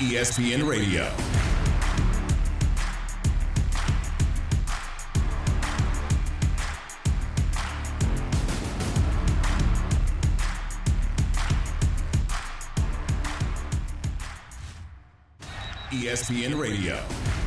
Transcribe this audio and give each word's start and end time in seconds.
ESPN 0.00 0.66
Radio. 0.66 1.06
ESPN 15.92 16.58
Radio. 16.58 17.41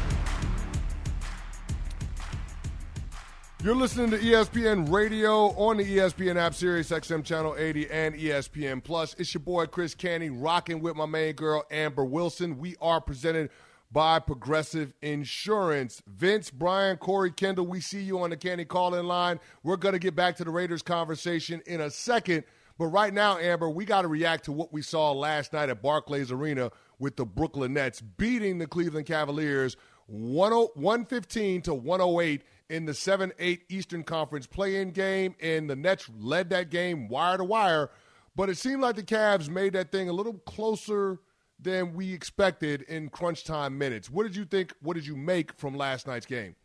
You're 3.65 3.75
listening 3.75 4.11
to 4.11 4.19
ESPN 4.19 4.91
Radio 4.91 5.47
on 5.55 5.77
the 5.77 5.97
ESPN 5.97 6.35
app, 6.35 6.53
Sirius 6.53 6.91
XM 6.91 7.23
Channel 7.25 7.55
80 7.57 7.89
and 7.89 8.13
ESPN 8.13 8.83
Plus. 8.83 9.15
It's 9.17 9.33
your 9.33 9.41
boy 9.41 9.65
Chris 9.65 9.95
Canty 9.95 10.29
rocking 10.29 10.81
with 10.81 10.95
my 10.95 11.07
main 11.07 11.33
girl 11.33 11.65
Amber 11.71 12.05
Wilson. 12.05 12.59
We 12.59 12.75
are 12.79 13.01
presented 13.01 13.49
by 13.91 14.19
Progressive 14.19 14.93
Insurance. 15.01 16.03
Vince, 16.05 16.51
Brian, 16.51 16.97
Corey, 16.97 17.31
Kendall, 17.31 17.65
we 17.65 17.81
see 17.81 18.03
you 18.03 18.19
on 18.19 18.29
the 18.29 18.37
Canty 18.37 18.65
call-in 18.65 19.07
line. 19.07 19.39
We're 19.63 19.77
going 19.77 19.93
to 19.93 19.99
get 19.99 20.15
back 20.15 20.35
to 20.35 20.43
the 20.43 20.51
Raiders 20.51 20.83
conversation 20.83 21.63
in 21.65 21.81
a 21.81 21.89
second. 21.89 22.43
But 22.77 22.89
right 22.89 23.15
now, 23.15 23.39
Amber, 23.39 23.71
we 23.71 23.83
got 23.83 24.03
to 24.03 24.07
react 24.07 24.45
to 24.45 24.51
what 24.51 24.73
we 24.73 24.83
saw 24.83 25.11
last 25.11 25.53
night 25.53 25.69
at 25.69 25.81
Barclays 25.81 26.31
Arena 26.31 26.71
with 26.99 27.15
the 27.15 27.25
Brooklyn 27.25 27.73
Nets 27.73 27.99
beating 27.99 28.59
the 28.59 28.67
Cleveland 28.67 29.07
Cavaliers 29.07 29.75
115 30.05 31.63
to 31.63 31.73
108 31.73 32.43
in 32.69 32.85
the 32.85 32.93
7 32.93 33.31
8 33.37 33.63
Eastern 33.69 34.03
Conference 34.03 34.47
play 34.47 34.81
in 34.81 34.91
game. 34.91 35.35
And 35.41 35.69
the 35.69 35.75
Nets 35.75 36.09
led 36.19 36.49
that 36.49 36.69
game 36.69 37.07
wire 37.07 37.37
to 37.37 37.43
wire. 37.43 37.91
But 38.35 38.49
it 38.49 38.57
seemed 38.57 38.81
like 38.81 38.95
the 38.95 39.03
Cavs 39.03 39.49
made 39.49 39.73
that 39.73 39.91
thing 39.91 40.09
a 40.09 40.13
little 40.13 40.33
closer 40.33 41.19
than 41.59 41.93
we 41.93 42.13
expected 42.13 42.81
in 42.83 43.09
crunch 43.09 43.45
time 43.45 43.77
minutes. 43.77 44.09
What 44.09 44.23
did 44.23 44.35
you 44.35 44.45
think? 44.45 44.73
What 44.81 44.95
did 44.95 45.07
you 45.07 45.15
make 45.15 45.53
from 45.53 45.75
last 45.75 46.05
night's 46.07 46.25
game? 46.25 46.55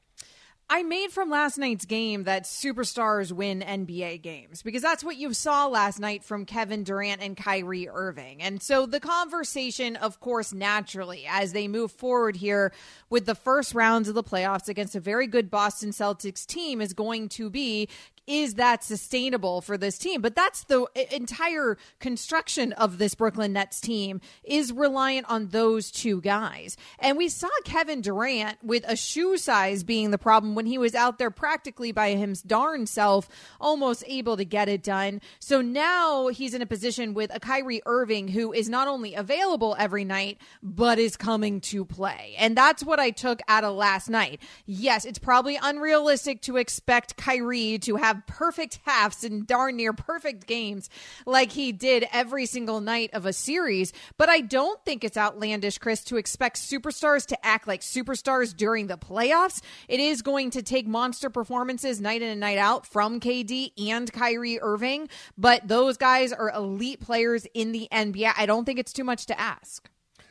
I 0.72 0.84
made 0.84 1.10
from 1.10 1.30
last 1.30 1.58
night's 1.58 1.84
game 1.84 2.22
that 2.24 2.44
superstars 2.44 3.32
win 3.32 3.58
NBA 3.60 4.22
games 4.22 4.62
because 4.62 4.82
that's 4.82 5.02
what 5.02 5.16
you 5.16 5.34
saw 5.34 5.66
last 5.66 5.98
night 5.98 6.22
from 6.22 6.46
Kevin 6.46 6.84
Durant 6.84 7.20
and 7.20 7.36
Kyrie 7.36 7.88
Irving. 7.88 8.40
And 8.40 8.62
so 8.62 8.86
the 8.86 9.00
conversation, 9.00 9.96
of 9.96 10.20
course, 10.20 10.52
naturally, 10.52 11.26
as 11.28 11.52
they 11.52 11.66
move 11.66 11.90
forward 11.90 12.36
here 12.36 12.72
with 13.08 13.26
the 13.26 13.34
first 13.34 13.74
rounds 13.74 14.08
of 14.08 14.14
the 14.14 14.22
playoffs 14.22 14.68
against 14.68 14.94
a 14.94 15.00
very 15.00 15.26
good 15.26 15.50
Boston 15.50 15.90
Celtics 15.90 16.46
team, 16.46 16.80
is 16.80 16.92
going 16.92 17.28
to 17.30 17.50
be 17.50 17.88
is 18.26 18.54
that 18.54 18.84
sustainable 18.84 19.60
for 19.60 19.76
this 19.76 19.98
team? 19.98 20.20
But 20.20 20.34
that's 20.34 20.64
the 20.64 20.86
entire 21.14 21.76
construction 21.98 22.72
of 22.74 22.98
this 22.98 23.14
Brooklyn 23.14 23.52
Nets 23.52 23.80
team 23.80 24.20
is 24.44 24.72
reliant 24.72 25.28
on 25.28 25.48
those 25.48 25.90
two 25.90 26.20
guys. 26.20 26.76
And 26.98 27.16
we 27.16 27.28
saw 27.28 27.48
Kevin 27.64 28.00
Durant 28.00 28.58
with 28.62 28.84
a 28.86 28.96
shoe 28.96 29.36
size 29.36 29.82
being 29.82 30.10
the 30.10 30.18
problem 30.18 30.54
when 30.54 30.66
he 30.66 30.78
was 30.78 30.94
out 30.94 31.18
there 31.18 31.30
practically 31.30 31.92
by 31.92 32.10
his 32.10 32.42
darn 32.42 32.86
self, 32.86 33.28
almost 33.60 34.04
able 34.06 34.36
to 34.36 34.44
get 34.44 34.68
it 34.68 34.82
done. 34.82 35.20
So 35.38 35.60
now 35.60 36.28
he's 36.28 36.54
in 36.54 36.62
a 36.62 36.66
position 36.66 37.14
with 37.14 37.34
a 37.34 37.40
Kyrie 37.40 37.82
Irving 37.86 38.28
who 38.28 38.52
is 38.52 38.68
not 38.68 38.88
only 38.88 39.14
available 39.14 39.76
every 39.78 40.04
night, 40.04 40.38
but 40.62 40.98
is 40.98 41.16
coming 41.16 41.60
to 41.62 41.84
play. 41.84 42.34
And 42.38 42.56
that's 42.56 42.84
what 42.84 43.00
I 43.00 43.10
took 43.10 43.40
out 43.48 43.64
of 43.64 43.74
last 43.74 44.08
night. 44.08 44.40
Yes, 44.66 45.04
it's 45.04 45.18
probably 45.18 45.58
unrealistic 45.60 46.42
to 46.42 46.56
expect 46.56 47.16
Kyrie 47.16 47.78
to 47.80 47.96
have 47.96 48.09
perfect 48.14 48.78
halves 48.84 49.24
and 49.24 49.46
darn 49.46 49.76
near 49.76 49.92
perfect 49.92 50.46
games 50.46 50.90
like 51.26 51.52
he 51.52 51.72
did 51.72 52.06
every 52.12 52.46
single 52.46 52.80
night 52.80 53.10
of 53.12 53.26
a 53.26 53.32
series. 53.32 53.92
But 54.16 54.28
I 54.28 54.40
don't 54.40 54.82
think 54.84 55.04
it's 55.04 55.16
outlandish, 55.16 55.78
Chris, 55.78 56.04
to 56.04 56.16
expect 56.16 56.56
superstars 56.56 57.26
to 57.26 57.46
act 57.46 57.66
like 57.66 57.80
superstars 57.80 58.56
during 58.56 58.86
the 58.86 58.98
playoffs. 58.98 59.62
It 59.88 60.00
is 60.00 60.22
going 60.22 60.50
to 60.50 60.62
take 60.62 60.86
monster 60.86 61.30
performances 61.30 62.00
night 62.00 62.22
in 62.22 62.28
and 62.28 62.40
night 62.40 62.58
out 62.58 62.86
from 62.86 63.20
KD 63.20 63.72
and 63.90 64.12
Kyrie 64.12 64.60
Irving, 64.60 65.08
but 65.36 65.66
those 65.66 65.96
guys 65.96 66.32
are 66.32 66.50
elite 66.50 67.00
players 67.00 67.46
in 67.54 67.72
the 67.72 67.88
NBA. 67.92 68.32
I 68.36 68.46
don't 68.46 68.64
think 68.64 68.78
it's 68.78 68.92
too 68.92 69.04
much 69.04 69.26
to 69.26 69.40
ask. 69.40 69.88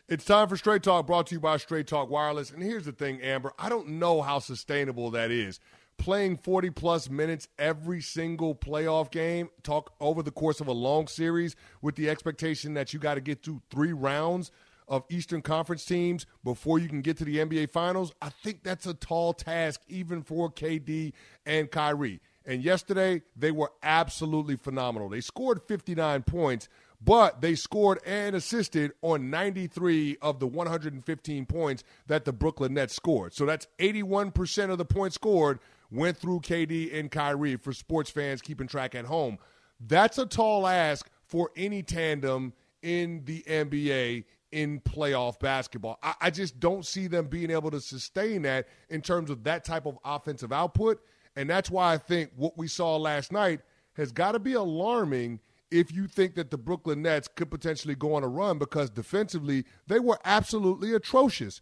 It's 0.08 0.26
time 0.26 0.48
for 0.48 0.58
Straight 0.58 0.82
Talk, 0.82 1.06
brought 1.06 1.28
to 1.28 1.36
you 1.36 1.40
by 1.40 1.58
Straight 1.58 1.86
Talk 1.86 2.10
Wireless. 2.10 2.50
And 2.50 2.64
here's 2.64 2.86
the 2.86 2.92
thing, 2.92 3.22
Amber, 3.22 3.54
I 3.60 3.70
don't 3.70 3.88
know 3.90 4.24
how 4.24 4.40
sustainable 4.40 5.12
that 5.12 5.30
is 5.30 5.60
playing 6.00 6.38
40 6.38 6.72
plus 6.72 7.10
minutes 7.10 7.48
every 7.60 8.02
single 8.02 8.56
playoff 8.56 9.12
game, 9.12 9.50
talk 9.62 9.94
over 10.00 10.24
the 10.24 10.32
course 10.32 10.60
of 10.60 10.68
a 10.68 10.72
long 10.72 11.08
series 11.08 11.56
with 11.82 11.96
the 11.96 12.10
expectation 12.10 12.74
that 12.74 12.94
you 12.94 13.00
got 13.00 13.16
to 13.16 13.22
get 13.22 13.44
through 13.44 13.62
three 13.70 13.94
rounds 13.94 14.52
of 14.88 15.04
Eastern 15.10 15.42
Conference 15.42 15.86
teams 15.86 16.26
before 16.44 16.80
you 16.80 16.90
can 16.90 17.02
get 17.02 17.18
to 17.18 17.26
the 17.26 17.38
NBA 17.38 17.70
Finals, 17.70 18.12
I 18.22 18.30
think 18.30 18.64
that's 18.64 18.88
a 18.88 18.96
tall 18.96 19.34
task 19.34 19.82
even 19.88 20.24
for 20.24 20.52
KD 20.52 21.14
and 21.46 21.70
Kyrie. 21.70 22.20
And 22.46 22.64
yesterday, 22.64 23.22
they 23.36 23.52
were 23.52 23.72
absolutely 23.84 24.56
phenomenal. 24.56 25.08
They 25.08 25.22
scored 25.22 25.62
59 25.68 26.24
points, 26.24 26.68
but 27.00 27.42
they 27.42 27.54
scored 27.54 28.00
and 28.06 28.36
assisted 28.36 28.94
on 29.04 29.30
93 29.30 30.18
of 30.22 30.40
the 30.40 30.48
115 30.48 31.46
points 31.46 31.84
that 32.08 32.26
the 32.26 32.34
Brooklyn 32.34 32.74
Nets 32.74 32.96
scored. 32.96 33.36
So 33.36 33.46
that's 33.46 33.68
81% 33.78 34.72
of 34.72 34.80
the 34.80 34.86
points 34.86 35.16
scored 35.16 35.60
went 35.92 36.18
through 36.18 36.42
KD 36.42 36.98
and 36.98 37.10
Kyrie 37.10 37.56
for 37.56 37.74
sports 37.74 38.10
fans 38.10 38.42
keeping 38.42 38.68
track 38.68 38.96
at 38.96 39.06
home. 39.06 39.38
That's 39.80 40.18
a 40.18 40.26
tall 40.26 40.68
ask 40.68 41.10
for 41.24 41.52
any 41.56 41.84
tandem 41.84 42.54
in 42.82 43.24
the 43.26 43.44
NBA 43.48 44.26
in 44.52 44.80
playoff 44.82 45.40
basketball. 45.40 46.00
I, 46.02 46.16
I, 46.22 46.30
just 46.32 46.60
don't 46.60 46.86
see 46.86 47.08
them 47.08 47.28
being 47.28 47.52
able 47.52 47.70
to 47.72 47.80
sustain 47.80 48.42
that 48.44 48.68
in 48.90 49.02
terms 49.02 49.30
of 49.30 49.44
that 49.44 49.64
type 49.64 49.86
of 49.86 50.00
offensive 50.04 50.52
output. 50.52 51.02
And 51.36 51.50
that's 51.50 51.70
why 51.70 51.94
I 51.94 51.98
think 51.98 52.32
what 52.36 52.58
we 52.58 52.68
saw 52.68 52.96
last 52.98 53.32
night 53.32 53.62
has 53.94 54.12
got 54.12 54.32
to 54.32 54.40
be 54.40 54.54
alarming 54.54 55.40
if 55.72 55.94
you 55.94 56.08
think 56.08 56.36
that 56.36 56.50
the 56.50 56.58
Brooklyn 56.58 57.04
Nets 57.04 57.28
could 57.28 57.52
potentially 57.52 57.96
go 57.96 58.16
on 58.16 58.24
a 58.24 58.28
run 58.28 58.58
because 58.58 58.90
defensively 58.90 59.66
they 59.88 60.00
were 60.00 60.20
absolutely 60.26 60.94
atrocious. 60.94 61.62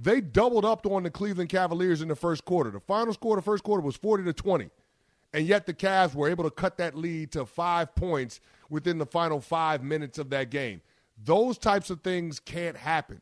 They 0.00 0.20
doubled 0.20 0.64
up 0.64 0.86
on 0.86 1.02
the 1.02 1.10
Cleveland 1.10 1.50
Cavaliers 1.50 2.02
in 2.02 2.08
the 2.08 2.14
first 2.16 2.44
quarter. 2.44 2.70
The 2.70 2.80
final 2.80 3.12
score 3.12 3.36
of 3.36 3.44
the 3.44 3.50
first 3.50 3.64
quarter 3.64 3.82
was 3.82 3.96
40 3.96 4.24
to 4.24 4.32
20. 4.32 4.70
And 5.34 5.46
yet 5.46 5.66
the 5.66 5.74
Cavs 5.74 6.14
were 6.14 6.28
able 6.28 6.44
to 6.44 6.50
cut 6.50 6.78
that 6.78 6.94
lead 6.94 7.32
to 7.32 7.44
five 7.44 7.94
points 7.94 8.40
within 8.70 8.98
the 8.98 9.06
final 9.06 9.40
five 9.40 9.82
minutes 9.82 10.18
of 10.18 10.30
that 10.30 10.50
game. 10.50 10.80
Those 11.22 11.58
types 11.58 11.90
of 11.90 12.00
things 12.02 12.38
can't 12.38 12.76
happen. 12.76 13.20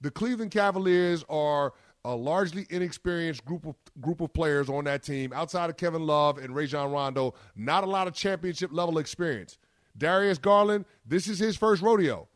The 0.00 0.10
Cleveland 0.10 0.50
Cavaliers 0.50 1.24
are 1.28 1.72
a 2.04 2.14
largely 2.14 2.66
inexperienced 2.70 3.44
group 3.44 3.66
of 3.66 3.74
group 4.00 4.20
of 4.20 4.32
players 4.32 4.68
on 4.68 4.84
that 4.84 5.02
team. 5.02 5.32
Outside 5.32 5.70
of 5.70 5.76
Kevin 5.76 6.06
Love 6.06 6.38
and 6.38 6.54
Rajon 6.54 6.92
Rondo, 6.92 7.34
not 7.54 7.82
a 7.82 7.86
lot 7.86 8.06
of 8.06 8.14
championship 8.14 8.70
level 8.72 8.98
experience. 8.98 9.58
Darius 9.96 10.38
Garland, 10.38 10.84
this 11.06 11.26
is 11.26 11.38
his 11.38 11.56
first 11.56 11.82
rodeo. 11.82 12.28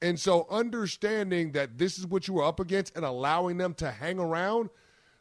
And 0.00 0.18
so 0.18 0.46
understanding 0.48 1.52
that 1.52 1.78
this 1.78 1.98
is 1.98 2.06
what 2.06 2.28
you 2.28 2.34
were 2.34 2.44
up 2.44 2.60
against 2.60 2.94
and 2.96 3.04
allowing 3.04 3.56
them 3.58 3.74
to 3.74 3.90
hang 3.90 4.18
around, 4.18 4.70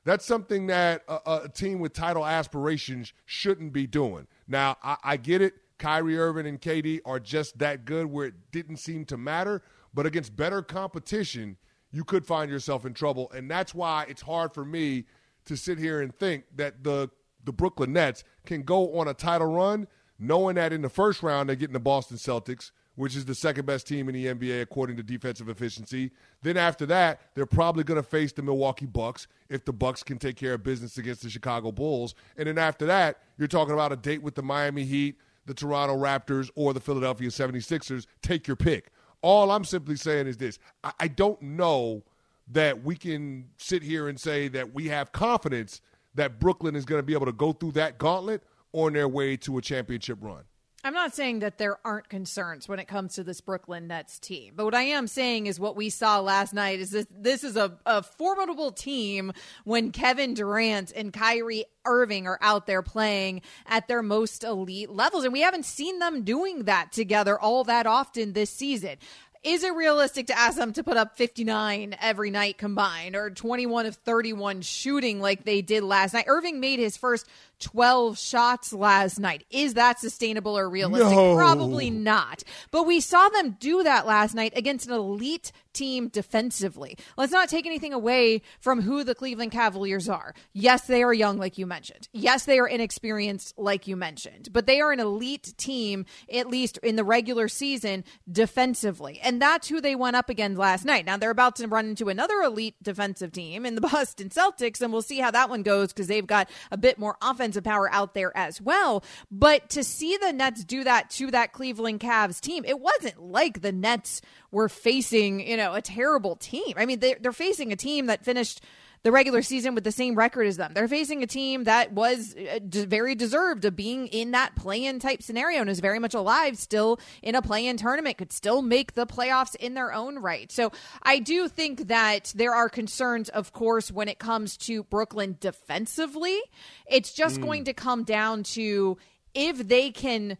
that's 0.03 0.25
something 0.25 0.67
that 0.67 1.03
a, 1.07 1.41
a 1.43 1.49
team 1.49 1.79
with 1.79 1.93
title 1.93 2.25
aspirations 2.25 3.13
shouldn't 3.25 3.73
be 3.73 3.87
doing. 3.87 4.27
Now, 4.47 4.77
I, 4.83 4.97
I 5.03 5.17
get 5.17 5.41
it. 5.41 5.55
Kyrie 5.79 6.17
Irving 6.17 6.47
and 6.47 6.59
KD 6.59 7.01
are 7.05 7.19
just 7.19 7.59
that 7.59 7.85
good 7.85 8.07
where 8.07 8.27
it 8.27 8.33
didn't 8.51 8.77
seem 8.77 9.05
to 9.05 9.17
matter. 9.17 9.61
But 9.93 10.05
against 10.05 10.35
better 10.35 10.61
competition, 10.61 11.57
you 11.91 12.03
could 12.03 12.25
find 12.25 12.49
yourself 12.51 12.85
in 12.85 12.93
trouble. 12.93 13.31
And 13.31 13.49
that's 13.49 13.73
why 13.73 14.05
it's 14.07 14.21
hard 14.21 14.53
for 14.53 14.65
me 14.65 15.05
to 15.45 15.55
sit 15.55 15.77
here 15.77 16.01
and 16.01 16.13
think 16.13 16.45
that 16.55 16.83
the 16.83 17.09
the 17.43 17.53
Brooklyn 17.53 17.93
Nets 17.93 18.25
can 18.45 18.63
go 18.63 18.99
on 18.99 19.07
a 19.07 19.13
title 19.13 19.47
run, 19.47 19.87
knowing 20.19 20.55
that 20.55 20.73
in 20.73 20.81
the 20.81 20.89
first 20.89 21.23
round 21.23 21.47
they're 21.47 21.55
getting 21.55 21.73
the 21.73 21.79
Boston 21.79 22.17
Celtics– 22.17 22.71
which 22.97 23.15
is 23.15 23.25
the 23.25 23.35
second 23.35 23.65
best 23.65 23.87
team 23.87 24.09
in 24.09 24.15
the 24.15 24.25
NBA 24.25 24.61
according 24.61 24.97
to 24.97 25.03
defensive 25.03 25.47
efficiency. 25.49 26.11
Then 26.41 26.57
after 26.57 26.85
that, 26.87 27.21
they're 27.35 27.45
probably 27.45 27.83
going 27.83 28.01
to 28.01 28.07
face 28.07 28.31
the 28.31 28.41
Milwaukee 28.41 28.87
Bucks 28.87 29.27
if 29.49 29.63
the 29.63 29.71
Bucks 29.71 30.01
can 30.01 30.17
take 30.17 30.35
care 30.35 30.55
of 30.55 30.63
business 30.63 30.97
against 30.97 31.21
the 31.21 31.29
Chicago 31.29 31.71
Bulls. 31.71 32.15
And 32.37 32.47
then 32.47 32.57
after 32.57 32.87
that, 32.87 33.19
you're 33.37 33.47
talking 33.47 33.75
about 33.75 33.91
a 33.91 33.95
date 33.95 34.23
with 34.23 34.33
the 34.33 34.41
Miami 34.41 34.83
Heat, 34.83 35.19
the 35.45 35.53
Toronto 35.53 35.95
Raptors, 35.95 36.49
or 36.55 36.73
the 36.73 36.79
Philadelphia 36.79 37.29
76ers. 37.29 38.07
Take 38.23 38.47
your 38.47 38.57
pick. 38.57 38.91
All 39.21 39.51
I'm 39.51 39.63
simply 39.63 39.95
saying 39.95 40.25
is 40.25 40.37
this 40.37 40.57
I, 40.83 40.91
I 41.01 41.07
don't 41.07 41.39
know 41.39 42.03
that 42.49 42.83
we 42.83 42.95
can 42.95 43.45
sit 43.57 43.83
here 43.83 44.07
and 44.07 44.19
say 44.19 44.47
that 44.47 44.73
we 44.73 44.87
have 44.87 45.11
confidence 45.11 45.81
that 46.15 46.39
Brooklyn 46.39 46.75
is 46.75 46.83
going 46.83 46.99
to 46.99 47.05
be 47.05 47.13
able 47.13 47.27
to 47.27 47.31
go 47.31 47.51
through 47.51 47.73
that 47.73 47.99
gauntlet 47.99 48.41
on 48.73 48.93
their 48.93 49.07
way 49.07 49.37
to 49.37 49.59
a 49.59 49.61
championship 49.61 50.17
run. 50.19 50.43
I'm 50.83 50.93
not 50.93 51.15
saying 51.15 51.39
that 51.39 51.57
there 51.57 51.79
aren't 51.83 52.07
concerns 52.07 52.69
when 52.69 52.79
it 52.79 52.87
comes 52.87 53.15
to 53.15 53.23
this 53.23 53.41
Brooklyn 53.41 53.87
Nets 53.87 54.19
team, 54.19 54.53
but 54.55 54.63
what 54.63 54.75
I 54.75 54.83
am 54.83 55.07
saying 55.07 55.47
is 55.47 55.59
what 55.59 55.75
we 55.75 55.89
saw 55.89 56.19
last 56.19 56.53
night 56.53 56.79
is 56.79 56.91
this 56.91 57.07
this 57.11 57.43
is 57.43 57.57
a, 57.57 57.77
a 57.85 58.03
formidable 58.03 58.71
team 58.71 59.33
when 59.63 59.91
Kevin 59.91 60.35
Durant 60.35 60.91
and 60.95 61.11
Kyrie 61.11 61.65
Irving 61.87 62.27
are 62.27 62.37
out 62.41 62.67
there 62.67 62.83
playing 62.83 63.41
at 63.65 63.87
their 63.87 64.03
most 64.03 64.43
elite 64.43 64.91
levels. 64.91 65.23
And 65.23 65.33
we 65.33 65.41
haven't 65.41 65.65
seen 65.65 65.99
them 65.99 66.23
doing 66.23 66.65
that 66.65 66.91
together 66.91 67.39
all 67.39 67.63
that 67.63 67.87
often 67.87 68.33
this 68.33 68.49
season 68.51 68.97
is 69.43 69.63
it 69.63 69.73
realistic 69.73 70.27
to 70.27 70.37
ask 70.37 70.57
them 70.57 70.73
to 70.73 70.83
put 70.83 70.97
up 70.97 71.17
59 71.17 71.95
every 72.01 72.31
night 72.31 72.57
combined 72.57 73.15
or 73.15 73.29
21 73.29 73.85
of 73.85 73.95
31 73.95 74.61
shooting 74.61 75.19
like 75.19 75.43
they 75.43 75.61
did 75.61 75.83
last 75.83 76.13
night? 76.13 76.25
Irving 76.27 76.59
made 76.59 76.79
his 76.79 76.97
first 76.97 77.27
12 77.59 78.17
shots 78.17 78.73
last 78.73 79.19
night. 79.19 79.43
Is 79.49 79.75
that 79.75 79.99
sustainable 79.99 80.57
or 80.57 80.69
realistic? 80.69 81.15
No. 81.15 81.35
Probably 81.35 81.89
not. 81.89 82.43
But 82.71 82.83
we 82.83 82.99
saw 82.99 83.29
them 83.29 83.57
do 83.59 83.83
that 83.83 84.05
last 84.05 84.35
night 84.35 84.53
against 84.55 84.87
an 84.87 84.93
elite 84.93 85.51
team 85.77 86.07
defensively. 86.09 86.97
Let's 87.17 87.31
not 87.31 87.49
take 87.49 87.65
anything 87.65 87.93
away 87.93 88.41
from 88.59 88.81
who 88.81 89.03
the 89.03 89.15
Cleveland 89.15 89.51
Cavaliers 89.51 90.09
are. 90.09 90.33
Yes, 90.53 90.87
they 90.87 91.03
are 91.03 91.13
young, 91.13 91.37
like 91.37 91.57
you 91.57 91.67
mentioned. 91.67 92.09
Yes, 92.11 92.45
they 92.45 92.59
are 92.59 92.67
inexperienced, 92.67 93.57
like 93.57 93.87
you 93.87 93.95
mentioned. 93.95 94.49
But 94.51 94.65
they 94.65 94.81
are 94.81 94.91
an 94.91 94.99
elite 94.99 95.53
team, 95.57 96.05
at 96.33 96.47
least 96.47 96.77
in 96.79 96.95
the 96.95 97.03
regular 97.03 97.47
season, 97.47 98.03
defensively. 98.29 99.19
And 99.21 99.41
that's 99.41 99.67
who 99.67 99.79
they 99.79 99.95
went 99.95 100.15
up 100.15 100.29
against 100.29 100.57
last 100.57 100.85
night. 100.85 101.05
Now, 101.05 101.17
they're 101.17 101.29
about 101.29 101.55
to 101.57 101.67
run 101.67 101.87
into 101.87 102.09
another 102.09 102.41
elite 102.41 102.75
defensive 102.81 103.31
team 103.31 103.65
in 103.65 103.75
the 103.75 103.81
Boston 103.87 104.29
Celtics, 104.29 104.81
and 104.81 104.91
we'll 104.91 105.01
see 105.01 105.19
how 105.19 105.31
that 105.31 105.49
one 105.49 105.63
goes 105.63 105.93
because 105.93 106.07
they've 106.07 106.25
got 106.25 106.49
a 106.71 106.77
bit 106.77 106.97
more 106.97 107.17
offensive 107.21 107.63
power 107.63 107.91
out 107.93 108.13
there 108.13 108.35
as 108.35 108.59
well. 108.61 109.03
But 109.31 109.69
to 109.71 109.83
see 109.83 110.17
the 110.17 110.33
Nets 110.33 110.63
do 110.63 110.83
that 110.83 111.09
to 111.11 111.31
that 111.31 111.53
Cleveland 111.53 111.99
Cavs 111.99 112.41
team, 112.41 112.65
it 112.65 112.79
wasn't 112.79 113.21
like 113.21 113.61
the 113.61 113.71
Nets 113.71 114.21
were 114.51 114.69
facing, 114.69 115.45
you 115.45 115.57
know, 115.57 115.66
a 115.75 115.81
terrible 115.81 116.35
team. 116.35 116.73
I 116.77 116.85
mean, 116.85 116.99
they, 116.99 117.15
they're 117.15 117.31
facing 117.31 117.71
a 117.71 117.75
team 117.75 118.07
that 118.07 118.23
finished 118.23 118.61
the 119.03 119.11
regular 119.11 119.41
season 119.41 119.75
with 119.75 119.83
the 119.83 119.91
same 119.91 120.15
record 120.15 120.47
as 120.47 120.57
them. 120.57 120.73
They're 120.73 120.87
facing 120.87 121.23
a 121.23 121.27
team 121.27 121.65
that 121.65 121.93
was 121.93 122.35
uh, 122.35 122.59
very 122.61 123.15
deserved 123.15 123.63
of 123.65 123.75
being 123.75 124.07
in 124.07 124.31
that 124.31 124.55
play-in 124.55 124.99
type 124.99 125.21
scenario 125.21 125.61
and 125.61 125.69
is 125.69 125.79
very 125.79 125.99
much 125.99 126.13
alive 126.13 126.57
still 126.57 126.99
in 127.21 127.35
a 127.35 127.41
play-in 127.41 127.77
tournament, 127.77 128.17
could 128.17 128.33
still 128.33 128.61
make 128.61 128.93
the 128.93 129.05
playoffs 129.05 129.55
in 129.55 129.75
their 129.75 129.93
own 129.93 130.19
right. 130.19 130.51
So 130.51 130.71
I 131.03 131.19
do 131.19 131.47
think 131.47 131.87
that 131.87 132.33
there 132.35 132.53
are 132.53 132.69
concerns, 132.69 133.29
of 133.29 133.53
course, 133.53 133.91
when 133.91 134.07
it 134.07 134.19
comes 134.19 134.57
to 134.57 134.83
Brooklyn 134.83 135.37
defensively. 135.39 136.39
It's 136.87 137.13
just 137.13 137.39
mm. 137.39 137.43
going 137.43 137.63
to 137.65 137.73
come 137.73 138.03
down 138.03 138.43
to 138.43 138.97
if 139.33 139.67
they 139.67 139.91
can 139.91 140.37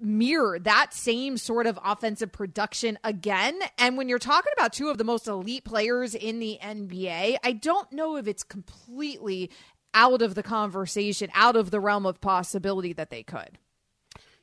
mirror 0.00 0.58
that 0.58 0.92
same 0.92 1.36
sort 1.36 1.66
of 1.66 1.78
offensive 1.84 2.32
production 2.32 2.98
again. 3.04 3.58
And 3.78 3.96
when 3.96 4.08
you're 4.08 4.18
talking 4.18 4.52
about 4.56 4.72
two 4.72 4.88
of 4.88 4.98
the 4.98 5.04
most 5.04 5.26
elite 5.26 5.64
players 5.64 6.14
in 6.14 6.38
the 6.38 6.58
NBA, 6.62 7.36
I 7.42 7.52
don't 7.52 7.90
know 7.92 8.16
if 8.16 8.26
it's 8.26 8.42
completely 8.42 9.50
out 9.94 10.22
of 10.22 10.34
the 10.34 10.42
conversation, 10.42 11.30
out 11.34 11.56
of 11.56 11.70
the 11.70 11.80
realm 11.80 12.06
of 12.06 12.20
possibility 12.20 12.92
that 12.92 13.10
they 13.10 13.22
could. 13.22 13.58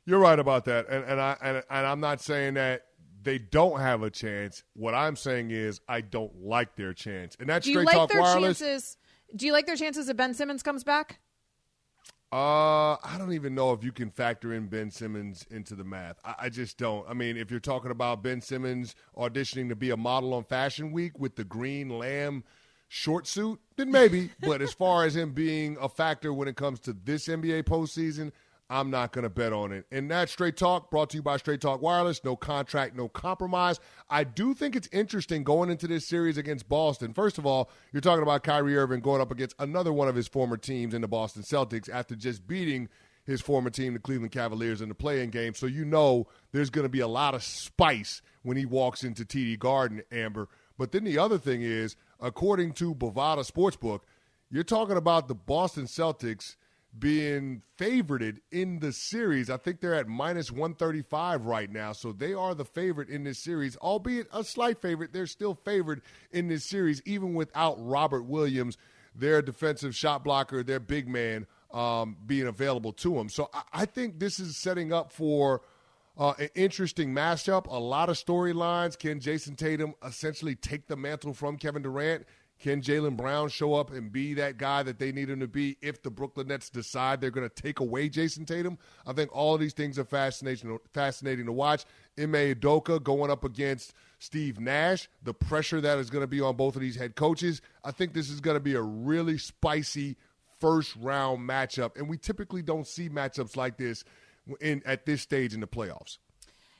You're 0.06 0.18
right 0.18 0.38
about 0.38 0.66
that, 0.66 0.88
and 0.88 1.04
and 1.04 1.20
I 1.20 1.36
and, 1.40 1.62
and 1.70 1.86
I'm 1.86 2.00
not 2.00 2.20
saying 2.20 2.54
that 2.54 2.82
they 3.22 3.38
don't 3.38 3.80
have 3.80 4.02
a 4.02 4.10
chance. 4.10 4.62
What 4.74 4.94
I'm 4.94 5.16
saying 5.16 5.50
is 5.50 5.80
I 5.88 6.02
don't 6.02 6.42
like 6.42 6.76
their 6.76 6.92
chance, 6.92 7.36
and 7.40 7.48
that's 7.48 7.64
do 7.64 7.72
straight 7.72 7.86
like 7.86 7.94
talk 7.94 8.10
their 8.10 8.20
wireless. 8.20 8.58
Chances, 8.58 8.98
do 9.34 9.46
you 9.46 9.52
like 9.52 9.66
their 9.66 9.76
chances 9.76 10.08
if 10.08 10.16
Ben 10.16 10.34
Simmons 10.34 10.62
comes 10.62 10.84
back? 10.84 11.20
Uh, 12.34 12.96
I 13.04 13.14
don't 13.16 13.32
even 13.32 13.54
know 13.54 13.72
if 13.74 13.84
you 13.84 13.92
can 13.92 14.10
factor 14.10 14.54
in 14.54 14.66
Ben 14.66 14.90
Simmons 14.90 15.46
into 15.52 15.76
the 15.76 15.84
math. 15.84 16.16
I, 16.24 16.34
I, 16.40 16.48
just 16.48 16.76
don't. 16.78 17.08
I 17.08 17.14
mean, 17.14 17.36
if 17.36 17.48
you're 17.48 17.60
talking 17.60 17.92
about 17.92 18.24
Ben 18.24 18.40
Simmons 18.40 18.96
auditioning 19.16 19.68
to 19.68 19.76
be 19.76 19.90
a 19.90 19.96
model 19.96 20.34
on 20.34 20.42
Fashion 20.42 20.90
Week 20.90 21.16
with 21.16 21.36
the 21.36 21.44
green 21.44 21.90
lamb 21.90 22.42
short 22.88 23.28
suit, 23.28 23.60
then 23.76 23.92
maybe. 23.92 24.30
but 24.40 24.62
as 24.62 24.72
far 24.72 25.04
as 25.04 25.14
him 25.14 25.30
being 25.30 25.76
a 25.80 25.88
factor 25.88 26.34
when 26.34 26.48
it 26.48 26.56
comes 26.56 26.80
to 26.80 26.92
this 26.92 27.28
NBA 27.28 27.66
postseason, 27.66 28.32
I'm 28.74 28.90
not 28.90 29.12
going 29.12 29.22
to 29.22 29.30
bet 29.30 29.52
on 29.52 29.70
it. 29.70 29.86
And 29.92 30.10
that's 30.10 30.32
Straight 30.32 30.56
Talk, 30.56 30.90
brought 30.90 31.10
to 31.10 31.16
you 31.16 31.22
by 31.22 31.36
Straight 31.36 31.60
Talk 31.60 31.80
Wireless. 31.80 32.24
No 32.24 32.34
contract, 32.34 32.96
no 32.96 33.06
compromise. 33.06 33.78
I 34.10 34.24
do 34.24 34.52
think 34.52 34.74
it's 34.74 34.88
interesting 34.90 35.44
going 35.44 35.70
into 35.70 35.86
this 35.86 36.04
series 36.04 36.36
against 36.36 36.68
Boston. 36.68 37.14
First 37.14 37.38
of 37.38 37.46
all, 37.46 37.70
you're 37.92 38.00
talking 38.00 38.24
about 38.24 38.42
Kyrie 38.42 38.76
Irving 38.76 38.98
going 38.98 39.20
up 39.20 39.30
against 39.30 39.54
another 39.60 39.92
one 39.92 40.08
of 40.08 40.16
his 40.16 40.26
former 40.26 40.56
teams 40.56 40.92
in 40.92 41.02
the 41.02 41.06
Boston 41.06 41.44
Celtics 41.44 41.88
after 41.88 42.16
just 42.16 42.48
beating 42.48 42.88
his 43.24 43.40
former 43.40 43.70
team, 43.70 43.92
the 43.92 44.00
Cleveland 44.00 44.32
Cavaliers, 44.32 44.80
in 44.80 44.88
the 44.88 44.94
play-in 44.96 45.30
game. 45.30 45.54
So 45.54 45.66
you 45.66 45.84
know 45.84 46.26
there's 46.50 46.70
going 46.70 46.84
to 46.84 46.88
be 46.88 46.98
a 46.98 47.06
lot 47.06 47.36
of 47.36 47.44
spice 47.44 48.22
when 48.42 48.56
he 48.56 48.66
walks 48.66 49.04
into 49.04 49.24
TD 49.24 49.56
Garden, 49.56 50.02
Amber. 50.10 50.48
But 50.76 50.90
then 50.90 51.04
the 51.04 51.18
other 51.18 51.38
thing 51.38 51.62
is, 51.62 51.94
according 52.18 52.72
to 52.72 52.92
Bovada 52.92 53.48
Sportsbook, 53.48 54.00
you're 54.50 54.64
talking 54.64 54.96
about 54.96 55.28
the 55.28 55.36
Boston 55.36 55.84
Celtics– 55.84 56.56
being 56.98 57.62
favored 57.76 58.40
in 58.52 58.78
the 58.78 58.92
series. 58.92 59.50
I 59.50 59.56
think 59.56 59.80
they're 59.80 59.94
at 59.94 60.06
minus 60.06 60.50
135 60.50 61.46
right 61.46 61.70
now. 61.70 61.92
So 61.92 62.12
they 62.12 62.34
are 62.34 62.54
the 62.54 62.64
favorite 62.64 63.08
in 63.08 63.24
this 63.24 63.38
series, 63.38 63.76
albeit 63.78 64.28
a 64.32 64.44
slight 64.44 64.80
favorite. 64.80 65.12
They're 65.12 65.26
still 65.26 65.58
favored 65.64 66.02
in 66.30 66.48
this 66.48 66.64
series, 66.64 67.02
even 67.04 67.34
without 67.34 67.76
Robert 67.78 68.24
Williams, 68.24 68.78
their 69.14 69.42
defensive 69.42 69.94
shot 69.94 70.22
blocker, 70.22 70.62
their 70.62 70.80
big 70.80 71.08
man, 71.08 71.46
um, 71.72 72.16
being 72.26 72.46
available 72.46 72.92
to 72.92 73.14
them. 73.14 73.28
So 73.28 73.50
I, 73.52 73.62
I 73.72 73.86
think 73.86 74.18
this 74.18 74.38
is 74.38 74.56
setting 74.56 74.92
up 74.92 75.12
for. 75.12 75.62
Uh, 76.16 76.32
an 76.38 76.48
interesting 76.54 77.12
matchup, 77.12 77.66
a 77.66 77.76
lot 77.76 78.08
of 78.08 78.14
storylines. 78.14 78.96
Can 78.96 79.18
Jayson 79.18 79.56
Tatum 79.56 79.94
essentially 80.06 80.54
take 80.54 80.86
the 80.86 80.94
mantle 80.94 81.34
from 81.34 81.56
Kevin 81.56 81.82
Durant? 81.82 82.24
Can 82.60 82.80
Jaylen 82.80 83.16
Brown 83.16 83.48
show 83.48 83.74
up 83.74 83.92
and 83.92 84.10
be 84.10 84.34
that 84.34 84.56
guy 84.56 84.82
that 84.84 84.98
they 84.98 85.12
need 85.12 85.28
him 85.28 85.40
to 85.40 85.46
be 85.46 85.76
if 85.82 86.02
the 86.02 86.10
Brooklyn 86.10 86.48
Nets 86.48 86.70
decide 86.70 87.20
they're 87.20 87.30
going 87.30 87.48
to 87.48 87.62
take 87.62 87.80
away 87.80 88.08
Jayson 88.08 88.46
Tatum? 88.46 88.78
I 89.06 89.12
think 89.12 89.34
all 89.34 89.54
of 89.54 89.60
these 89.60 89.74
things 89.74 89.98
are 89.98 90.04
fascinating, 90.04 90.78
fascinating 90.92 91.46
to 91.46 91.52
watch. 91.52 91.84
Ime 92.18 92.32
Udoka 92.32 93.02
going 93.02 93.30
up 93.30 93.44
against 93.44 93.92
Steve 94.18 94.60
Nash, 94.60 95.08
the 95.22 95.34
pressure 95.34 95.80
that 95.80 95.98
is 95.98 96.08
going 96.08 96.22
to 96.22 96.28
be 96.28 96.40
on 96.40 96.56
both 96.56 96.76
of 96.76 96.80
these 96.80 96.96
head 96.96 97.16
coaches. 97.16 97.60
I 97.84 97.90
think 97.90 98.14
this 98.14 98.30
is 98.30 98.40
going 98.40 98.56
to 98.56 98.60
be 98.60 98.74
a 98.74 98.82
really 98.82 99.36
spicy 99.36 100.16
first 100.58 100.96
round 100.96 101.46
matchup, 101.46 101.96
and 101.96 102.08
we 102.08 102.16
typically 102.16 102.62
don't 102.62 102.86
see 102.86 103.08
matchups 103.08 103.56
like 103.56 103.76
this 103.76 104.04
in 104.60 104.82
at 104.86 105.04
this 105.04 105.20
stage 105.20 105.52
in 105.52 105.60
the 105.60 105.66
playoffs. 105.66 106.18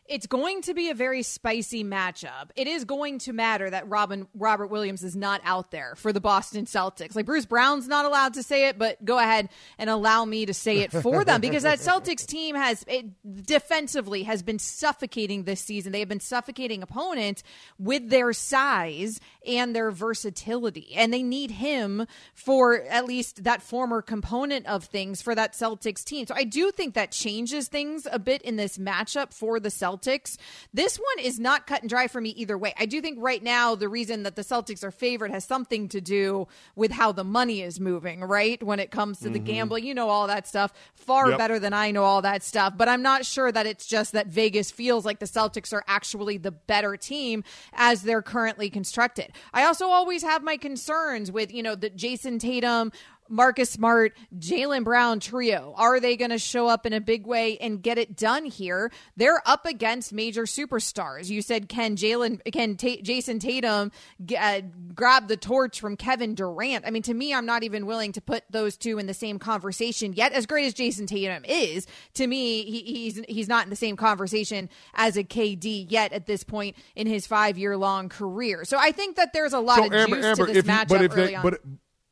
It's 0.07 0.27
going 0.27 0.61
to 0.63 0.75
be 0.75 0.91
a 0.91 0.95
very 0.95 1.23
spicy 1.23 1.83
matchup. 1.83 2.51
It 2.57 2.67
is 2.67 2.85
going 2.85 3.21
to 3.21 3.33
matter 3.33 3.71
that 3.71 3.89
Robin 3.89 4.27
Robert 4.35 4.67
Williams 4.67 5.03
is 5.03 5.17
not 5.17 5.41
out 5.45 5.71
there 5.71 5.95
for 5.97 6.13
the 6.13 6.21
Boston 6.21 6.67
Celtics. 6.67 7.17
Like 7.17 7.25
Bruce 7.25 7.47
Brown's 7.47 7.89
not 7.89 8.05
allowed 8.05 8.35
to 8.35 8.43
say 8.43 8.69
it, 8.69 8.79
but 8.79 9.03
go 9.03 9.19
ahead 9.19 9.49
and 9.79 9.89
allow 9.89 10.27
me 10.27 10.45
to 10.45 10.53
say 10.53 10.81
it 10.81 10.93
for 10.93 11.25
them 11.25 11.41
because 11.41 11.63
that 11.63 11.79
Celtics 11.81 12.27
team 12.27 12.55
has 12.55 12.85
it, 12.87 13.07
defensively 13.47 14.25
has 14.25 14.43
been 14.43 14.59
suffocating 14.59 15.45
this 15.45 15.63
season. 15.63 15.93
They 15.93 16.01
have 16.01 16.09
been 16.09 16.21
suffocating 16.21 16.83
opponents 16.83 17.43
with 17.79 18.11
their 18.11 18.35
size 18.35 19.21
and 19.47 19.75
their 19.75 19.91
versatility, 19.91 20.93
and 20.95 21.15
they 21.15 21.23
need 21.23 21.51
him 21.51 22.07
for 22.35 22.83
at 22.83 23.07
least 23.07 23.45
that 23.45 23.63
former 23.63 24.03
component 24.03 24.67
of 24.67 24.85
things 24.85 25.23
for 25.23 25.35
that 25.35 25.55
Celtics 25.55 26.05
team. 26.05 26.27
So 26.27 26.35
I 26.37 26.45
do 26.45 26.71
think 26.71 26.93
that 26.93 27.11
changes 27.11 27.69
things 27.69 28.07
a 28.13 28.19
bit 28.19 28.43
in 28.43 28.57
this 28.57 28.77
matchup 28.77 29.33
for 29.33 29.59
the 29.59 29.71
Celtics. 29.71 29.94
Celtics. 29.95 30.37
This 30.73 30.97
one 30.97 31.25
is 31.25 31.39
not 31.39 31.67
cut 31.67 31.83
and 31.83 31.89
dry 31.89 32.09
for 32.09 32.21
me 32.21 32.31
either 32.31 32.57
way. 32.57 32.75
I 32.79 32.87
do 32.87 33.01
think 33.01 33.19
right 33.21 33.43
now 33.43 33.75
the 33.75 33.89
reason 33.89 34.23
that 34.25 34.37
the 34.37 34.43
Celtics 34.43 34.85
are 34.85 34.91
favored 34.91 35.31
has 35.31 35.45
something 35.45 35.89
to 35.89 36.01
do 36.01 36.49
with 36.77 36.93
how 36.93 37.13
the 37.13 37.25
money 37.25 37.63
is 37.63 37.81
moving, 37.81 38.21
right? 38.23 38.63
When 38.63 38.81
it 38.81 38.91
comes 38.91 39.19
to 39.19 39.25
mm-hmm. 39.25 39.33
the 39.33 39.39
gambling, 39.41 39.85
you 39.85 39.95
know 39.95 40.09
all 40.09 40.27
that 40.27 40.47
stuff 40.47 40.73
far 40.95 41.31
yep. 41.31 41.39
better 41.39 41.59
than 41.59 41.73
I 41.73 41.91
know 41.91 42.05
all 42.05 42.23
that 42.23 42.43
stuff. 42.43 42.75
But 42.77 42.89
I'm 42.89 43.03
not 43.03 43.25
sure 43.25 43.51
that 43.51 43.67
it's 43.67 43.87
just 43.87 44.13
that 44.13 44.27
Vegas 44.27 44.71
feels 44.71 45.05
like 45.05 45.19
the 45.19 45.27
Celtics 45.27 45.73
are 45.73 45.85
actually 45.87 46.39
the 46.39 46.51
better 46.53 46.97
team 46.97 47.45
as 47.73 48.03
they're 48.03 48.23
currently 48.23 48.71
constructed. 48.71 49.33
I 49.53 49.65
also 49.65 49.87
always 49.87 50.23
have 50.23 50.43
my 50.43 50.57
concerns 50.57 51.31
with, 51.31 51.53
you 51.53 51.63
know, 51.63 51.75
the 51.75 51.91
Jayson 51.91 52.39
Tatum 52.39 52.93
Marcus 53.35 53.69
Smart, 53.69 54.17
Jaylen 54.39 54.85
Brown 54.85 55.19
trio. 55.19 55.75
Are 55.77 55.99
they 55.99 56.17
going 56.17 56.31
to 56.31 56.39
show 56.39 56.69
up 56.69 56.87
in 56.87 56.93
a 56.93 57.01
big 57.01 57.27
way 57.27 57.59
and 57.59 57.83
get 57.83 57.99
it 57.99 58.17
done 58.17 58.45
here? 58.45 58.93
They're 59.17 59.43
up 59.45 59.67
against 59.67 60.13
major 60.13 60.45
superstars. 60.45 61.29
You 61.29 61.43
said 61.43 61.69
can 61.69 61.97
Jaylen 61.97 62.41
can 62.53 62.77
Ta- 62.77 63.03
Jayson 63.03 63.41
Tatum 63.41 63.91
uh, 64.39 64.61
grab 64.95 65.27
the 65.27 65.37
torch 65.37 65.81
from 65.81 65.97
Kevin 65.97 66.37
Durant? 66.37 66.87
I 66.87 66.91
mean, 66.91 67.03
to 67.03 67.15
me, 67.15 67.35
I'm 67.35 67.45
not 67.45 67.65
even 67.65 67.87
willing 67.87 68.13
to 68.13 68.21
put 68.21 68.45
those 68.51 68.77
two 68.77 68.99
in 68.99 69.07
the 69.07 69.15
same 69.15 69.41
conversation 69.41 70.13
yet. 70.13 70.33
As 70.33 70.47
great 70.47 70.67
as 70.67 70.75
Jayson 70.75 71.09
Tatum 71.09 71.45
is, 71.45 71.89
to 72.15 72.27
me, 72.29 72.63
he, 72.63 72.83
he's 72.83 73.21
he's 73.29 73.49
not 73.49 73.65
in 73.65 73.71
the 73.71 73.77
same 73.77 73.97
conversation 73.97 74.69
as 74.95 75.17
a 75.17 75.25
KD 75.25 75.91
yet 75.91 76.13
at 76.13 76.27
this 76.27 76.45
point 76.45 76.77
in 76.95 77.09
his 77.09 77.27
five 77.27 77.59
year 77.59 77.77
long 77.77 78.09
career. 78.09 78.65
So 78.65 78.79
I 78.79 78.93
think 78.93 79.17
that 79.17 79.33
there's 79.33 79.53
a 79.53 79.61
lot 79.61 79.79
so, 79.79 79.87
of 79.87 79.93
Amber, 79.93 80.17
juice 80.17 80.25
Amber, 80.25 80.47
to 80.47 80.53
this 80.53 80.65
matchup 80.65 80.89
but 80.89 81.03
if 81.03 81.13
early 81.13 81.27
they, 81.27 81.35
on. 81.35 81.43
But, 81.43 81.61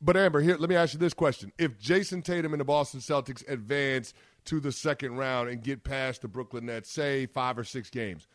but 0.03 0.17
Amber, 0.17 0.41
here, 0.41 0.57
let 0.57 0.69
me 0.69 0.75
ask 0.75 0.93
you 0.93 0.99
this 0.99 1.13
question: 1.13 1.51
If 1.57 1.79
Jayson 1.79 2.23
Tatum 2.23 2.53
and 2.53 2.59
the 2.59 2.65
Boston 2.65 2.99
Celtics 2.99 3.47
advance 3.49 4.13
to 4.45 4.59
the 4.59 4.71
second 4.71 5.17
round 5.17 5.49
and 5.49 5.63
get 5.63 5.83
past 5.83 6.21
the 6.21 6.27
Brooklyn 6.27 6.65
Nets, 6.65 6.91
say 6.91 7.25
five 7.25 7.57
or 7.57 7.63
six 7.63 7.89
games, 7.89 8.27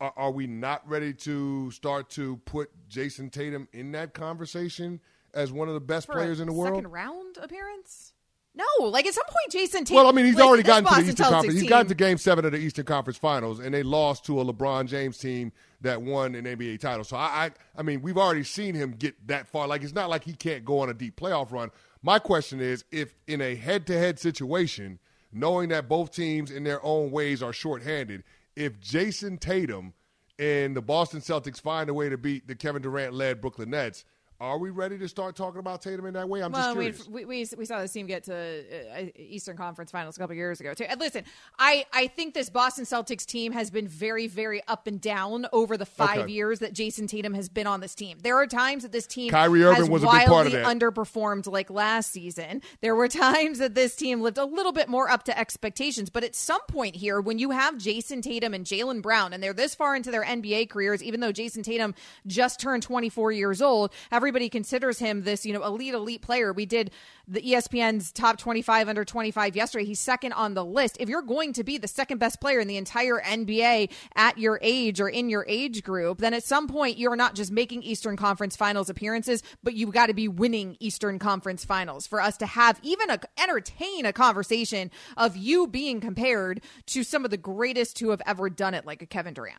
are, 0.00 0.12
are 0.16 0.30
we 0.30 0.46
not 0.46 0.86
ready 0.88 1.12
to 1.14 1.70
start 1.70 2.10
to 2.10 2.36
put 2.44 2.70
Jayson 2.88 3.30
Tatum 3.30 3.68
in 3.72 3.92
that 3.92 4.14
conversation 4.14 5.00
as 5.32 5.52
one 5.52 5.68
of 5.68 5.74
the 5.74 5.80
best 5.80 6.06
For 6.06 6.12
players 6.12 6.40
in 6.40 6.46
the 6.46 6.52
world? 6.52 6.76
Second 6.76 6.90
round 6.90 7.38
appearance. 7.40 8.13
No, 8.56 8.86
like 8.86 9.06
at 9.06 9.14
some 9.14 9.24
point, 9.24 9.52
Jayson. 9.52 9.80
Tatum. 9.80 9.96
Well, 9.96 10.06
I 10.06 10.12
mean, 10.12 10.26
he's 10.26 10.38
already 10.38 10.62
gotten 10.62 10.84
to 10.84 10.94
the 11.02 11.10
Eastern 11.10 11.26
Conference. 11.26 11.54
He's 11.54 11.62
team- 11.62 11.68
gotten 11.68 11.88
to 11.88 11.94
Game 11.94 12.18
Seven 12.18 12.44
of 12.44 12.52
the 12.52 12.58
Eastern 12.58 12.84
Conference 12.84 13.18
Finals, 13.18 13.58
and 13.58 13.74
they 13.74 13.82
lost 13.82 14.24
to 14.26 14.40
a 14.40 14.44
LeBron 14.44 14.86
James 14.86 15.18
team 15.18 15.52
that 15.80 16.00
won 16.00 16.34
an 16.34 16.44
NBA 16.44 16.78
title. 16.80 17.04
So 17.04 17.16
I, 17.16 17.46
I, 17.46 17.50
I 17.76 17.82
mean, 17.82 18.00
we've 18.00 18.16
already 18.16 18.44
seen 18.44 18.74
him 18.74 18.92
get 18.92 19.26
that 19.26 19.48
far. 19.48 19.66
Like 19.66 19.82
it's 19.82 19.92
not 19.94 20.08
like 20.08 20.24
he 20.24 20.34
can't 20.34 20.64
go 20.64 20.78
on 20.80 20.88
a 20.88 20.94
deep 20.94 21.16
playoff 21.16 21.50
run. 21.50 21.70
My 22.02 22.18
question 22.18 22.60
is, 22.60 22.84
if 22.92 23.14
in 23.26 23.40
a 23.40 23.56
head-to-head 23.56 24.20
situation, 24.20 24.98
knowing 25.32 25.70
that 25.70 25.88
both 25.88 26.12
teams 26.12 26.50
in 26.50 26.62
their 26.62 26.84
own 26.84 27.10
ways 27.10 27.42
are 27.42 27.52
shorthanded, 27.52 28.22
if 28.54 28.78
Jayson 28.80 29.38
Tatum 29.38 29.94
and 30.38 30.76
the 30.76 30.82
Boston 30.82 31.20
Celtics 31.20 31.60
find 31.60 31.88
a 31.88 31.94
way 31.94 32.08
to 32.08 32.18
beat 32.18 32.46
the 32.46 32.54
Kevin 32.54 32.82
Durant-led 32.82 33.40
Brooklyn 33.40 33.70
Nets. 33.70 34.04
Are 34.44 34.58
we 34.58 34.68
ready 34.68 34.98
to 34.98 35.08
start 35.08 35.36
talking 35.36 35.58
about 35.58 35.80
Tatum 35.80 36.04
in 36.04 36.12
that 36.14 36.28
way? 36.28 36.42
I'm 36.42 36.52
just 36.52 36.62
Well, 36.62 36.76
we, 36.76 36.84
curious. 36.84 37.08
we, 37.08 37.24
we 37.24 37.46
we 37.56 37.64
saw 37.64 37.80
this 37.80 37.92
team 37.92 38.06
get 38.06 38.24
to 38.24 38.34
uh, 38.34 39.04
Eastern 39.16 39.56
Conference 39.56 39.90
Finals 39.90 40.18
a 40.18 40.20
couple 40.20 40.36
years 40.36 40.60
ago 40.60 40.74
too. 40.74 40.84
And 40.84 41.00
listen, 41.00 41.24
I 41.58 41.86
I 41.94 42.08
think 42.08 42.34
this 42.34 42.50
Boston 42.50 42.84
Celtics 42.84 43.24
team 43.24 43.52
has 43.52 43.70
been 43.70 43.88
very 43.88 44.26
very 44.26 44.60
up 44.68 44.86
and 44.86 45.00
down 45.00 45.46
over 45.52 45.78
the 45.78 45.86
five 45.86 46.18
Okay. 46.24 46.32
years 46.32 46.58
that 46.58 46.74
Jayson 46.74 47.06
Tatum 47.06 47.32
has 47.32 47.48
been 47.48 47.66
on 47.66 47.80
this 47.80 47.94
team. 47.94 48.18
There 48.22 48.36
are 48.36 48.46
times 48.46 48.82
that 48.82 48.92
this 48.92 49.06
team 49.06 49.30
Kyrie 49.30 49.64
Irving 49.64 49.76
has 49.80 49.88
was 49.90 50.02
a 50.02 50.06
big 50.06 50.12
part 50.12 50.46
of 50.46 50.52
wildly 50.52 50.52
that. 50.52 50.66
underperformed, 50.66 51.46
like 51.46 51.70
last 51.70 52.10
season. 52.12 52.60
There 52.82 52.94
were 52.94 53.08
times 53.26 53.60
that 53.60 53.74
this 53.74 53.96
team 53.96 54.20
lived 54.20 54.36
a 54.36 54.44
little 54.44 54.72
bit 54.72 54.88
more 54.88 55.08
up 55.08 55.22
to 55.24 55.38
expectations. 55.38 56.10
But 56.10 56.22
at 56.22 56.34
some 56.34 56.60
point 56.68 56.96
here, 56.96 57.18
when 57.18 57.38
you 57.38 57.50
have 57.52 57.78
Jayson 57.78 58.20
Tatum 58.20 58.52
and 58.52 58.66
Jaylen 58.66 59.00
Brown, 59.00 59.32
and 59.32 59.42
they're 59.42 59.54
this 59.54 59.74
far 59.74 59.96
into 59.96 60.10
their 60.10 60.22
NBA 60.24 60.68
careers, 60.68 61.02
even 61.02 61.20
though 61.20 61.32
Jayson 61.32 61.62
Tatum 61.62 61.94
just 62.26 62.60
turned 62.60 62.82
24 62.82 63.32
years 63.32 63.62
old, 63.62 63.90
everybody 64.12 64.33
considers 64.48 64.98
him 64.98 65.22
this, 65.22 65.46
you 65.46 65.52
know, 65.52 65.64
elite, 65.64 65.94
elite 65.94 66.22
player. 66.22 66.52
We 66.52 66.66
did 66.66 66.90
the 67.26 67.40
ESPN's 67.40 68.12
top 68.12 68.38
25 68.38 68.88
under 68.88 69.04
25 69.04 69.56
yesterday. 69.56 69.84
He's 69.84 70.00
second 70.00 70.32
on 70.32 70.54
the 70.54 70.64
list. 70.64 70.96
If 71.00 71.08
you're 71.08 71.22
going 71.22 71.52
to 71.54 71.64
be 71.64 71.78
the 71.78 71.88
second 71.88 72.18
best 72.18 72.40
player 72.40 72.60
in 72.60 72.68
the 72.68 72.76
entire 72.76 73.20
NBA 73.20 73.90
at 74.14 74.38
your 74.38 74.58
age 74.62 75.00
or 75.00 75.08
in 75.08 75.28
your 75.28 75.44
age 75.48 75.82
group, 75.82 76.18
then 76.18 76.34
at 76.34 76.44
some 76.44 76.68
point 76.68 76.98
you're 76.98 77.16
not 77.16 77.34
just 77.34 77.52
making 77.52 77.82
Eastern 77.82 78.16
Conference 78.16 78.56
Finals 78.56 78.90
appearances, 78.90 79.42
but 79.62 79.74
you've 79.74 79.92
got 79.92 80.06
to 80.06 80.14
be 80.14 80.28
winning 80.28 80.76
Eastern 80.80 81.18
Conference 81.18 81.64
Finals 81.64 82.06
for 82.06 82.20
us 82.20 82.36
to 82.38 82.46
have 82.46 82.78
even 82.82 83.10
a 83.10 83.18
entertain 83.38 84.06
a 84.06 84.12
conversation 84.12 84.90
of 85.16 85.36
you 85.36 85.66
being 85.66 86.00
compared 86.00 86.60
to 86.86 87.02
some 87.02 87.24
of 87.24 87.30
the 87.30 87.36
greatest 87.36 87.98
who 87.98 88.10
have 88.10 88.22
ever 88.26 88.50
done 88.50 88.74
it, 88.74 88.84
like 88.84 89.02
a 89.02 89.06
Kevin 89.06 89.34
Durant. 89.34 89.58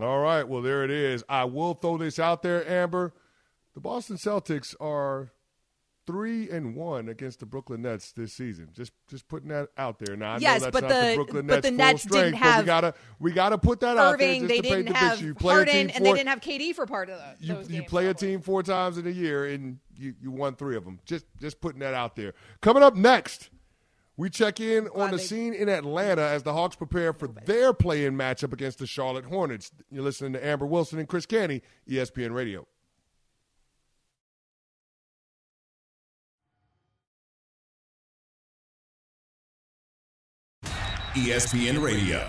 All 0.00 0.20
right, 0.20 0.42
well 0.42 0.62
there 0.62 0.84
it 0.84 0.90
is. 0.90 1.22
I 1.28 1.44
will 1.44 1.74
throw 1.74 1.98
this 1.98 2.18
out 2.18 2.42
there, 2.42 2.68
Amber. 2.68 3.12
The 3.74 3.80
Boston 3.80 4.16
Celtics 4.16 4.74
are 4.80 5.32
three 6.06 6.50
and 6.50 6.76
one 6.76 7.08
against 7.08 7.40
the 7.40 7.46
Brooklyn 7.46 7.82
Nets 7.82 8.12
this 8.12 8.32
season. 8.32 8.68
Just 8.74 8.92
just 9.08 9.26
putting 9.26 9.48
that 9.48 9.68
out 9.78 9.98
there. 9.98 10.16
Now 10.16 10.34
I 10.34 10.38
Yes, 10.38 10.60
know 10.60 10.66
that's 10.66 10.72
but 10.72 10.82
not 10.82 10.88
the- 11.00 11.06
the 11.08 11.14
Brooklyn 11.14 11.46
but 11.46 11.54
Nets 11.54 11.62
the 11.66 11.68
full 11.70 11.76
Nets 11.78 12.02
strength, 12.02 12.24
didn't 12.24 12.32
but 12.32 12.38
have 12.46 12.58
we 12.60 12.66
gotta 12.66 12.94
we 13.18 13.32
gotta 13.32 13.58
put 13.58 13.80
that 13.80 13.96
out 13.96 14.18
there 14.18 14.28
Irving, 14.28 14.40
just 14.42 14.48
they 14.48 14.56
to 14.58 14.62
didn't 14.62 14.84
the 14.86 14.94
have 14.94 15.12
picture. 15.12 15.26
You 15.26 15.34
play 15.34 15.54
a 15.54 15.64
team 15.64 15.74
Harden, 15.74 15.90
and 15.90 16.06
they 16.06 16.12
didn't 16.12 16.28
have 16.28 16.40
KD 16.40 16.74
for 16.74 16.86
part 16.86 17.08
of 17.10 17.18
the, 17.40 17.46
you, 17.46 17.62
you 17.68 17.82
play 17.84 18.06
a 18.08 18.14
team 18.14 18.40
four 18.42 18.62
times 18.62 18.98
in 18.98 19.06
a 19.06 19.10
year 19.10 19.46
and 19.46 19.78
you, 19.96 20.14
you 20.20 20.30
won 20.30 20.54
three 20.56 20.76
of 20.76 20.84
them. 20.84 21.00
Just 21.06 21.24
just 21.40 21.60
putting 21.60 21.80
that 21.80 21.94
out 21.94 22.16
there. 22.16 22.34
Coming 22.60 22.82
up 22.82 22.94
next, 22.94 23.48
we 24.16 24.28
check 24.28 24.60
in 24.60 24.88
on 24.88 25.10
the 25.10 25.18
scene 25.18 25.54
in 25.54 25.68
Atlanta 25.70 26.22
as 26.22 26.42
the 26.42 26.52
Hawks 26.52 26.76
prepare 26.76 27.12
for 27.14 27.28
their 27.28 27.72
play-in 27.72 28.14
matchup 28.14 28.52
against 28.52 28.78
the 28.78 28.86
Charlotte 28.86 29.24
Hornets. 29.24 29.72
You're 29.90 30.04
listening 30.04 30.34
to 30.34 30.46
Amber 30.46 30.66
Wilson 30.66 30.98
and 30.98 31.08
Chris 31.08 31.24
Canty, 31.26 31.62
ESPN 31.88 32.32
Radio. 32.32 32.66
ESPN 41.14 41.80
Radio. 41.80 42.28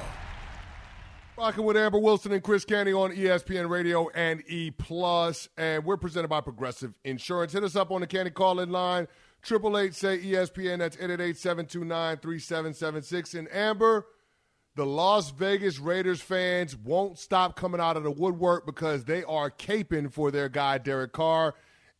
Rocking 1.36 1.66
with 1.66 1.76
Amber 1.76 1.98
Wilson 1.98 2.32
and 2.34 2.44
Chris 2.44 2.64
Canty 2.64 2.94
on 2.94 3.12
ESPN 3.12 3.68
Radio 3.68 4.10
and 4.10 4.44
E 4.48 4.70
Plus, 4.70 5.50
and 5.58 5.84
we're 5.84 5.98
presented 5.98 6.28
by 6.28 6.40
Progressive 6.40 6.94
Insurance. 7.04 7.54
Hit 7.54 7.64
us 7.64 7.76
up 7.76 7.90
on 7.90 8.02
the 8.02 8.08
Canty 8.08 8.30
call-in 8.30 8.70
line, 8.70 9.08
triple 9.42 9.80
eight 9.80 9.96
say 9.96 10.20
ESPN. 10.20 10.78
That's 10.78 10.98
eight 11.00 11.10
eight 11.10 11.20
eight 11.20 11.38
seven 11.38 11.66
two 11.66 11.84
nine 11.84 12.18
three 12.18 12.38
seven 12.38 12.76
seven 12.76 13.02
six. 13.02 13.34
And 13.34 13.52
Amber, 13.52 14.06
the 14.76 14.86
Las 14.86 15.32
Vegas 15.32 15.80
Raiders 15.80 16.22
fans 16.22 16.78
won't 16.78 17.18
stop 17.18 17.56
coming 17.56 17.82
out 17.82 17.98
of 17.98 18.04
the 18.04 18.12
woodwork 18.12 18.68
because 18.68 19.06
they 19.06 19.24
are 19.24 19.50
caping 19.50 20.14
for 20.14 20.30
their 20.30 20.48
guy 20.48 20.78
Derek 20.78 21.12
Carr, 21.12 21.56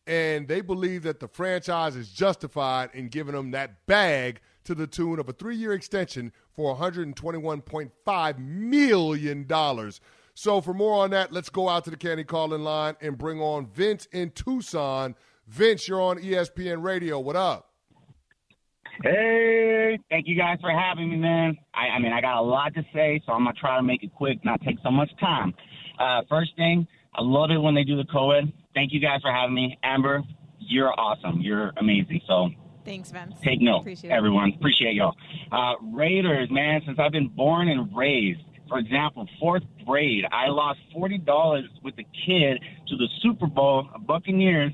and 0.06 0.46
they 0.46 0.60
believe 0.60 1.02
that 1.02 1.18
the 1.18 1.26
franchise 1.26 1.96
is 1.96 2.12
justified 2.12 2.90
in 2.94 3.08
giving 3.08 3.34
them 3.34 3.50
that 3.50 3.84
bag 3.86 4.40
to 4.66 4.74
the 4.74 4.86
tune 4.86 5.18
of 5.18 5.28
a 5.28 5.32
three-year 5.32 5.72
extension 5.72 6.32
for 6.54 6.76
$121.5 6.76 8.38
million. 8.38 9.92
So 10.34 10.60
for 10.60 10.74
more 10.74 11.02
on 11.02 11.10
that, 11.10 11.32
let's 11.32 11.48
go 11.48 11.68
out 11.68 11.84
to 11.84 11.90
the 11.90 11.96
Canty 11.96 12.24
Calling 12.24 12.62
line 12.62 12.96
and 13.00 13.16
bring 13.16 13.40
on 13.40 13.66
Vince 13.66 14.06
in 14.12 14.30
Tucson. 14.30 15.14
Vince, 15.46 15.88
you're 15.88 16.00
on 16.00 16.18
ESPN 16.18 16.82
Radio. 16.82 17.18
What 17.18 17.36
up? 17.36 17.70
Hey, 19.02 19.98
thank 20.10 20.26
you 20.26 20.36
guys 20.36 20.58
for 20.60 20.70
having 20.70 21.10
me, 21.10 21.16
man. 21.16 21.56
I, 21.74 21.96
I 21.96 21.98
mean, 21.98 22.12
I 22.12 22.20
got 22.20 22.38
a 22.38 22.42
lot 22.42 22.74
to 22.74 22.82
say, 22.94 23.20
so 23.26 23.32
I'm 23.32 23.44
gonna 23.44 23.52
try 23.58 23.76
to 23.76 23.82
make 23.82 24.02
it 24.02 24.14
quick, 24.14 24.42
not 24.44 24.60
take 24.62 24.76
so 24.82 24.90
much 24.90 25.10
time. 25.20 25.54
Uh, 25.98 26.22
first 26.28 26.56
thing, 26.56 26.86
I 27.14 27.22
love 27.22 27.50
it 27.50 27.58
when 27.58 27.74
they 27.74 27.84
do 27.84 27.96
the 27.96 28.06
co-ed. 28.10 28.52
Thank 28.74 28.92
you 28.92 29.00
guys 29.00 29.20
for 29.22 29.30
having 29.30 29.54
me, 29.54 29.78
Amber. 29.82 30.22
You're 30.58 30.92
awesome. 30.98 31.40
You're 31.40 31.72
amazing. 31.78 32.20
So 32.26 32.48
Thanks, 32.86 33.10
Vince. 33.10 33.34
take 33.44 33.60
note, 33.60 33.80
Appreciate 33.80 34.10
it. 34.10 34.14
everyone. 34.14 34.52
Appreciate 34.56 34.94
y'all. 34.94 35.14
Uh, 35.52 35.74
Raiders, 35.92 36.48
man. 36.50 36.80
Since 36.86 36.98
I've 36.98 37.12
been 37.12 37.28
born 37.28 37.68
and 37.68 37.94
raised, 37.94 38.40
for 38.68 38.78
example, 38.78 39.28
fourth 39.38 39.62
grade, 39.84 40.24
I 40.32 40.48
lost 40.48 40.78
forty 40.94 41.18
dollars 41.18 41.64
with 41.82 41.94
a 41.98 42.04
kid 42.26 42.62
to 42.88 42.96
the 42.96 43.08
Super 43.20 43.46
Bowl, 43.46 43.88
Buccaneers, 44.06 44.72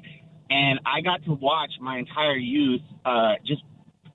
and 0.50 0.78
I 0.86 1.00
got 1.00 1.24
to 1.24 1.32
watch 1.32 1.70
my 1.80 1.98
entire 1.98 2.36
youth 2.36 2.82
uh, 3.04 3.34
just 3.44 3.62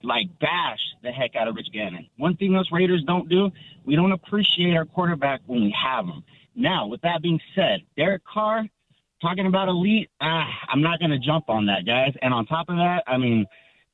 like 0.03 0.27
bash 0.39 0.79
the 1.03 1.11
heck 1.11 1.35
out 1.35 1.47
of 1.47 1.55
Rich 1.55 1.67
Gannon. 1.73 2.07
One 2.17 2.35
thing 2.37 2.55
us 2.55 2.67
Raiders 2.71 3.03
don't 3.05 3.27
do, 3.27 3.49
we 3.85 3.95
don't 3.95 4.11
appreciate 4.13 4.75
our 4.77 4.85
quarterback 4.85 5.41
when 5.47 5.61
we 5.63 5.75
have 5.83 6.05
him. 6.05 6.23
Now, 6.55 6.87
with 6.87 7.01
that 7.01 7.21
being 7.21 7.39
said, 7.55 7.81
Derek 7.97 8.23
Carr, 8.25 8.65
talking 9.21 9.47
about 9.47 9.67
elite, 9.69 10.09
ah, 10.21 10.47
I'm 10.71 10.81
not 10.81 10.99
going 10.99 11.11
to 11.11 11.19
jump 11.19 11.49
on 11.49 11.65
that, 11.65 11.85
guys. 11.85 12.13
And 12.21 12.33
on 12.33 12.45
top 12.45 12.69
of 12.69 12.75
that, 12.77 13.03
I 13.07 13.17
mean, 13.17 13.45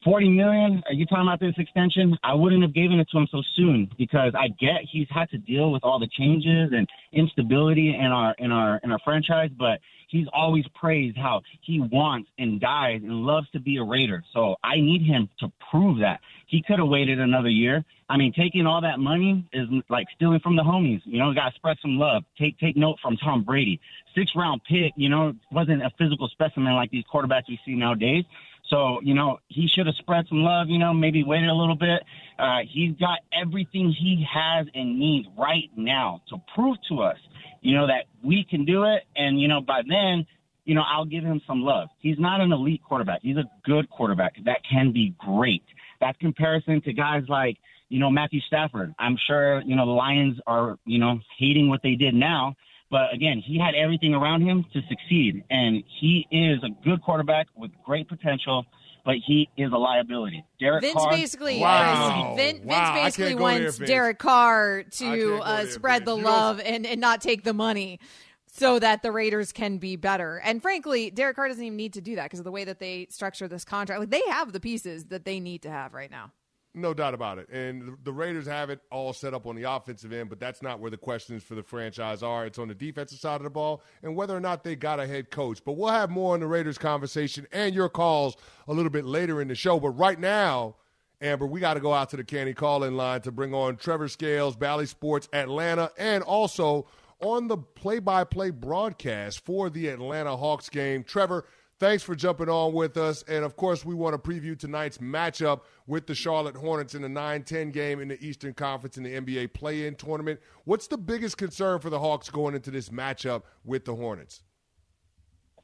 40 0.03 0.29
million, 0.29 0.83
are 0.87 0.93
you 0.93 1.05
talking 1.05 1.27
about 1.27 1.39
this 1.39 1.53
extension? 1.57 2.17
I 2.23 2.33
wouldn't 2.33 2.61
have 2.61 2.73
given 2.73 2.99
it 2.99 3.07
to 3.11 3.17
him 3.17 3.27
so 3.31 3.41
soon 3.55 3.89
because 3.97 4.33
I 4.37 4.49
get 4.59 4.81
he's 4.91 5.07
had 5.09 5.29
to 5.29 5.37
deal 5.37 5.71
with 5.71 5.83
all 5.83 5.99
the 5.99 6.09
changes 6.17 6.71
and 6.73 6.87
instability 7.11 7.95
in 7.95 8.07
our 8.07 8.35
in 8.37 8.51
our 8.51 8.79
in 8.83 8.91
our 8.91 8.99
franchise, 9.03 9.49
but 9.57 9.79
he's 10.09 10.27
always 10.33 10.65
praised 10.75 11.17
how 11.17 11.41
he 11.61 11.79
wants 11.79 12.29
and 12.37 12.61
dies 12.61 13.01
and 13.03 13.11
loves 13.25 13.49
to 13.51 13.59
be 13.59 13.77
a 13.77 13.83
Raider. 13.83 14.23
So 14.33 14.55
I 14.63 14.75
need 14.75 15.01
him 15.05 15.29
to 15.39 15.51
prove 15.71 15.99
that. 15.99 16.19
He 16.47 16.61
could 16.65 16.79
have 16.79 16.87
waited 16.87 17.19
another 17.19 17.49
year. 17.49 17.83
I 18.09 18.17
mean, 18.17 18.31
taking 18.31 18.67
all 18.67 18.81
that 18.81 18.99
money 18.99 19.43
is 19.53 19.67
like 19.89 20.05
stealing 20.15 20.39
from 20.41 20.55
the 20.55 20.61
homies. 20.61 21.01
You 21.05 21.19
know, 21.19 21.33
got 21.33 21.49
to 21.49 21.55
spread 21.55 21.77
some 21.81 21.97
love. 21.97 22.23
Take 22.39 22.59
take 22.59 22.77
note 22.77 22.97
from 23.01 23.17
Tom 23.17 23.43
Brady. 23.43 23.79
Six 24.15 24.31
round 24.35 24.61
pick, 24.69 24.93
you 24.95 25.09
know, 25.09 25.33
wasn't 25.51 25.81
a 25.81 25.89
physical 25.97 26.27
specimen 26.27 26.73
like 26.73 26.91
these 26.91 27.05
quarterbacks 27.11 27.49
we 27.49 27.59
see 27.65 27.73
nowadays. 27.73 28.25
So, 28.73 28.99
you 29.03 29.13
know, 29.13 29.37
he 29.49 29.67
should 29.67 29.85
have 29.85 29.95
spread 29.97 30.25
some 30.27 30.39
love, 30.39 30.67
you 30.67 30.79
know, 30.79 30.93
maybe 30.93 31.23
waited 31.23 31.47
a 31.47 31.53
little 31.53 31.75
bit. 31.75 32.01
Uh, 32.39 32.61
he's 32.67 32.95
got 32.97 33.19
everything 33.31 33.91
he 33.91 34.25
has 34.33 34.65
and 34.73 34.97
needs 34.97 35.27
right 35.37 35.69
now 35.77 36.23
to 36.29 36.37
prove 36.55 36.77
to 36.89 37.01
us, 37.01 37.17
you 37.61 37.75
know, 37.75 37.85
that 37.85 38.05
we 38.23 38.43
can 38.43 38.65
do 38.65 38.85
it. 38.85 39.03
And, 39.15 39.39
you 39.39 39.47
know, 39.47 39.61
by 39.61 39.83
then, 39.87 40.25
you 40.65 40.73
know, 40.73 40.81
I'll 40.81 41.05
give 41.05 41.23
him 41.23 41.39
some 41.45 41.61
love. 41.61 41.89
He's 41.99 42.17
not 42.17 42.41
an 42.41 42.51
elite 42.51 42.81
quarterback. 42.83 43.19
He's 43.21 43.37
a 43.37 43.43
good 43.63 43.87
quarterback 43.91 44.33
that 44.45 44.61
can 44.67 44.91
be 44.91 45.13
great. 45.19 45.63
That's 46.01 46.17
comparison 46.17 46.81
to 46.81 46.93
guys 46.93 47.25
like, 47.29 47.57
you 47.89 47.99
know, 47.99 48.09
Matthew 48.09 48.41
Stafford. 48.47 48.95
I'm 48.97 49.17
sure, 49.27 49.61
you 49.61 49.75
know, 49.75 49.85
the 49.85 49.91
Lions 49.91 50.39
are, 50.47 50.79
you 50.85 50.97
know, 50.97 51.19
hating 51.37 51.69
what 51.69 51.81
they 51.83 51.93
did 51.93 52.15
now. 52.15 52.55
But 52.93 53.11
again, 53.11 53.41
he 53.43 53.57
had 53.57 53.73
everything 53.73 54.13
around 54.13 54.43
him 54.43 54.63
to 54.71 54.81
succeed. 54.87 55.43
And 55.49 55.83
he 55.99 56.27
is 56.29 56.59
a 56.63 56.69
good 56.87 57.01
quarterback 57.01 57.47
with 57.55 57.71
great 57.83 58.07
potential, 58.07 58.67
but 59.03 59.15
he 59.25 59.49
is 59.57 59.71
a 59.71 59.77
liability. 59.77 60.45
Derek 60.59 60.83
Vince 60.83 60.93
Carr, 60.93 61.09
basically, 61.09 61.59
Wow. 61.59 62.35
Vin, 62.37 62.57
Vince 62.57 62.65
Wow. 62.67 62.75
I 62.75 62.83
can't 62.83 63.03
basically 63.05 63.33
go 63.33 63.47
there, 63.49 63.61
wants 63.63 63.77
Vince. 63.79 63.89
Derek 63.89 64.19
Carr 64.19 64.83
to 64.83 65.05
can't 65.05 65.41
uh, 65.41 65.55
there, 65.63 65.71
spread 65.71 66.05
the 66.05 66.13
Vince. 66.13 66.23
You 66.23 66.31
love 66.31 66.61
and, 66.63 66.85
and 66.85 67.01
not 67.01 67.19
take 67.21 67.43
the 67.43 67.53
money 67.53 67.99
so 68.45 68.77
that 68.77 69.01
the 69.01 69.11
Raiders 69.11 69.51
can 69.51 69.79
be 69.79 69.95
better. 69.95 70.39
And 70.43 70.61
frankly, 70.61 71.09
Derek 71.09 71.35
Carr 71.35 71.47
doesn't 71.47 71.63
even 71.63 71.75
need 71.75 71.93
to 71.93 72.01
do 72.01 72.17
that 72.17 72.25
because 72.25 72.41
of 72.41 72.45
the 72.45 72.51
way 72.51 72.63
that 72.63 72.77
they 72.77 73.07
structure 73.09 73.47
this 73.47 73.65
contract. 73.65 74.01
Like 74.01 74.11
they 74.11 74.21
have 74.29 74.53
the 74.53 74.59
pieces 74.59 75.05
that 75.05 75.25
they 75.25 75.39
need 75.39 75.63
to 75.63 75.71
have 75.71 75.95
right 75.95 76.11
now. 76.11 76.31
No 76.75 76.93
doubt 76.93 77.13
about 77.13 77.37
it. 77.37 77.49
And 77.49 77.97
the- 78.03 78.11
Raiders 78.11 78.47
have 78.47 78.69
it 78.71 78.79
all 78.91 79.13
set 79.13 79.33
up 79.33 79.45
on 79.45 79.55
the 79.55 79.63
offensive 79.63 80.11
end, 80.11 80.29
but 80.29 80.39
that's 80.39 80.61
not 80.63 80.79
where 80.79 80.89
the 80.89 80.97
questions 80.97 81.43
for 81.43 81.53
the 81.53 81.61
franchise 81.61 82.23
are. 82.23 82.45
It's 82.47 82.57
on 82.57 82.67
the 82.67 82.73
defensive 82.73 83.19
side 83.19 83.35
of 83.35 83.43
the 83.43 83.49
ball 83.51 83.83
and 84.01 84.15
whether 84.15 84.35
or 84.35 84.39
not 84.39 84.63
they 84.63 84.75
got 84.75 84.99
a 84.99 85.05
head 85.05 85.29
coach. 85.29 85.63
But 85.63 85.73
we'll 85.73 85.91
have 85.91 86.09
more 86.09 86.33
on 86.33 86.39
the 86.39 86.47
Raiders 86.47 86.77
conversation 86.79 87.45
and 87.51 87.75
your 87.75 87.89
calls 87.89 88.35
a 88.67 88.73
little 88.73 88.89
bit 88.89 89.05
later 89.05 89.39
in 89.41 89.47
the 89.49 89.55
show. 89.55 89.79
But 89.79 89.91
right 89.91 90.19
now, 90.19 90.75
Amber, 91.21 91.45
we 91.45 91.59
got 91.59 91.75
to 91.75 91.79
go 91.79 91.93
out 91.93 92.09
to 92.09 92.17
the 92.17 92.23
Canty 92.23 92.53
call-in 92.53 92.97
line 92.97 93.21
to 93.21 93.31
bring 93.31 93.53
on 93.53 93.77
Treavor 93.77 94.09
Scales, 94.09 94.55
Bally 94.55 94.85
Sports 94.87 95.29
Atlanta, 95.31 95.91
and 95.97 96.23
also 96.23 96.87
on 97.21 97.47
the 97.47 97.57
play-by-play 97.57 98.49
broadcast 98.49 99.45
for 99.45 99.69
the 99.69 99.87
Atlanta 99.87 100.35
Hawks 100.35 100.69
game. 100.69 101.03
Treavor, 101.03 101.43
thanks 101.83 102.01
for 102.01 102.15
jumping 102.15 102.47
on 102.47 102.71
with 102.71 102.95
us. 102.95 103.23
And 103.27 103.43
of 103.43 103.57
course, 103.57 103.83
we 103.83 103.93
want 103.93 104.13
to 104.13 104.29
preview 104.29 104.57
tonight's 104.57 104.99
matchup 104.99 105.61
with 105.85 106.07
the 106.07 106.15
Charlotte 106.15 106.55
Hornets 106.55 106.95
in 106.95 107.01
the 107.01 107.09
9 107.09 107.43
10 107.43 107.71
game 107.71 107.99
in 107.99 108.07
the 108.07 108.25
Eastern 108.25 108.53
Conference 108.53 108.97
in 108.97 109.03
the 109.03 109.19
NBA 109.19 109.51
play 109.51 109.85
in 109.85 109.95
tournament. 109.95 110.39
What's 110.63 110.87
the 110.87 110.97
biggest 110.97 111.37
concern 111.37 111.79
for 111.79 111.89
the 111.89 111.99
Hawks 111.99 112.29
going 112.29 112.55
into 112.55 112.71
this 112.71 112.87
matchup 112.87 113.43
with 113.65 113.83
the 113.83 113.93
Hornets? 113.93 114.43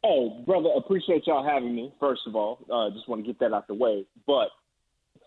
Hey, 0.03 0.43
brother, 0.45 0.69
appreciate 0.75 1.25
y'all 1.25 1.47
having 1.47 1.73
me, 1.73 1.93
first 2.01 2.21
of 2.27 2.35
all. 2.35 2.65
Uh, 2.69 2.93
just 2.93 3.07
want 3.07 3.23
to 3.23 3.25
get 3.25 3.39
that 3.39 3.53
out 3.53 3.67
the 3.67 3.73
way. 3.73 4.05
But 4.27 4.49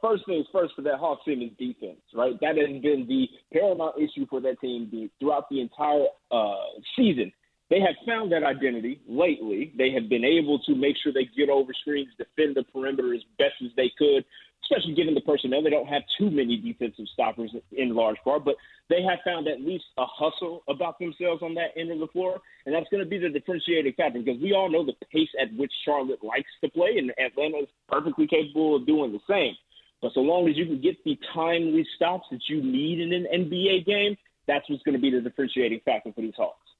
first 0.02 0.26
things 0.26 0.44
first 0.52 0.74
for 0.76 0.82
that 0.82 0.98
Hawks 0.98 1.24
team 1.24 1.40
is 1.40 1.50
defense, 1.58 2.02
right? 2.14 2.38
That 2.42 2.58
has 2.58 2.82
been 2.82 3.06
the 3.08 3.28
paramount 3.50 3.94
issue 3.96 4.26
for 4.28 4.42
that 4.42 4.60
team 4.60 4.90
throughout 5.18 5.48
the 5.48 5.62
entire 5.62 6.04
uh, 6.30 6.80
season 6.96 7.32
they 7.72 7.80
have 7.80 7.96
found 8.04 8.30
that 8.32 8.44
identity 8.44 9.00
lately. 9.08 9.72
They 9.78 9.92
have 9.92 10.10
been 10.10 10.26
able 10.26 10.58
to 10.68 10.74
make 10.74 10.94
sure 11.02 11.10
they 11.10 11.24
get 11.34 11.48
over 11.48 11.72
screens, 11.72 12.10
defend 12.18 12.54
the 12.54 12.64
perimeter 12.64 13.14
as 13.14 13.22
best 13.38 13.56
as 13.64 13.70
they 13.76 13.90
could, 13.96 14.26
especially 14.64 14.92
given 14.92 15.14
the 15.14 15.22
personnel. 15.22 15.62
They 15.62 15.70
don't 15.70 15.88
have 15.88 16.02
too 16.18 16.30
many 16.30 16.58
defensive 16.58 17.06
stoppers 17.14 17.50
in 17.72 17.94
large 17.94 18.18
part, 18.24 18.44
but 18.44 18.56
they 18.90 19.00
have 19.00 19.20
found 19.24 19.48
at 19.48 19.62
least 19.62 19.84
a 19.96 20.04
hustle 20.04 20.64
about 20.68 20.98
themselves 20.98 21.40
on 21.40 21.54
that 21.54 21.72
end 21.74 21.90
of 21.90 21.98
the 21.98 22.08
floor, 22.08 22.42
and 22.66 22.74
that's 22.74 22.90
going 22.90 23.02
to 23.02 23.08
be 23.08 23.16
the 23.16 23.30
differentiating 23.30 23.94
factor 23.94 24.20
because 24.20 24.38
we 24.42 24.52
all 24.52 24.70
know 24.70 24.84
the 24.84 24.92
pace 25.10 25.32
at 25.40 25.48
which 25.56 25.72
Charlotte 25.86 26.22
likes 26.22 26.50
to 26.62 26.68
play, 26.68 26.98
and 26.98 27.10
Atlanta 27.16 27.64
is 27.64 27.68
perfectly 27.88 28.26
capable 28.26 28.76
of 28.76 28.86
doing 28.86 29.12
the 29.12 29.24
same. 29.26 29.54
But 30.02 30.12
so 30.12 30.20
long 30.20 30.46
as 30.46 30.58
you 30.58 30.66
can 30.66 30.82
get 30.82 31.02
the 31.04 31.18
timely 31.32 31.86
stops 31.96 32.26
that 32.32 32.42
you 32.50 32.62
need 32.62 33.00
in 33.00 33.14
an 33.14 33.26
NBA 33.32 33.86
game, 33.86 34.18
that's 34.46 34.68
what's 34.68 34.82
going 34.82 34.96
to 34.96 35.00
be 35.00 35.10
the 35.10 35.22
differentiating 35.22 35.80
factor 35.86 36.12
for 36.12 36.20
these 36.20 36.34
Hawks. 36.36 36.71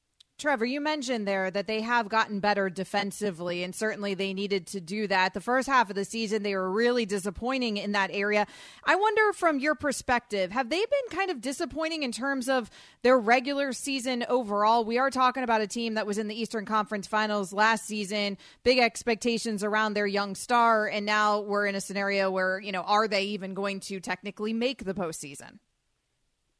Treavor, 0.43 0.69
you 0.69 0.81
mentioned 0.81 1.27
there 1.27 1.51
that 1.51 1.67
they 1.67 1.81
have 1.83 2.09
gotten 2.09 2.41
better 2.41 2.69
defensively, 2.69 3.63
and 3.63 3.75
certainly 3.75 4.15
they 4.15 4.35
needed 4.35 4.67
to 4.69 4.81
do 4.81 5.07
that. 5.07 5.35
The 5.35 5.41
first 5.41 5.69
half 5.69 5.89
of 5.89 5.95
the 5.95 6.05
season, 6.05 6.43
they 6.43 6.57
were 6.57 6.71
really 6.71 7.07
disappointing 7.07 7.77
in 7.77 7.93
that 7.93 8.11
area. 8.13 8.47
I 8.83 8.97
wonder, 8.97 9.33
from 9.33 9.61
your 9.61 9.77
perspective, 9.77 10.51
have 10.51 10.69
they 10.69 10.81
been 10.81 11.17
kind 11.17 11.31
of 11.31 11.41
disappointing 11.41 12.03
in 12.03 12.11
terms 12.11 12.49
of 12.49 12.71
their 13.03 13.19
regular 13.19 13.73
season 13.73 14.25
overall? 14.29 14.85
We 14.85 14.99
are 14.99 15.11
talking 15.11 15.45
about 15.45 15.61
a 15.61 15.67
team 15.69 15.95
that 15.95 16.07
was 16.07 16.19
in 16.19 16.27
the 16.27 16.35
Eastern 16.35 16.65
Conference 16.65 17.07
Finals 17.07 17.53
last 17.53 17.87
season, 17.87 18.37
big 18.65 18.79
expectations 18.79 19.63
around 19.63 19.95
their 19.95 20.09
young 20.09 20.35
star, 20.35 20.89
and 20.89 21.07
now 21.07 21.41
we're 21.41 21.67
in 21.67 21.77
a 21.77 21.81
scenario 21.81 22.31
where, 22.31 22.59
you 22.59 22.73
know, 22.73 22.83
are 22.83 23.07
they 23.07 23.23
even 23.25 23.55
going 23.55 23.79
to 23.81 24.01
technically 24.01 24.53
make 24.53 24.85
the 24.85 24.95
postseason? 24.95 25.59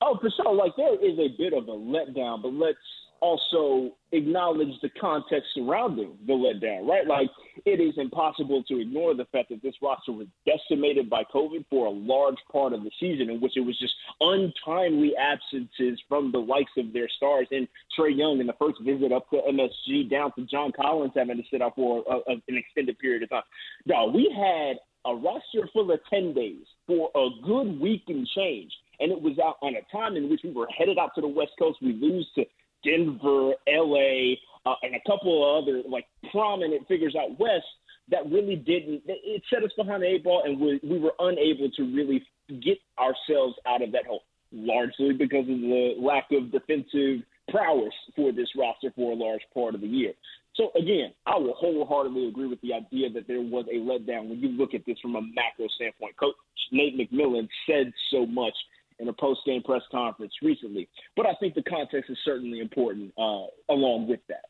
Oh, 0.01 0.19
for 0.21 0.31
sure. 0.31 0.55
Like, 0.55 0.73
there 0.77 0.95
is 0.95 1.19
a 1.19 1.29
bit 1.37 1.53
of 1.53 1.69
a 1.69 1.73
letdown, 1.73 2.43
but 2.43 2.53
let's 2.53 2.79
also 3.23 3.93
acknowledge 4.11 4.75
the 4.83 4.91
context 5.01 5.49
surrounding 5.55 6.19
the 6.27 6.33
letdown, 6.33 6.87
right? 6.87 7.07
Like 7.07 7.31
it 7.65 7.81
is 7.81 7.95
impossible 7.97 8.65
to 8.65 8.81
ignore 8.81 9.15
the 9.15 9.27
fact 9.27 9.51
that 9.51 9.63
this 9.63 9.75
roster 9.81 10.11
was 10.11 10.27
decimated 10.45 11.09
by 11.09 11.23
COVID 11.33 11.65
for 11.71 11.87
a 11.87 11.91
large 11.91 12.37
part 12.51 12.73
of 12.73 12.83
the 12.83 12.91
season, 12.99 13.31
in 13.31 13.41
which 13.41 13.57
it 13.57 13.61
was 13.61 13.79
just 13.79 13.95
untimely 14.21 15.13
absences 15.17 16.03
from 16.09 16.33
the 16.33 16.39
likes 16.39 16.73
of 16.77 16.93
their 16.93 17.09
stars 17.17 17.47
and 17.53 17.69
Trae 17.97 18.15
Young 18.15 18.41
in 18.41 18.49
the 18.49 18.55
first 18.59 18.83
visit 18.83 19.13
up 19.13 19.31
to 19.31 19.41
MSG, 19.49 20.11
down 20.11 20.33
to 20.35 20.45
John 20.45 20.73
Collins 20.73 21.13
having 21.15 21.37
to 21.37 21.45
sit 21.49 21.63
out 21.63 21.77
for 21.77 22.03
a, 22.11 22.33
a, 22.33 22.35
an 22.49 22.59
extended 22.59 22.99
period 22.99 23.23
of 23.23 23.31
time. 23.31 23.43
No, 23.87 24.11
we 24.13 24.35
had 24.37 24.79
a 25.05 25.15
roster 25.15 25.69
full 25.73 25.93
of 25.93 26.01
ten 26.11 26.35
days 26.35 26.65
for 26.89 27.09
a 27.15 27.29
good 27.47 27.81
week 27.81 28.03
and 28.09 28.27
change. 28.35 28.73
And 29.01 29.11
it 29.11 29.21
was 29.21 29.37
out 29.39 29.57
on 29.63 29.75
a 29.75 29.97
time 29.97 30.17
in 30.17 30.31
which 30.31 30.43
we 30.45 30.53
were 30.53 30.69
headed 30.77 30.97
out 30.97 31.11
to 31.17 31.21
the 31.21 31.29
West 31.29 31.53
Coast. 31.59 31.79
We 31.83 31.93
lose 31.93 32.29
to 32.37 32.45
Denver, 32.85 33.53
LA, 33.69 34.35
uh, 34.65 34.75
and 34.83 34.95
a 34.95 35.01
couple 35.07 35.59
of 35.59 35.65
other 35.65 35.83
like 35.89 36.07
prominent 36.31 36.87
figures 36.89 37.17
out 37.17 37.39
west 37.39 37.67
that 38.11 38.31
really 38.31 38.57
didn't. 38.57 39.03
It 39.07 39.43
set 39.53 39.65
us 39.65 39.71
behind 39.77 40.03
the 40.03 40.07
eight 40.07 40.25
ball, 40.25 40.43
and 40.45 40.61
we, 40.61 40.81
we 40.83 40.99
were 40.99 41.15
unable 41.19 41.71
to 41.71 41.83
really 41.95 42.23
get 42.63 42.79
ourselves 42.99 43.57
out 43.67 43.83
of 43.83 43.93
that 43.93 44.07
hole, 44.07 44.23
largely 44.53 45.13
because 45.13 45.49
of 45.49 45.61
the 45.61 45.95
lack 45.99 46.27
of 46.33 46.53
defensive 46.53 47.25
prowess 47.49 47.95
for 48.15 48.33
this 48.33 48.49
roster 48.57 48.93
for 48.95 49.13
a 49.13 49.15
large 49.15 49.43
part 49.55 49.75
of 49.75 49.81
the 49.81 49.87
year. 49.87 50.13
So 50.55 50.71
again, 50.77 51.13
I 51.27 51.39
will 51.39 51.55
wholeheartedly 51.55 52.29
agree 52.29 52.47
with 52.47 52.61
the 52.61 52.75
idea 52.75 53.11
that 53.11 53.27
there 53.27 53.41
was 53.41 53.65
a 53.73 53.77
letdown 53.77 54.29
when 54.29 54.39
you 54.39 54.51
look 54.51 54.75
at 54.75 54.85
this 54.85 54.99
from 55.01 55.17
a 55.17 55.23
macro 55.23 55.67
standpoint. 55.77 56.17
Coach 56.19 56.35
Nate 56.71 56.99
McMillan 56.99 57.49
said 57.67 57.93
so 58.11 58.27
much 58.27 58.55
in 59.03 59.09
a 59.09 59.13
post 59.13 59.41
game 59.45 59.63
press 59.63 59.83
conference 59.91 60.33
recently. 60.43 60.89
But 61.17 61.27
I 61.27 61.35
think 61.41 61.55
the 61.55 61.63
context 61.65 62.11
is 62.11 62.17
certainly 62.25 62.61
important 62.61 63.13
uh, 63.19 63.47
along 63.69 64.09
with 64.09 64.21
that. 64.29 64.47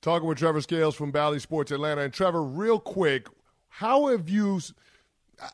Talking 0.00 0.28
with 0.28 0.38
Treavor 0.38 0.62
Scales 0.62 0.94
from 0.94 1.10
Bally 1.10 1.40
Sports 1.40 1.72
Atlanta. 1.72 2.02
And 2.02 2.12
Treavor, 2.12 2.56
real 2.56 2.78
quick, 2.78 3.26
how 3.68 4.06
have 4.08 4.28
you 4.28 4.60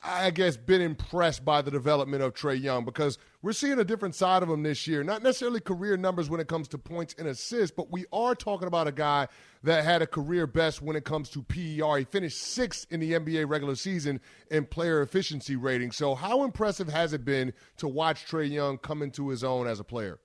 I 0.02 0.30
guess, 0.30 0.56
been 0.56 0.80
impressed 0.80 1.44
by 1.44 1.60
the 1.60 1.70
development 1.70 2.22
of 2.22 2.34
Trae 2.34 2.60
Young 2.60 2.84
because 2.84 3.18
we're 3.42 3.52
seeing 3.52 3.78
a 3.78 3.84
different 3.84 4.14
side 4.14 4.42
of 4.42 4.48
him 4.48 4.62
this 4.62 4.86
year. 4.86 5.04
Not 5.04 5.22
necessarily 5.22 5.60
career 5.60 5.96
numbers 5.96 6.30
when 6.30 6.40
it 6.40 6.48
comes 6.48 6.68
to 6.68 6.78
points 6.78 7.14
and 7.18 7.28
assists, 7.28 7.74
but 7.76 7.92
we 7.92 8.06
are 8.12 8.34
talking 8.34 8.66
about 8.66 8.88
a 8.88 8.92
guy 8.92 9.28
that 9.62 9.84
had 9.84 10.00
a 10.00 10.06
career 10.06 10.46
best 10.46 10.80
when 10.80 10.96
it 10.96 11.04
comes 11.04 11.28
to 11.30 11.42
PER. 11.42 11.98
He 11.98 12.04
finished 12.04 12.38
sixth 12.38 12.86
in 12.90 13.00
the 13.00 13.12
NBA 13.12 13.48
regular 13.48 13.74
season 13.74 14.20
in 14.50 14.64
player 14.64 15.02
efficiency 15.02 15.56
rating. 15.56 15.92
So, 15.92 16.14
how 16.14 16.44
impressive 16.44 16.88
has 16.88 17.12
it 17.12 17.24
been 17.24 17.52
to 17.76 17.88
watch 17.88 18.26
Trae 18.26 18.50
Young 18.50 18.78
come 18.78 19.02
into 19.02 19.28
his 19.28 19.44
own 19.44 19.66
as 19.66 19.80
a 19.80 19.84
player? 19.84 20.18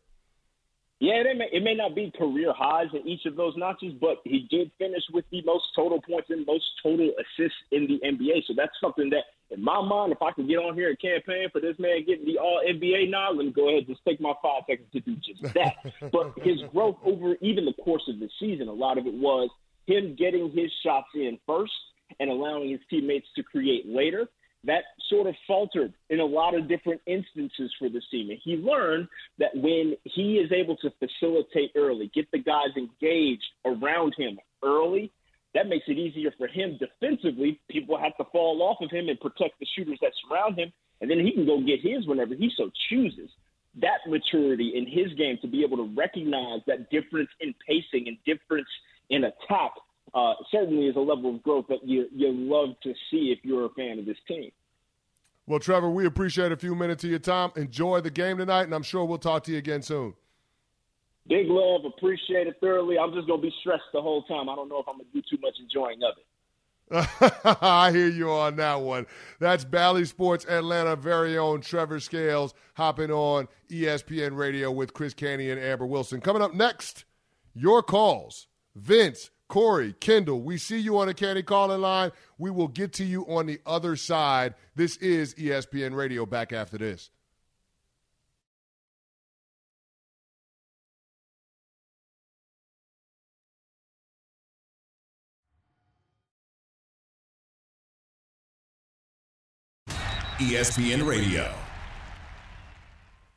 Yeah, 1.00 1.24
it 1.24 1.38
may, 1.38 1.48
it 1.54 1.64
may 1.64 1.76
not 1.76 1.96
be 1.96 2.12
career 2.12 2.52
highs 2.56 2.88
in 2.94 3.08
each 3.08 3.26
of 3.26 3.38
those 3.38 3.54
notches, 3.56 3.94
but 4.02 4.18
he 4.26 4.48
did 4.50 4.70
finish 4.78 5.04
with 5.14 5.24
the 5.32 5.42
most 5.44 5.64
total 5.74 6.02
points 6.02 6.30
and 6.30 6.46
most 6.46 6.66
total 6.84 7.12
assists 7.16 7.58
in 7.72 7.88
the 7.88 8.00
NBA. 8.06 8.46
So 8.48 8.54
that's 8.56 8.74
something 8.82 9.10
that, 9.12 9.24
in 9.50 9.64
my 9.64 9.82
mind, 9.82 10.12
if 10.12 10.22
I 10.22 10.32
could 10.34 10.50
get 10.50 10.58
on 10.58 10.76
here 10.76 10.90
and 10.90 11.00
campaign 11.00 11.48
for 11.54 11.62
this 11.62 11.80
man 11.80 12.04
getting 12.06 12.26
the 12.26 12.38
All 12.38 12.62
NBA 12.68 13.10
nod, 13.10 13.38
let 13.38 13.46
me 13.46 13.52
go 13.54 13.70
ahead 13.70 13.80
and 13.80 13.88
just 13.88 14.04
take 14.06 14.20
my 14.20 14.34
five 14.44 14.64
seconds 14.68 14.90
to 14.92 15.00
do 15.00 15.16
just 15.16 15.54
that. 15.54 15.76
but 16.12 16.34
his 16.44 16.60
growth 16.74 16.98
over 17.06 17.36
even 17.40 17.64
the 17.64 17.74
course 17.82 18.04
of 18.10 18.20
the 18.20 18.30
season, 18.38 18.68
a 18.68 18.74
lot 18.74 18.98
of 18.98 19.08
it 19.08 19.14
was 19.14 19.50
him 19.88 20.16
getting 20.20 20.52
his 20.52 20.70
shots 20.84 21.08
in 21.16 21.40
first 21.48 21.74
and 22.20 22.30
allowing 22.30 22.70
his 22.72 22.82
teammates 22.90 23.28
to 23.38 23.44
create 23.44 23.88
later 23.88 24.28
that 24.66 24.84
sort 25.10 25.28
of 25.28 25.36
faltered 25.48 25.94
in 26.10 26.20
a 26.20 26.26
lot 26.26 26.54
of 26.54 26.68
different 26.68 27.02
instances 27.06 27.72
for 27.80 27.90
this 27.90 28.04
team. 28.12 28.30
And 28.30 28.40
he 28.44 28.58
learned 28.58 29.08
that 29.38 29.56
when 29.56 29.96
he 30.04 30.36
is 30.36 30.52
able 30.52 30.76
to 30.78 30.92
facilitate 31.00 31.72
early, 31.76 32.12
get 32.14 32.30
the 32.32 32.40
guys 32.40 32.70
engaged 32.76 33.46
around 33.66 34.14
him 34.18 34.38
early, 34.64 35.12
that 35.54 35.68
makes 35.68 35.86
it 35.88 35.98
easier 35.98 36.32
for 36.38 36.48
him 36.48 36.78
defensively. 36.78 37.60
People 37.70 37.98
have 37.98 38.16
to 38.18 38.26
fall 38.32 38.62
off 38.62 38.78
of 38.82 38.92
him 38.92 39.10
and 39.10 39.20
protect 39.20 39.60
the 39.60 39.68
shooters 39.76 39.98
that 40.02 40.12
surround 40.28 40.60
him, 40.60 40.72
and 41.02 41.10
then 41.10 41.20
he 41.20 41.32
can 41.32 41.46
go 41.46 41.60
get 41.62 41.80
his 41.82 42.06
whenever 42.06 42.36
he 42.36 42.52
so 42.56 42.70
chooses. 42.90 43.30
That 43.82 44.00
maturity 44.08 44.74
in 44.76 44.86
his 44.86 45.14
game 45.18 45.38
to 45.42 45.48
be 45.48 45.64
able 45.64 45.78
to 45.78 45.94
recognize 45.96 46.60
that 46.68 46.90
difference 46.90 47.30
in 47.40 47.56
pacing 47.66 48.08
and 48.08 48.18
difference 48.26 48.68
in 49.10 49.24
attack 49.24 49.72
uh, 50.14 50.34
certainly 50.52 50.88
is 50.88 50.96
a 50.96 51.00
level 51.00 51.36
of 51.36 51.44
growth 51.44 51.66
that 51.70 51.80
you 51.84 52.08
you 52.14 52.32
love 52.32 52.76
to 52.84 52.94
see 53.12 53.36
if 53.36 53.40
you're 53.44 53.66
a 53.66 53.70
fan 53.70 54.00
of 54.00 54.06
this 54.06 54.18
team. 54.28 54.52
Well, 55.48 55.60
Treavor, 55.60 55.92
we 55.92 56.06
appreciate 56.06 56.52
a 56.52 56.58
few 56.58 56.76
minutes 56.76 57.04
of 57.04 57.10
your 57.10 57.20
time. 57.20 57.52
Enjoy 57.56 58.02
the 58.02 58.12
game 58.12 58.38
tonight, 58.38 58.64
and 58.64 58.74
I'm 58.74 58.84
sure 58.84 59.04
we'll 59.04 59.18
talk 59.18 59.44
to 59.46 59.52
you 59.52 59.58
again 59.58 59.82
soon. 59.82 60.14
Big 61.28 61.48
love, 61.48 61.86
appreciate 61.86 62.48
it 62.48 62.58
thoroughly. 62.62 62.98
I'm 62.98 63.14
just 63.14 63.28
gonna 63.28 63.42
be 63.42 63.54
stressed 63.60 63.84
the 63.94 64.02
whole 64.02 64.24
time. 64.24 64.50
I 64.50 64.56
don't 64.56 64.70
know 64.70 64.80
if 64.80 64.88
I'm 64.88 64.98
gonna 64.98 65.10
do 65.14 65.22
too 65.30 65.38
much 65.42 65.56
enjoying 65.60 66.00
of 66.04 66.16
it. 66.18 66.26
I 67.62 67.92
hear 67.92 68.08
you 68.08 68.32
on 68.32 68.56
that 68.56 68.82
one. 68.82 69.06
That's 69.40 69.64
Bally 69.64 70.06
Sports 70.06 70.46
Atlanta 70.46 70.96
very 70.96 71.38
own 71.38 71.62
Treavor 71.62 72.02
Scales 72.02 72.56
hopping 72.74 73.12
on 73.12 73.48
ESPN 73.70 74.36
Radio 74.36 74.72
with 74.72 74.94
Chris 74.94 75.14
Canty 75.14 75.52
and 75.52 75.60
Amber 75.60 75.86
Wilson. 75.86 76.20
Coming 76.20 76.42
up 76.42 76.56
next, 76.56 77.06
your 77.54 77.84
calls. 77.84 78.48
Vince 78.76 79.30
Corey, 79.50 79.94
Kendall, 80.00 80.42
we 80.42 80.60
see 80.60 80.78
you 80.78 81.00
on 81.00 81.08
the 81.08 81.14
Canty 81.14 81.42
calling 81.42 81.82
line. 81.82 82.12
We 82.38 82.52
will 82.52 82.68
get 82.68 82.94
to 82.94 83.04
you 83.04 83.24
on 83.24 83.48
the 83.48 83.60
other 83.66 83.96
side. 83.96 84.54
This 84.76 84.96
is 84.98 85.34
ESPN 85.34 85.96
Radio. 85.96 86.28
Back 86.28 86.54
after 86.54 86.78
this. 86.78 87.10
ESPN 100.38 101.06
Radio. 101.06 101.52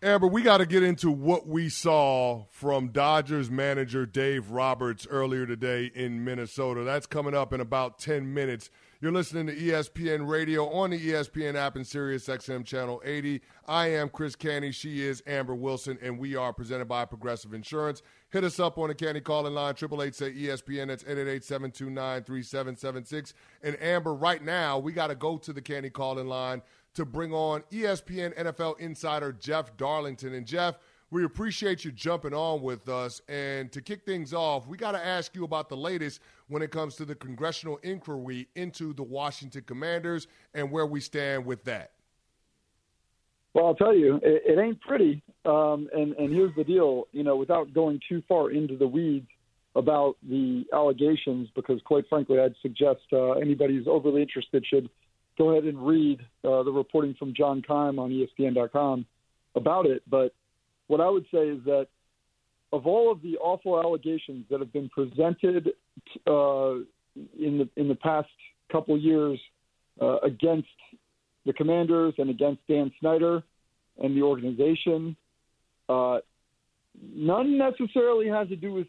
Amber, 0.04 0.26
we 0.26 0.42
got 0.42 0.58
to 0.58 0.66
get 0.66 0.82
into 0.82 1.12
what 1.12 1.46
we 1.46 1.68
saw 1.68 2.46
from 2.50 2.88
Dodgers 2.88 3.52
manager 3.52 4.04
Dave 4.04 4.50
Roberts 4.50 5.06
earlier 5.08 5.46
today 5.46 5.92
in 5.94 6.24
Minnesota. 6.24 6.82
That's 6.82 7.06
coming 7.06 7.36
up 7.36 7.52
in 7.52 7.60
about 7.60 8.00
10 8.00 8.34
minutes. 8.34 8.68
You're 9.00 9.12
listening 9.12 9.46
to 9.46 9.54
ESPN 9.54 10.28
Radio 10.28 10.68
on 10.68 10.90
the 10.90 10.98
ESPN 10.98 11.54
app 11.54 11.76
and 11.76 11.86
Sirius 11.86 12.26
XM 12.26 12.64
Channel 12.64 13.00
80. 13.04 13.42
I 13.68 13.90
am 13.92 14.08
Chris 14.08 14.34
Canty. 14.34 14.72
She 14.72 15.06
is 15.06 15.22
Amber 15.24 15.54
Wilson, 15.54 15.98
and 16.02 16.18
we 16.18 16.34
are 16.34 16.52
presented 16.52 16.86
by 16.86 17.04
Progressive 17.04 17.54
Insurance. 17.54 18.02
Hit 18.30 18.42
us 18.42 18.58
up 18.58 18.78
on 18.78 18.88
the 18.88 18.94
Canty 18.96 19.20
calling 19.20 19.54
line, 19.54 19.74
888 19.74 20.14
say 20.16 20.32
ESPN. 20.32 20.88
That's 20.88 21.04
888 21.04 21.44
729 21.44 22.24
3776. 22.24 23.34
And 23.62 23.80
Amber, 23.80 24.14
right 24.14 24.42
now, 24.42 24.80
we 24.80 24.92
got 24.92 25.08
to 25.08 25.14
go 25.14 25.36
to 25.36 25.52
the 25.52 25.62
Canty 25.62 25.90
calling 25.90 26.26
line 26.26 26.62
to 26.94 27.04
bring 27.04 27.32
on 27.32 27.62
ESPN 27.70 28.36
NFL 28.36 28.78
insider 28.80 29.32
Jeff 29.32 29.76
Darlington. 29.76 30.34
And 30.34 30.46
Jeff, 30.46 30.76
we 31.10 31.24
appreciate 31.24 31.84
you 31.84 31.92
jumping 31.92 32.34
on 32.34 32.62
with 32.62 32.88
us. 32.88 33.20
And 33.28 33.70
to 33.72 33.82
kick 33.82 34.04
things 34.04 34.32
off, 34.32 34.66
we 34.66 34.76
got 34.76 34.92
to 34.92 35.04
ask 35.04 35.34
you 35.34 35.44
about 35.44 35.68
the 35.68 35.76
latest 35.76 36.20
when 36.48 36.62
it 36.62 36.70
comes 36.70 36.96
to 36.96 37.04
the 37.04 37.14
congressional 37.14 37.78
inquiry 37.82 38.48
into 38.54 38.92
the 38.94 39.02
Washington 39.02 39.62
Commanders 39.66 40.26
and 40.54 40.70
where 40.70 40.86
we 40.86 41.00
stand 41.00 41.44
with 41.44 41.64
that. 41.64 41.92
Well, 43.54 43.66
I'll 43.66 43.74
tell 43.74 43.94
you, 43.94 44.16
it, 44.22 44.42
it 44.46 44.58
ain't 44.58 44.80
pretty. 44.80 45.22
Um, 45.44 45.88
and, 45.92 46.14
and 46.14 46.32
here's 46.32 46.54
the 46.56 46.64
deal 46.64 47.08
you 47.12 47.22
know, 47.22 47.36
without 47.36 47.74
going 47.74 48.00
too 48.08 48.22
far 48.26 48.50
into 48.50 48.76
the 48.76 48.86
weeds 48.86 49.28
about 49.74 50.16
the 50.26 50.64
allegations, 50.72 51.48
because 51.54 51.80
quite 51.84 52.04
frankly, 52.08 52.38
I'd 52.38 52.54
suggest 52.62 53.00
uh, 53.12 53.32
anybody 53.32 53.76
who's 53.76 53.88
overly 53.88 54.22
interested 54.22 54.64
should 54.66 54.88
go 55.38 55.50
ahead 55.50 55.64
and 55.64 55.86
read 55.86 56.20
uh, 56.44 56.62
the 56.62 56.72
reporting 56.72 57.14
from 57.18 57.34
John 57.34 57.62
Keim 57.62 57.98
on 57.98 58.10
ESPN.com 58.10 59.06
about 59.54 59.86
it. 59.86 60.02
But 60.08 60.34
what 60.88 61.00
I 61.00 61.08
would 61.08 61.24
say 61.32 61.48
is 61.48 61.64
that 61.64 61.88
of 62.72 62.86
all 62.86 63.12
of 63.12 63.20
the 63.22 63.36
awful 63.38 63.78
allegations 63.78 64.46
that 64.50 64.60
have 64.60 64.72
been 64.72 64.88
presented 64.88 65.70
uh, 66.26 66.74
in 67.38 67.58
the 67.58 67.68
in 67.76 67.88
the 67.88 67.98
past 68.00 68.28
couple 68.70 68.96
years 68.98 69.38
uh, 70.00 70.18
against 70.20 70.68
the 71.44 71.52
Commanders 71.52 72.14
and 72.18 72.30
against 72.30 72.66
Dan 72.68 72.90
Snyder 73.00 73.42
and 74.02 74.16
the 74.16 74.22
organization, 74.22 75.16
uh, 75.88 76.18
none 77.14 77.58
necessarily 77.58 78.28
has 78.28 78.48
to 78.48 78.56
do 78.56 78.72
with 78.72 78.86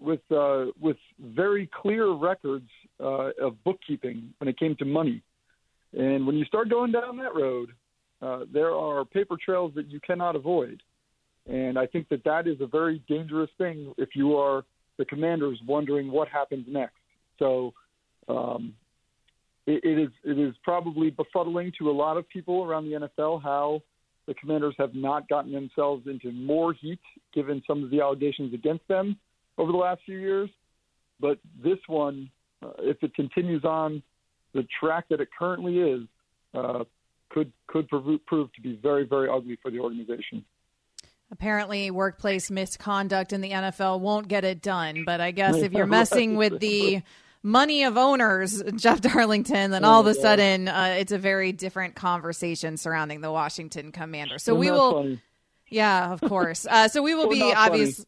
with 0.00 0.20
uh, 0.30 0.66
with 0.80 0.96
very 1.20 1.68
clear 1.82 2.12
records 2.12 2.68
uh, 3.00 3.30
of 3.40 3.62
bookkeeping 3.64 4.34
when 4.38 4.48
it 4.48 4.58
came 4.58 4.76
to 4.76 4.84
money. 4.84 5.22
And 5.96 6.26
when 6.26 6.36
you 6.36 6.44
start 6.44 6.70
going 6.70 6.92
down 6.92 7.16
that 7.18 7.34
road, 7.34 7.70
uh, 8.20 8.40
there 8.52 8.72
are 8.72 9.04
paper 9.04 9.36
trails 9.42 9.72
that 9.76 9.90
you 9.90 10.00
cannot 10.00 10.36
avoid. 10.36 10.82
And 11.46 11.78
I 11.78 11.86
think 11.86 12.08
that 12.08 12.24
that 12.24 12.46
is 12.46 12.60
a 12.60 12.66
very 12.66 13.02
dangerous 13.08 13.50
thing 13.58 13.92
if 13.98 14.10
you 14.14 14.36
are 14.36 14.64
the 14.96 15.04
commanders 15.04 15.60
wondering 15.66 16.10
what 16.10 16.28
happens 16.28 16.64
next. 16.68 16.96
So 17.38 17.74
um, 18.28 18.74
it, 19.66 19.84
it 19.84 19.98
is 19.98 20.10
it 20.24 20.38
is 20.38 20.54
probably 20.62 21.10
befuddling 21.10 21.72
to 21.78 21.90
a 21.90 21.92
lot 21.92 22.16
of 22.16 22.28
people 22.28 22.64
around 22.64 22.86
the 22.86 23.08
NFL 23.08 23.42
how 23.42 23.82
the 24.26 24.34
commanders 24.34 24.74
have 24.78 24.94
not 24.94 25.28
gotten 25.28 25.52
themselves 25.52 26.06
into 26.06 26.32
more 26.32 26.72
heat 26.72 27.00
given 27.34 27.62
some 27.66 27.84
of 27.84 27.90
the 27.90 28.00
allegations 28.00 28.54
against 28.54 28.86
them 28.88 29.18
over 29.58 29.70
the 29.70 29.78
last 29.78 30.00
few 30.06 30.18
years. 30.18 30.48
But 31.20 31.38
this 31.62 31.78
one, 31.86 32.30
uh, 32.62 32.70
if 32.78 33.02
it 33.02 33.14
continues 33.14 33.64
on 33.64 34.02
the 34.54 34.66
track 34.80 35.06
that 35.10 35.20
it 35.20 35.28
currently 35.36 35.78
is 35.78 36.02
uh, 36.54 36.84
could 37.30 37.52
could 37.66 37.88
prove, 37.88 38.24
prove 38.26 38.52
to 38.54 38.60
be 38.60 38.78
very 38.82 39.04
very 39.04 39.28
ugly 39.28 39.58
for 39.60 39.70
the 39.70 39.80
organization. 39.80 40.44
Apparently, 41.30 41.90
workplace 41.90 42.50
misconduct 42.50 43.32
in 43.32 43.40
the 43.40 43.50
NFL 43.50 44.00
won't 44.00 44.28
get 44.28 44.44
it 44.44 44.62
done. 44.62 45.04
But 45.04 45.20
I 45.20 45.32
guess 45.32 45.56
if 45.56 45.72
you're 45.72 45.86
messing 46.00 46.36
with 46.36 46.60
the 46.60 47.02
money 47.42 47.84
of 47.84 47.96
owners, 47.96 48.62
Jeff 48.76 49.00
Darlington, 49.00 49.70
then 49.70 49.84
all 49.84 50.00
of 50.00 50.06
a 50.06 50.14
sudden 50.14 50.68
uh, 50.68 50.96
it's 50.98 51.12
a 51.12 51.18
very 51.18 51.52
different 51.52 51.94
conversation 51.94 52.76
surrounding 52.76 53.20
the 53.20 53.32
Washington 53.32 53.90
Commanders. 53.90 54.44
So 54.44 54.54
we 54.54 54.70
will. 54.70 55.02
Funny? 55.02 55.20
Yeah, 55.70 56.12
of 56.12 56.20
course. 56.20 56.66
Uh, 56.70 56.88
so 56.88 57.02
we 57.02 57.14
will 57.14 57.28
be 57.28 57.52
obvious 57.52 58.04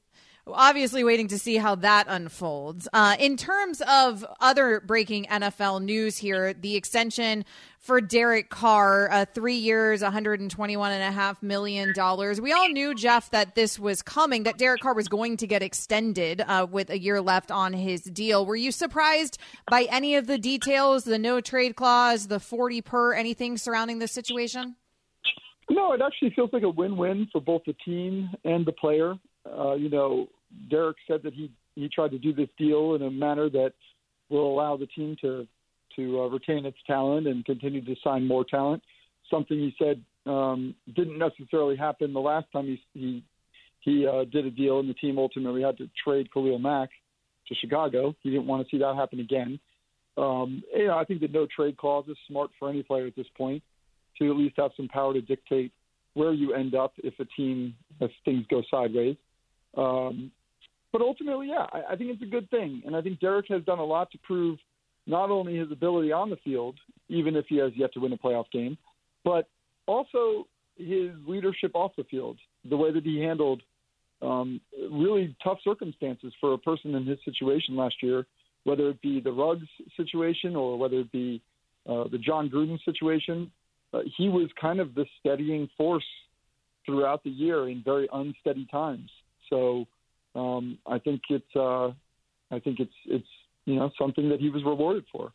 obviously 0.47 1.03
waiting 1.03 1.29
to 1.29 1.39
see 1.39 1.57
how 1.57 1.75
that 1.77 2.07
unfolds. 2.09 2.89
Uh, 2.93 3.17
in 3.19 3.37
terms 3.37 3.83
of 3.89 4.25
other 4.41 4.81
breaking 4.81 5.25
NFL 5.25 5.83
news 5.83 6.19
here, 6.19 6.53
the 6.53 6.77
extension 6.77 7.45
for 7.79 8.01
Derek 8.01 8.51
Carr, 8.51 9.11
uh, 9.11 9.25
three 9.33 9.57
years, 9.57 10.03
$121.5 10.03 11.43
million. 11.43 11.93
We 12.43 12.53
all 12.53 12.69
knew, 12.69 12.95
Jeff, 12.95 13.31
that 13.31 13.55
this 13.55 13.79
was 13.79 14.03
coming, 14.03 14.43
that 14.45 14.59
Derek 14.59 14.81
Carr 14.81 14.95
was 14.95 15.09
going 15.09 15.37
to 15.39 15.47
get 15.47 15.63
extended 15.63 16.43
uh, 16.47 16.67
with 16.71 16.91
a 16.91 16.99
year 16.99 17.21
left 17.21 17.51
on 17.51 17.73
his 17.73 18.03
deal. 18.03 18.45
Were 18.45 18.57
you 18.57 18.73
surprised 18.73 19.39
by 19.71 19.85
any 19.91 20.17
of 20.17 20.27
the 20.27 20.39
details, 20.39 21.05
the 21.05 21.19
no 21.19 21.41
trade 21.41 21.77
clause, 21.77 22.27
the 22.27 22.41
40 22.41 22.83
per, 22.83 23.15
anything 23.15 23.57
surrounding 23.57 23.99
this 23.99 24.13
situation? 24.13 24.77
No, 25.69 25.93
it 25.93 26.01
actually 26.01 26.31
feels 26.31 26.51
like 26.53 26.63
a 26.63 26.71
win-win 26.71 27.29
for 27.33 27.41
both 27.41 27.63
the 27.67 27.75
team 27.85 28.31
and 28.45 28.65
the 28.65 28.73
player. 28.73 29.15
Uh, 29.59 29.75
you 29.75 29.89
know, 29.89 30.29
Derek 30.71 30.97
said 31.07 31.23
that 31.25 31.35
he 31.35 31.51
he 31.75 31.89
tried 31.89 32.11
to 32.13 32.19
do 32.19 32.33
this 32.33 32.49
deal 32.57 32.95
in 32.95 33.03
a 33.03 33.11
manner 33.11 33.51
that 33.51 33.73
will 34.29 34.51
allow 34.51 34.77
the 34.77 34.87
team 34.87 35.17
to 35.21 35.47
to 35.97 36.21
uh, 36.21 36.29
retain 36.29 36.67
its 36.67 36.77
talent 36.87 37.27
and 37.27 37.45
continue 37.45 37.85
to 37.85 37.95
sign 38.03 38.27
more 38.27 38.45
talent. 38.45 38.83
Something 39.31 39.59
he 39.59 39.75
said 39.79 40.03
um, 40.31 40.75
didn't 40.95 41.19
necessarily 41.19 41.77
happen 41.77 42.13
the 42.13 42.21
last 42.21 42.47
time 42.53 42.67
he 42.67 42.81
he 42.93 43.25
he 43.81 44.07
uh, 44.07 44.25
did 44.25 44.47
a 44.47 44.51
deal, 44.51 44.81
and 44.81 44.89
the 44.89 44.95
team 44.95 45.19
ultimately 45.19 45.63
had 45.63 45.79
to 45.79 45.89
trade 46.03 46.33
Khalil 46.33 46.59
Mack 46.59 46.91
to 47.49 47.55
Chicago. 47.55 48.15
He 48.23 48.31
didn't 48.31 48.47
want 48.47 48.67
to 48.67 48.71
see 48.71 48.81
that 48.81 48.97
happen 48.97 49.21
again. 49.21 49.61
Um, 50.19 50.63
you 50.75 50.87
know, 50.87 50.97
I 50.97 51.05
think 51.05 51.21
the 51.21 51.29
no 51.29 51.47
trade 51.55 51.77
clause 51.77 52.07
is 52.09 52.17
smart 52.27 52.51
for 52.59 52.69
any 52.69 52.83
player 52.83 53.07
at 53.07 53.17
this 53.17 53.27
point 53.37 53.63
to 54.19 54.31
at 54.31 54.37
least 54.37 54.57
have 54.57 54.71
some 54.77 54.89
power 54.89 55.13
to 55.13 55.21
dictate 55.21 55.73
where 56.15 56.33
you 56.33 56.55
end 56.55 56.75
up 56.75 56.95
if 57.05 57.15
a 57.21 57.27
team 57.37 57.75
if 58.01 58.11
things 58.25 58.45
go 58.51 58.63
sideways. 58.71 59.17
Um, 59.77 60.31
but 60.93 61.03
ultimately, 61.03 61.49
yeah, 61.49 61.67
I, 61.73 61.93
I 61.93 61.97
think 61.97 62.11
it's 62.11 62.23
a 62.23 62.27
good 62.27 62.49
thing, 62.51 62.83
and 62.87 62.97
I 62.97 63.03
think 63.03 63.21
Derek 63.21 63.47
has 63.49 63.63
done 63.65 63.79
a 63.79 63.85
lot 63.85 64.11
to 64.13 64.19
prove 64.19 64.59
not 65.07 65.31
only 65.31 65.57
his 65.57 65.71
ability 65.71 66.11
on 66.13 66.31
the 66.31 66.37
field, 66.37 66.77
even 67.09 67.37
if 67.37 67.47
he 67.49 67.57
has 67.59 67.73
yet 67.77 67.93
to 67.95 68.01
win 68.01 68.13
a 68.13 68.17
playoff 68.17 68.51
game, 68.51 68.77
but 69.25 69.49
also 69.87 70.47
his 70.77 71.11
leadership 71.27 71.73
off 71.75 71.93
the 71.97 72.05
field, 72.05 72.39
the 72.69 72.77
way 72.77 72.93
that 72.93 73.05
he 73.05 73.21
handled 73.21 73.63
um, 74.23 74.61
really 74.91 75.37
tough 75.45 75.59
circumstances 75.63 76.33
for 76.41 76.55
a 76.55 76.59
person 76.59 76.95
in 76.95 77.07
his 77.07 77.19
situation 77.25 77.77
last 77.77 77.97
year, 78.03 78.27
whether 78.65 78.89
it 78.89 79.01
be 79.01 79.21
the 79.21 79.31
Ruggs 79.31 79.69
situation 79.97 80.57
or 80.57 80.79
whether 80.79 81.01
it 81.01 81.13
be 81.13 81.41
uh, 81.89 82.05
the 82.11 82.19
Jon 82.19 82.51
Gruden 82.51 82.79
situation. 82.85 83.51
Uh, 83.93 84.01
he 84.17 84.29
was 84.29 84.49
kind 84.61 84.81
of 84.81 84.95
the 84.95 85.07
steadying 85.21 85.69
force 85.77 86.05
throughout 86.85 87.23
the 87.23 87.31
year 87.31 87.69
in 87.69 87.83
very 87.85 88.09
unsteady 88.13 88.67
times. 88.71 89.11
So 89.51 89.87
um, 90.35 90.79
I 90.87 90.99
think 90.99 91.23
it's 91.31 91.57
uh, 91.57 91.89
I 92.51 92.59
think 92.61 92.81
it's 92.81 92.95
it's 93.07 93.29
you 93.65 93.77
know 93.77 93.91
something 93.99 94.29
that 94.29 94.41
he 94.41 94.51
was 94.51 94.65
rewarded 94.65 95.05
for. 95.11 95.33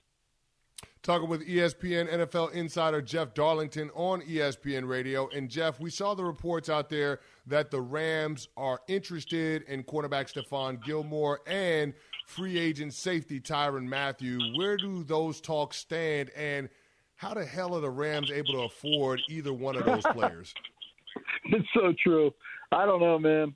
Talking 1.04 1.30
with 1.30 1.48
ESPN 1.48 2.12
NFL 2.12 2.54
insider 2.54 3.02
Jeff 3.02 3.34
Darlington 3.34 3.90
on 3.96 4.22
ESPN 4.22 4.88
Radio. 4.88 5.28
And 5.30 5.50
Jeff, 5.50 5.80
we 5.80 5.90
saw 5.90 6.14
the 6.14 6.24
reports 6.24 6.70
out 6.70 6.90
there 6.90 7.22
that 7.48 7.72
the 7.72 7.82
Rams 7.82 8.48
are 8.56 8.82
interested 8.88 9.64
in 9.64 9.82
quarterback 9.82 10.28
Stephon 10.28 10.84
Gilmore 10.84 11.42
and 11.48 11.96
free 12.28 12.60
agent 12.60 12.94
safety 12.94 13.40
Tyrann 13.40 13.88
Mathieu. 13.88 14.38
Where 14.56 14.78
do 14.78 15.04
those 15.04 15.42
talks 15.42 15.78
stand? 15.78 16.30
And 16.36 16.70
how 17.16 17.34
the 17.34 17.46
hell 17.46 17.76
are 17.76 17.82
the 17.82 17.90
Rams 17.90 18.30
able 18.30 18.54
to 18.54 18.62
afford 18.62 19.22
either 19.28 19.54
one 19.54 19.76
of 19.76 19.86
those 19.86 20.04
players? 20.04 20.54
it's 21.46 21.68
so 21.74 21.94
true. 22.04 22.32
I 22.72 22.86
don't 22.86 23.00
know, 23.00 23.18
man. 23.18 23.56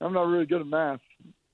I'm 0.00 0.12
not 0.12 0.28
really 0.28 0.46
good 0.46 0.60
at 0.60 0.66
math, 0.66 1.00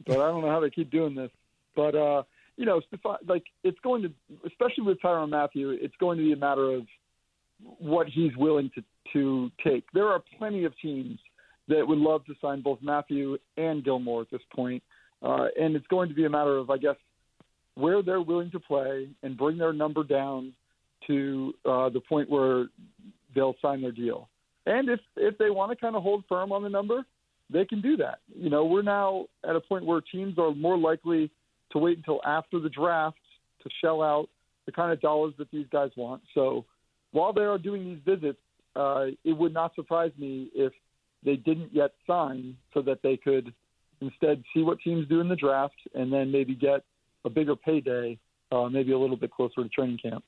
but 0.06 0.18
I 0.20 0.28
don't 0.28 0.42
know 0.42 0.50
how 0.50 0.60
they 0.60 0.70
keep 0.70 0.90
doing 0.90 1.14
this. 1.14 1.30
But 1.74 1.94
uh, 1.94 2.22
you 2.56 2.66
know, 2.66 2.80
like 3.26 3.44
it's 3.62 3.78
going 3.80 4.02
to, 4.02 4.12
especially 4.46 4.84
with 4.84 5.00
Tyrann 5.00 5.30
Mathieu, 5.30 5.76
it's 5.80 5.96
going 5.98 6.18
to 6.18 6.24
be 6.24 6.32
a 6.32 6.36
matter 6.36 6.72
of 6.72 6.86
what 7.78 8.06
he's 8.08 8.36
willing 8.36 8.70
to 8.74 8.82
to 9.12 9.50
take. 9.62 9.84
There 9.92 10.08
are 10.08 10.22
plenty 10.38 10.64
of 10.64 10.72
teams 10.80 11.18
that 11.68 11.86
would 11.86 11.98
love 11.98 12.24
to 12.26 12.34
sign 12.40 12.60
both 12.60 12.78
Mathieu 12.82 13.38
and 13.56 13.84
Gilmore 13.84 14.22
at 14.22 14.30
this 14.30 14.42
point, 14.54 14.82
uh, 15.22 15.46
and 15.58 15.76
it's 15.76 15.86
going 15.86 16.08
to 16.08 16.14
be 16.14 16.24
a 16.24 16.30
matter 16.30 16.56
of, 16.56 16.70
I 16.70 16.76
guess, 16.76 16.96
where 17.74 18.02
they're 18.02 18.20
willing 18.20 18.50
to 18.50 18.60
play 18.60 19.08
and 19.22 19.36
bring 19.36 19.56
their 19.58 19.72
number 19.72 20.04
down 20.04 20.52
to 21.06 21.54
uh, 21.64 21.88
the 21.88 22.00
point 22.00 22.30
where 22.30 22.66
they'll 23.34 23.56
sign 23.60 23.82
their 23.82 23.92
deal. 23.92 24.28
And 24.66 24.88
if 24.88 25.00
if 25.16 25.36
they 25.38 25.50
want 25.50 25.70
to 25.72 25.76
kind 25.76 25.96
of 25.96 26.02
hold 26.02 26.24
firm 26.28 26.52
on 26.52 26.62
the 26.62 26.68
number, 26.68 27.04
they 27.50 27.64
can 27.64 27.80
do 27.80 27.96
that. 27.98 28.18
You 28.34 28.50
know, 28.50 28.64
we're 28.64 28.82
now 28.82 29.26
at 29.48 29.56
a 29.56 29.60
point 29.60 29.84
where 29.84 30.00
teams 30.00 30.38
are 30.38 30.54
more 30.54 30.78
likely 30.78 31.30
to 31.72 31.78
wait 31.78 31.98
until 31.98 32.20
after 32.24 32.58
the 32.58 32.68
draft 32.68 33.18
to 33.62 33.70
shell 33.80 34.02
out 34.02 34.28
the 34.66 34.72
kind 34.72 34.92
of 34.92 35.00
dollars 35.00 35.34
that 35.38 35.50
these 35.50 35.66
guys 35.70 35.90
want. 35.96 36.22
So 36.34 36.64
while 37.12 37.32
they 37.32 37.42
are 37.42 37.58
doing 37.58 37.84
these 37.84 37.98
visits, 38.04 38.38
uh, 38.76 39.06
it 39.24 39.32
would 39.32 39.52
not 39.52 39.74
surprise 39.74 40.12
me 40.18 40.50
if 40.54 40.72
they 41.24 41.36
didn't 41.36 41.72
yet 41.72 41.92
sign 42.06 42.56
so 42.72 42.82
that 42.82 43.00
they 43.02 43.16
could 43.16 43.52
instead 44.00 44.42
see 44.54 44.62
what 44.62 44.78
teams 44.80 45.08
do 45.08 45.20
in 45.20 45.28
the 45.28 45.36
draft 45.36 45.74
and 45.94 46.12
then 46.12 46.30
maybe 46.30 46.54
get 46.54 46.82
a 47.24 47.30
bigger 47.30 47.56
payday, 47.56 48.18
uh, 48.52 48.68
maybe 48.68 48.92
a 48.92 48.98
little 48.98 49.16
bit 49.16 49.30
closer 49.30 49.62
to 49.62 49.68
training 49.68 49.98
camp. 50.02 50.24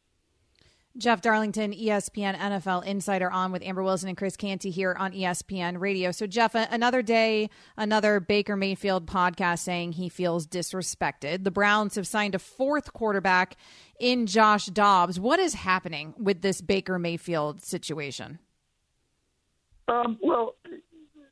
Jeff 0.98 1.20
Darlington, 1.20 1.72
ESPN 1.72 2.36
NFL 2.36 2.84
Insider, 2.84 3.30
on 3.30 3.52
with 3.52 3.62
Amber 3.62 3.82
Wilson 3.82 4.08
and 4.08 4.16
Chris 4.16 4.36
Canty 4.36 4.70
here 4.70 4.96
on 4.98 5.12
ESPN 5.12 5.78
Radio. 5.78 6.10
So, 6.10 6.26
Jeff, 6.26 6.54
another 6.54 7.02
day, 7.02 7.50
another 7.76 8.18
Baker 8.18 8.56
Mayfield 8.56 9.06
podcast 9.06 9.58
saying 9.60 9.92
he 9.92 10.08
feels 10.08 10.46
disrespected. 10.46 11.44
The 11.44 11.50
Browns 11.50 11.96
have 11.96 12.06
signed 12.06 12.34
a 12.34 12.38
fourth 12.38 12.92
quarterback 12.92 13.56
in 14.00 14.26
Josh 14.26 14.66
Dobbs. 14.66 15.20
What 15.20 15.38
is 15.38 15.54
happening 15.54 16.14
with 16.18 16.40
this 16.42 16.60
Baker 16.60 16.98
Mayfield 16.98 17.62
situation? 17.62 18.38
Um, 19.88 20.18
well, 20.22 20.54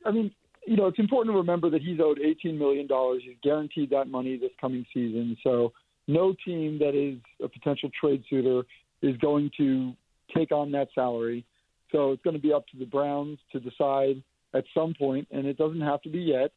I 0.05 0.11
mean, 0.11 0.31
you 0.67 0.77
know, 0.77 0.87
it's 0.87 0.99
important 0.99 1.35
to 1.35 1.39
remember 1.39 1.71
that 1.71 1.83
he's 1.83 2.01
owed 2.01 2.19
$18 2.19 2.59
million. 2.59 2.87
He's 3.21 3.37
guaranteed 3.43 3.91
that 3.91 4.09
money 4.09 4.37
this 4.37 4.53
coming 4.61 4.85
season. 4.93 5.37
So, 5.43 5.73
no 6.07 6.35
team 6.45 6.79
that 6.81 6.95
is 6.95 7.19
a 7.43 7.49
potential 7.49 7.89
trade 7.99 8.23
suitor 8.29 8.65
is 9.03 9.17
going 9.19 9.51
to 9.57 9.93
take 10.37 10.53
on 10.53 10.73
that 10.73 10.89
salary. 10.95 11.45
So 11.93 12.13
it's 12.13 12.23
going 12.23 12.37
to 12.37 12.43
be 12.43 12.53
up 12.53 12.67
to 12.69 12.79
the 12.79 12.87
Browns 12.87 13.39
to 13.53 13.61
decide 13.61 14.23
at 14.55 14.65
some 14.73 14.95
point, 14.99 15.29
and 15.31 15.47
it 15.47 15.59
doesn't 15.59 15.81
have 15.81 16.03
to 16.03 16.09
be 16.09 16.21
yet, 16.21 16.53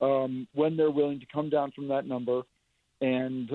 um, 0.00 0.46
when 0.54 0.76
they're 0.76 0.90
willing 0.90 1.20
to 1.20 1.26
come 1.32 1.48
down 1.48 1.70
from 1.72 1.88
that 1.88 2.06
number 2.06 2.42
and, 3.00 3.50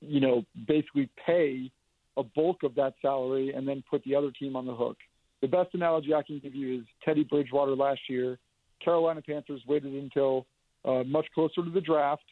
you 0.00 0.20
know, 0.20 0.44
basically 0.66 1.08
pay 1.26 1.70
a 2.16 2.22
bulk 2.22 2.62
of 2.62 2.74
that 2.74 2.94
salary 3.00 3.52
and 3.54 3.66
then 3.66 3.82
put 3.90 4.02
the 4.04 4.14
other 4.14 4.30
team 4.30 4.54
on 4.54 4.66
the 4.66 4.74
hook. 4.74 4.96
The 5.40 5.48
best 5.48 5.74
analogy 5.74 6.14
I 6.14 6.22
can 6.22 6.38
give 6.38 6.54
you 6.54 6.80
is 6.80 6.84
Teddy 7.04 7.24
Bridgewater 7.24 7.74
last 7.74 8.00
year. 8.08 8.38
Carolina 8.84 9.22
Panthers 9.22 9.62
waited 9.66 9.92
until 9.94 10.46
uh, 10.84 11.02
much 11.04 11.26
closer 11.34 11.64
to 11.64 11.70
the 11.70 11.80
draft. 11.80 12.24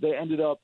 They 0.00 0.14
ended 0.16 0.40
up 0.40 0.60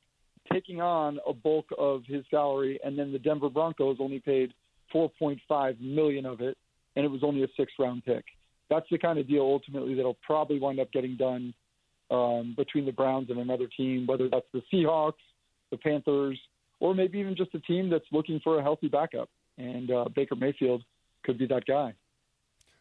taking 0.52 0.80
on 0.80 1.18
a 1.26 1.32
bulk 1.32 1.66
of 1.78 2.02
his 2.06 2.24
salary, 2.30 2.78
and 2.84 2.98
then 2.98 3.12
the 3.12 3.18
Denver 3.18 3.48
Broncos 3.48 3.96
only 4.00 4.20
paid 4.20 4.52
4.5 4.94 5.80
million 5.80 6.26
of 6.26 6.40
it, 6.40 6.56
and 6.96 7.04
it 7.04 7.08
was 7.08 7.22
only 7.22 7.42
a 7.42 7.48
six-round 7.56 8.04
pick. 8.04 8.24
That's 8.70 8.86
the 8.90 8.98
kind 8.98 9.18
of 9.18 9.28
deal 9.28 9.42
ultimately 9.42 9.94
that'll 9.94 10.18
probably 10.22 10.58
wind 10.58 10.80
up 10.80 10.92
getting 10.92 11.16
done 11.16 11.54
um, 12.10 12.54
between 12.56 12.86
the 12.86 12.92
Browns 12.92 13.30
and 13.30 13.38
another 13.38 13.66
team, 13.76 14.06
whether 14.06 14.28
that's 14.28 14.46
the 14.52 14.62
Seahawks, 14.72 15.14
the 15.70 15.76
Panthers, 15.76 16.38
or 16.80 16.94
maybe 16.94 17.18
even 17.18 17.36
just 17.36 17.54
a 17.54 17.60
team 17.60 17.90
that's 17.90 18.04
looking 18.12 18.40
for 18.42 18.58
a 18.58 18.62
healthy 18.62 18.88
backup. 18.88 19.28
And 19.58 19.90
uh, 19.90 20.06
Baker 20.14 20.36
Mayfield 20.36 20.82
could 21.24 21.38
be 21.38 21.46
that 21.46 21.64
guy. 21.66 21.94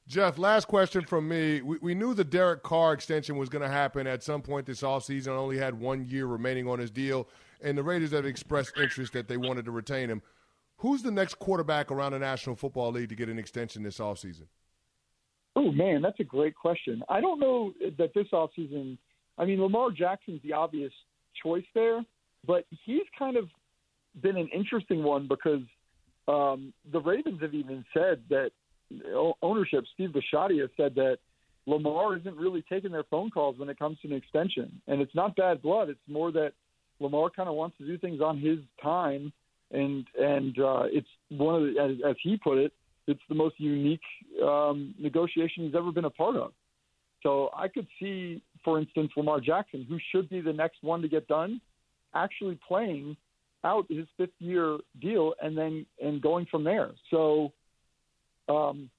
Jeff, 0.07 0.37
last 0.37 0.67
question 0.67 1.05
from 1.05 1.29
me. 1.29 1.61
We, 1.61 1.77
we 1.81 1.95
knew 1.95 2.13
the 2.13 2.25
Derek 2.25 2.61
Carr 2.61 2.93
extension 2.93 3.37
was 3.37 3.47
going 3.47 3.61
to 3.61 3.69
happen 3.69 4.05
at 4.05 4.21
some 4.21 4.41
point 4.41 4.65
this 4.65 4.81
offseason. 4.81 5.29
Only 5.29 5.57
had 5.57 5.79
one 5.79 6.05
year 6.05 6.25
remaining 6.25 6.67
on 6.67 6.79
his 6.79 6.91
deal 6.91 7.27
and 7.63 7.77
the 7.77 7.83
Raiders 7.83 8.11
have 8.11 8.25
expressed 8.25 8.77
interest 8.77 9.13
that 9.13 9.27
they 9.27 9.37
wanted 9.37 9.65
to 9.65 9.71
retain 9.71 10.09
him. 10.09 10.21
Who's 10.77 11.01
the 11.01 11.11
next 11.11 11.35
quarterback 11.39 11.91
around 11.91 12.11
the 12.11 12.19
National 12.19 12.55
Football 12.55 12.91
League 12.91 13.09
to 13.09 13.15
get 13.15 13.29
an 13.29 13.39
extension 13.39 13.83
this 13.83 13.99
offseason? 13.99 14.47
Oh, 15.55 15.71
man, 15.71 16.01
that's 16.01 16.19
a 16.19 16.23
great 16.23 16.55
question. 16.55 17.03
I 17.09 17.21
don't 17.21 17.39
know 17.39 17.73
that 17.97 18.13
this 18.13 18.27
offseason, 18.33 18.97
I 19.37 19.45
mean, 19.45 19.61
Lamar 19.61 19.91
Jackson's 19.91 20.41
the 20.43 20.53
obvious 20.53 20.91
choice 21.41 21.63
there, 21.73 22.03
but 22.45 22.65
he's 22.85 23.03
kind 23.17 23.37
of 23.37 23.45
been 24.21 24.35
an 24.35 24.49
interesting 24.53 25.03
one 25.03 25.27
because 25.27 25.61
um, 26.27 26.73
the 26.91 26.99
Ravens 26.99 27.41
have 27.41 27.53
even 27.53 27.85
said 27.93 28.23
that 28.29 28.51
ownership, 29.41 29.85
Steve 29.93 30.09
Bisciotti, 30.09 30.59
has 30.59 30.69
said 30.75 30.95
that 30.95 31.17
Lamar 31.65 32.17
isn't 32.17 32.35
really 32.35 32.63
taking 32.67 32.91
their 32.91 33.05
phone 33.05 33.29
calls 33.29 33.57
when 33.57 33.69
it 33.69 33.79
comes 33.79 33.97
to 34.01 34.07
an 34.07 34.13
extension. 34.13 34.81
And 34.87 35.01
it's 35.01 35.15
not 35.15 35.35
bad 35.35 35.61
blood. 35.61 35.89
It's 35.89 35.99
more 36.07 36.31
that 36.31 36.53
Lamar 36.99 37.29
kind 37.29 37.49
of 37.49 37.55
wants 37.55 37.77
to 37.77 37.85
do 37.85 37.97
things 37.97 38.21
on 38.21 38.39
his 38.39 38.59
time, 38.81 39.31
and 39.71 40.05
and 40.19 40.57
uh, 40.59 40.83
it's 40.85 41.07
one 41.29 41.55
of 41.55 41.61
the, 41.61 41.81
as, 41.81 42.11
as 42.11 42.15
he 42.23 42.37
put 42.37 42.57
it, 42.57 42.71
it's 43.07 43.21
the 43.29 43.35
most 43.35 43.55
unique 43.59 44.01
um, 44.43 44.93
negotiation 44.99 45.65
he's 45.65 45.75
ever 45.75 45.91
been 45.91 46.05
a 46.05 46.09
part 46.09 46.35
of. 46.35 46.51
So 47.21 47.49
I 47.55 47.67
could 47.67 47.87
see, 47.99 48.41
for 48.63 48.79
instance, 48.79 49.11
Lamar 49.15 49.39
Jackson, 49.39 49.85
who 49.87 49.97
should 50.11 50.29
be 50.29 50.41
the 50.41 50.53
next 50.53 50.77
one 50.81 51.01
to 51.01 51.07
get 51.07 51.27
done, 51.27 51.61
actually 52.13 52.59
playing 52.67 53.15
out 53.63 53.85
his 53.89 54.05
fifth 54.17 54.29
year 54.39 54.77
deal 55.01 55.33
and 55.41 55.57
then 55.57 55.85
and 56.01 56.21
going 56.21 56.45
from 56.51 56.63
there. 56.63 56.91
So 57.09 57.53
um, 58.49 58.89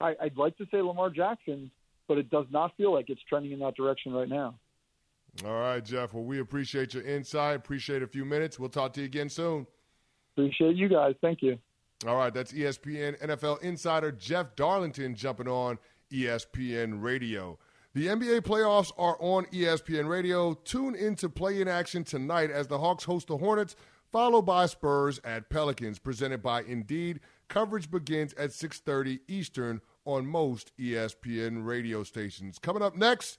I, 0.00 0.14
I'd 0.22 0.36
like 0.36 0.56
to 0.58 0.66
say 0.70 0.80
Lamar 0.80 1.10
Jackson, 1.10 1.70
but 2.08 2.18
it 2.18 2.30
does 2.30 2.46
not 2.50 2.76
feel 2.76 2.92
like 2.92 3.06
it's 3.08 3.20
trending 3.28 3.52
in 3.52 3.58
that 3.60 3.74
direction 3.74 4.12
right 4.12 4.28
now. 4.28 4.54
All 5.44 5.60
right, 5.60 5.84
Jeff. 5.84 6.12
Well, 6.12 6.24
we 6.24 6.40
appreciate 6.40 6.94
your 6.94 7.04
insight. 7.04 7.56
Appreciate 7.56 8.02
a 8.02 8.06
few 8.06 8.24
minutes. 8.24 8.58
We'll 8.58 8.68
talk 8.68 8.92
to 8.94 9.00
you 9.00 9.06
again 9.06 9.28
soon. 9.28 9.66
Appreciate 10.36 10.76
you 10.76 10.88
guys. 10.88 11.14
Thank 11.20 11.42
you. 11.42 11.58
All 12.06 12.16
right, 12.16 12.34
that's 12.34 12.52
ESPN 12.52 13.18
NFL 13.20 13.62
insider 13.62 14.10
Jeff 14.10 14.56
Darlington 14.56 15.14
jumping 15.14 15.48
on 15.48 15.78
ESPN 16.12 17.02
Radio. 17.02 17.58
The 17.94 18.06
NBA 18.06 18.40
playoffs 18.40 18.90
are 18.98 19.16
on 19.20 19.44
ESPN 19.46 20.08
Radio. 20.08 20.54
Tune 20.54 20.94
in 20.94 21.14
to 21.16 21.28
Play 21.28 21.60
in 21.60 21.68
Action 21.68 22.04
tonight 22.04 22.50
as 22.50 22.66
the 22.66 22.78
Hawks 22.78 23.04
host 23.04 23.28
the 23.28 23.36
Hornets, 23.36 23.76
followed 24.10 24.42
by 24.42 24.66
Spurs 24.66 25.20
at 25.24 25.48
Pelicans, 25.48 25.98
presented 25.98 26.42
by 26.42 26.62
Indeed. 26.62 27.20
Coverage 27.48 27.90
begins 27.90 28.32
at 28.34 28.50
6:30 28.52 29.20
Eastern 29.28 29.80
on 30.04 30.26
most 30.26 30.72
ESPN 30.78 31.64
radio 31.64 32.02
stations. 32.02 32.58
Coming 32.58 32.82
up 32.82 32.96
next, 32.96 33.38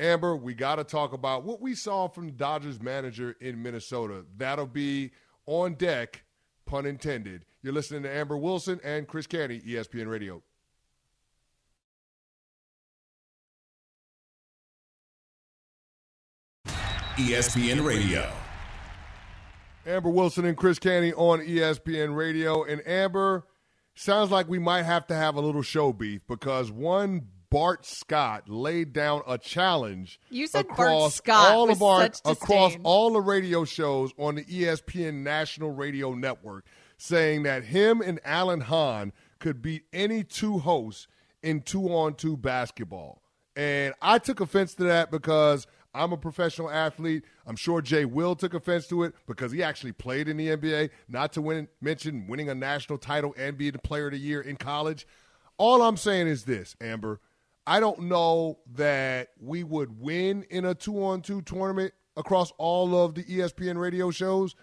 Amber, 0.00 0.36
we 0.36 0.54
got 0.54 0.76
to 0.76 0.84
talk 0.84 1.12
about 1.12 1.44
what 1.44 1.60
we 1.60 1.74
saw 1.74 2.06
from 2.06 2.26
the 2.26 2.32
Dodgers 2.32 2.80
manager 2.80 3.36
in 3.40 3.62
Minnesota. 3.62 4.24
That'll 4.36 4.66
be 4.66 5.10
on 5.46 5.74
deck, 5.74 6.22
pun 6.66 6.86
intended. 6.86 7.44
You're 7.62 7.72
listening 7.72 8.04
to 8.04 8.14
Amber 8.14 8.36
Wilson 8.36 8.80
and 8.84 9.08
Chris 9.08 9.26
Canty, 9.26 9.60
ESPN 9.60 10.08
Radio. 10.08 10.42
ESPN 17.16 17.84
Radio. 17.84 18.30
Amber 19.84 20.10
Wilson 20.10 20.44
and 20.44 20.56
Chris 20.56 20.78
Canty 20.78 21.12
on 21.14 21.40
ESPN 21.40 22.14
Radio. 22.14 22.62
And 22.62 22.86
Amber, 22.86 23.48
sounds 23.96 24.30
like 24.30 24.48
we 24.48 24.60
might 24.60 24.84
have 24.84 25.08
to 25.08 25.14
have 25.16 25.34
a 25.34 25.40
little 25.40 25.62
show 25.62 25.92
beef 25.92 26.20
because 26.28 26.70
one 26.70 27.26
Bart 27.50 27.86
Scott 27.86 28.48
laid 28.48 28.92
down 28.92 29.22
a 29.26 29.38
challenge. 29.38 30.20
You 30.30 30.46
said 30.46 30.66
across 30.66 31.00
Bart 31.00 31.12
Scott 31.12 31.52
all 31.52 31.70
of 31.70 31.82
our 31.82 32.10
across 32.24 32.76
all 32.82 33.12
the 33.12 33.20
radio 33.20 33.64
shows 33.64 34.12
on 34.18 34.34
the 34.34 34.44
ESPN 34.44 35.22
National 35.22 35.70
Radio 35.70 36.14
Network, 36.14 36.66
saying 36.98 37.44
that 37.44 37.64
him 37.64 38.00
and 38.00 38.20
Alan 38.24 38.60
Hahn 38.60 39.12
could 39.38 39.62
beat 39.62 39.84
any 39.92 40.24
two 40.24 40.58
hosts 40.58 41.06
in 41.42 41.62
two-on-two 41.62 42.36
basketball. 42.36 43.22
And 43.56 43.94
I 44.02 44.18
took 44.18 44.40
offense 44.40 44.74
to 44.74 44.84
that 44.84 45.10
because 45.10 45.66
I'm 45.94 46.12
a 46.12 46.16
professional 46.16 46.70
athlete. 46.70 47.24
I'm 47.46 47.56
sure 47.56 47.80
Jay 47.80 48.04
Will 48.04 48.36
took 48.36 48.54
offense 48.54 48.86
to 48.88 49.04
it 49.04 49.14
because 49.26 49.52
he 49.52 49.62
actually 49.62 49.92
played 49.92 50.28
in 50.28 50.36
the 50.36 50.48
NBA, 50.48 50.90
not 51.08 51.32
to 51.32 51.42
win, 51.42 51.68
mention 51.80 52.26
winning 52.26 52.48
a 52.48 52.54
national 52.54 52.98
title 52.98 53.34
and 53.38 53.56
being 53.56 53.72
the 53.72 53.78
player 53.78 54.06
of 54.06 54.12
the 54.12 54.18
year 54.18 54.40
in 54.40 54.56
college. 54.56 55.06
All 55.56 55.82
I'm 55.82 55.96
saying 55.96 56.28
is 56.28 56.44
this, 56.44 56.76
Amber. 56.80 57.20
I 57.68 57.80
don't 57.80 58.04
know 58.04 58.60
that 58.76 59.28
we 59.38 59.62
would 59.62 60.00
win 60.00 60.44
in 60.44 60.64
a 60.64 60.74
two 60.74 61.04
on 61.04 61.20
two 61.20 61.42
tournament 61.42 61.92
across 62.16 62.50
all 62.56 63.04
of 63.04 63.14
the 63.14 63.24
ESPN 63.24 63.76
radio 63.76 64.10
shows, 64.10 64.54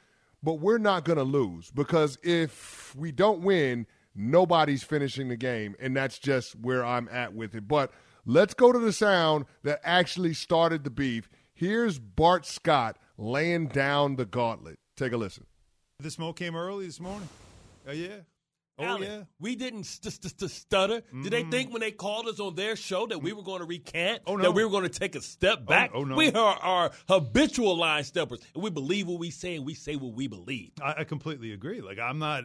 but 0.42 0.56
we're 0.56 0.80
not 0.80 1.06
going 1.06 1.20
to 1.20 1.24
lose 1.24 1.70
because 1.70 2.18
if 2.24 2.96
we 2.96 3.12
don't 3.12 3.42
win, 3.42 3.86
nobody's 4.16 4.82
finishing 4.82 5.30
the 5.30 5.38
game. 5.38 5.76
And 5.80 5.96
that's 5.96 6.18
just 6.18 6.56
where 6.56 6.84
I'm 6.84 7.08
at 7.12 7.36
with 7.36 7.54
it. 7.54 7.68
But 7.68 7.92
let's 8.26 8.56
go 8.56 8.72
to 8.72 8.80
the 8.80 8.92
sound 8.92 9.46
that 9.62 9.82
actually 9.84 10.34
started 10.34 10.84
the 10.84 10.90
beef. 10.90 11.30
Here's 11.54 12.00
Bart 12.00 12.44
Scott 12.48 12.98
laying 13.20 13.68
down 13.68 14.16
the 14.16 14.26
gauntlet. 14.26 14.80
Take 14.98 15.12
a 15.12 15.18
listen. 15.18 15.46
The 16.00 16.10
smoke 16.10 16.38
came 16.38 16.56
early 16.56 16.88
this 16.88 17.00
morning. 17.00 17.30
Oh 17.88 17.92
yeah. 17.92 18.22
Oh 18.78 18.84
Alan, 18.84 19.04
yeah. 19.04 19.24
we 19.40 19.56
didn't 19.56 19.86
st- 19.86 20.14
st- 20.14 20.38
st- 20.38 20.52
stutter. 20.52 21.02
Did 21.24 21.32
they 21.32 21.44
think 21.44 21.72
when 21.72 21.80
they 21.80 21.92
called 21.92 22.28
us 22.28 22.42
on 22.42 22.56
their 22.56 22.76
show 22.76 23.08
that 23.08 23.20
we 23.20 23.32
were 23.32 23.44
going 23.44 23.60
to 23.60 23.66
recant? 23.66 24.24
Oh, 24.28 24.36
no. 24.36 24.44
That 24.44 24.52
we 24.52 24.66
were 24.66 24.70
going 24.70 24.84
to 24.84 24.90
take 24.90 25.16
a 25.16 25.22
step 25.22 25.66
back? 25.66 25.92
oh, 25.94 26.04
no. 26.04 26.16
We 26.16 26.32
are, 26.34 26.58
are 26.58 26.92
habitual 27.08 27.78
line 27.78 28.04
steppers, 28.04 28.42
and 28.54 28.62
we 28.62 28.70
believe 28.70 29.08
what 29.08 29.20
we 29.20 29.32
say, 29.32 29.56
and 29.56 29.66
we 29.66 29.76
say 29.76 29.96
what 29.96 30.14
we 30.14 30.28
believe. 30.28 30.72
I, 30.82 30.96
I 31.00 31.04
completely 31.06 31.54
agree. 31.54 31.80
Like 31.80 32.00
I'm 32.00 32.20
not. 32.20 32.44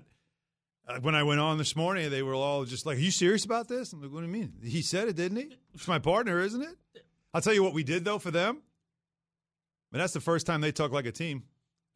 Uh, 0.87 0.99
when 1.01 1.15
I 1.15 1.25
went 1.25 1.41
on 1.41 1.59
this 1.59 1.75
morning, 1.75 2.09
they 2.11 2.23
were 2.23 2.35
all 2.35 2.65
just 2.65 2.87
like, 2.87 2.99
"Are 2.99 3.01
you 3.01 3.11
serious 3.11 3.45
about 3.45 3.67
this?" 3.67 3.93
I'm 3.93 4.01
like, 4.01 4.13
"What 4.13 4.21
do 4.21 4.27
you 4.27 4.33
mean?" 4.33 4.53
He 4.63 4.83
said 4.83 5.09
it, 5.09 5.17
didn't 5.17 5.39
he? 5.39 5.57
It's 5.75 5.89
my 5.89 5.99
partner, 5.99 6.41
isn't 6.41 6.63
it? 6.63 7.05
I'll 7.35 7.41
tell 7.41 7.55
you 7.55 7.63
what 7.65 7.75
we 7.75 7.83
did 7.83 8.05
though 8.05 8.19
for 8.21 8.31
them. 8.31 8.63
And 9.93 10.01
that's 10.01 10.13
the 10.13 10.21
first 10.21 10.47
time 10.47 10.61
they 10.61 10.71
talk 10.73 10.93
like 10.93 11.07
a 11.07 11.13
team. 11.13 11.43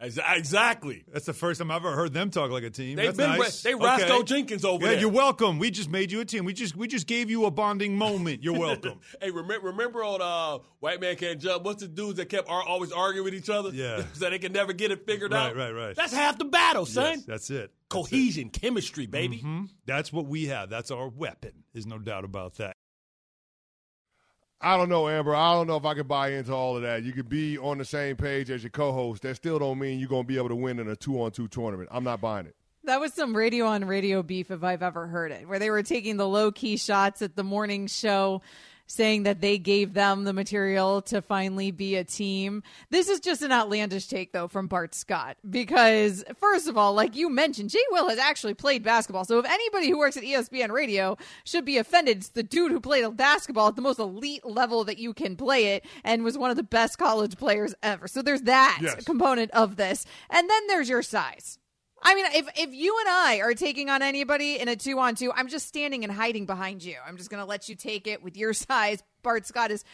Exactly. 0.01 1.05
That's 1.13 1.27
the 1.27 1.33
first 1.33 1.59
time 1.61 1.71
I've 1.71 1.77
ever 1.85 1.95
heard 1.95 2.13
them 2.13 2.31
talk 2.31 2.51
like 2.51 2.65
a 2.65 2.71
team. 2.71 2.97
They've 2.97 3.07
That's 3.07 3.17
been 3.17 3.39
nice. 3.39 3.63
they 3.63 3.75
Roscoe 3.75 4.17
Okay. 4.17 4.25
Jenkins 4.25 4.65
over 4.65 4.85
Yeah, 4.85 4.93
there. 4.93 5.01
you're 5.01 5.11
welcome. 5.11 5.59
We 5.59 5.71
just 5.71 5.89
made 5.91 6.11
you 6.13 6.21
a 6.21 6.25
team. 6.25 6.45
We 6.45 6.53
just 6.53 6.77
we 6.77 6.87
just 6.89 7.07
gave 7.07 7.31
you 7.31 7.47
a 7.47 7.51
bonding 7.51 7.97
moment. 7.97 8.43
You're 8.43 8.59
welcome. 8.59 9.01
hey, 9.23 9.31
remember, 9.31 9.69
remember 9.69 10.03
on 10.05 10.21
uh, 10.21 10.63
White 10.81 11.01
Man 11.01 11.17
Can't 11.17 11.41
Jump? 11.41 11.65
What's 11.65 11.83
the 11.83 11.89
dudes 11.89 12.19
that 12.19 12.29
kept 12.29 12.49
ar- 12.49 12.63
always 12.67 12.93
arguing 12.93 13.25
with 13.25 13.35
each 13.35 13.49
other? 13.51 13.71
Yeah. 13.71 14.03
so 14.15 14.31
they 14.31 14.39
can 14.39 14.53
never 14.53 14.73
get 14.73 14.91
it 14.91 15.07
figured 15.07 15.33
Right, 15.33 15.51
out. 15.51 15.57
right, 15.57 15.71
right. 15.71 15.87
Right. 15.87 15.97
That's 15.97 16.13
half 16.13 16.39
the 16.39 16.45
battle, 16.47 16.87
son. 16.87 17.05
Yes, 17.19 17.25
that's 17.25 17.51
it. 17.51 17.55
That's 17.55 17.65
it. 17.65 17.71
Cohesion, 17.91 18.49
chemistry, 18.51 19.07
baby. 19.07 19.41
Mhm. 19.45 19.69
That's 19.87 20.13
what 20.13 20.27
we 20.27 20.47
have. 20.47 20.69
That's 20.71 20.91
our 20.91 21.09
weapon. 21.09 21.53
There's 21.73 21.87
no 21.87 21.99
doubt 21.99 22.25
about 22.25 22.57
that. 22.57 22.74
I 24.65 24.79
don't 24.79 24.89
know, 24.89 25.11
Amber. 25.11 25.35
I 25.35 25.53
don't 25.53 25.67
know 25.67 25.77
if 25.77 25.85
I 25.85 25.93
can 25.93 26.07
buy 26.07 26.31
into 26.31 26.55
all 26.55 26.77
of 26.77 26.83
that. 26.83 27.03
You 27.03 27.13
could 27.13 27.29
be 27.29 27.59
on 27.59 27.77
the 27.77 27.85
same 27.85 28.17
page 28.17 28.51
as 28.51 28.63
your 28.63 28.71
co-host. 28.71 29.23
That 29.23 29.37
still 29.37 29.59
don't 29.59 29.79
mean 29.79 29.99
you're 29.99 30.09
going 30.09 30.23
to 30.23 30.27
be 30.27 30.39
able 30.39 30.49
to 30.49 30.57
win 30.57 30.79
in 30.79 30.89
a 30.89 30.97
two-on-two 30.97 31.49
tournament. 31.49 31.91
I'm 31.93 32.03
not 32.03 32.23
buying 32.23 32.47
it. 32.47 32.57
That 32.85 32.99
was 32.99 33.13
some 33.13 33.37
radio 33.37 33.67
on 33.67 33.85
radio 33.85 34.23
beef 34.23 34.51
if 34.51 34.65
I've 34.65 34.83
ever 34.83 35.07
heard 35.07 35.33
it, 35.33 35.47
where 35.47 35.59
they 35.59 35.69
were 35.69 35.83
taking 35.83 36.17
the 36.17 36.27
low 36.27 36.51
key 36.51 36.79
shots 36.79 37.21
at 37.21 37.37
the 37.37 37.45
morning 37.45 37.87
show, 37.89 38.41
saying 38.87 39.23
that 39.25 39.41
they 39.41 39.59
gave 39.59 39.95
them 39.95 40.25
the 40.25 40.33
material 40.33 41.01
to 41.03 41.23
finally 41.23 41.71
be 41.71 41.97
a 41.97 42.05
team. 42.05 42.63
This 42.91 43.09
is 43.09 43.21
just 43.21 43.43
an 43.43 43.51
outlandish 43.53 44.07
take, 44.07 44.33
though, 44.33 44.49
from 44.49 44.67
Bart 44.67 44.95
Scott, 44.95 45.37
because 45.49 46.23
first 46.39 46.69
of 46.69 46.77
all, 46.77 46.93
like 46.95 47.17
you 47.17 47.31
mentioned, 47.31 47.71
Jay 47.71 47.79
Will 47.91 48.09
has 48.09 48.19
actually 48.19 48.55
played 48.55 48.83
basketball. 48.83 49.25
So 49.25 49.39
if 49.39 49.47
anybody 49.47 49.89
who 49.89 49.99
works 49.99 50.17
at 50.17 50.23
ESPN 50.23 50.71
Radio 50.71 51.17
should 51.45 51.65
be 51.65 51.79
offended, 51.79 52.19
it's 52.19 52.29
the 52.29 52.43
dude 52.43 52.73
who 52.73 52.81
played 52.81 53.17
basketball 53.17 53.69
at 53.69 53.77
the 53.77 53.83
most 53.83 53.99
elite 53.99 54.45
level 54.45 54.85
that 54.85 54.99
you 54.99 55.15
can 55.15 55.37
play 55.37 55.75
it 55.75 55.85
and 56.05 56.23
was 56.25 56.37
one 56.37 56.51
of 56.51 56.57
the 56.57 56.63
best 56.63 56.99
college 56.99 57.37
players 57.37 57.75
ever. 57.83 58.07
So 58.09 58.23
there's 58.23 58.43
that 58.43 58.79
Yes. 58.83 59.05
component 59.05 59.51
of 59.53 59.77
this. 59.77 60.05
And 60.31 60.49
then 60.49 60.67
there's 60.67 60.89
your 60.89 61.03
size. 61.03 61.59
I 62.05 62.15
mean, 62.15 62.27
if 62.35 62.49
if 62.57 62.75
you 62.75 62.99
and 63.01 63.09
I 63.09 63.41
are 63.41 63.55
taking 63.55 63.89
on 63.89 64.03
anybody 64.03 64.61
in 64.61 64.69
a 64.69 64.77
two 64.77 64.99
on 64.99 65.15
two, 65.15 65.33
I'm 65.33 65.49
just 65.49 65.67
standing 65.67 66.05
and 66.05 66.13
hiding 66.13 66.45
behind 66.45 66.85
you. 66.85 66.97
I'm 67.07 67.17
just 67.17 67.31
going 67.31 67.43
to 67.43 67.49
let 67.49 67.69
you 67.69 67.75
take 67.75 68.07
it 68.07 68.23
with 68.23 68.37
your 68.37 68.53
size. 68.53 69.03
Bart 69.23 69.47
Scott 69.47 69.71
is 69.71 69.85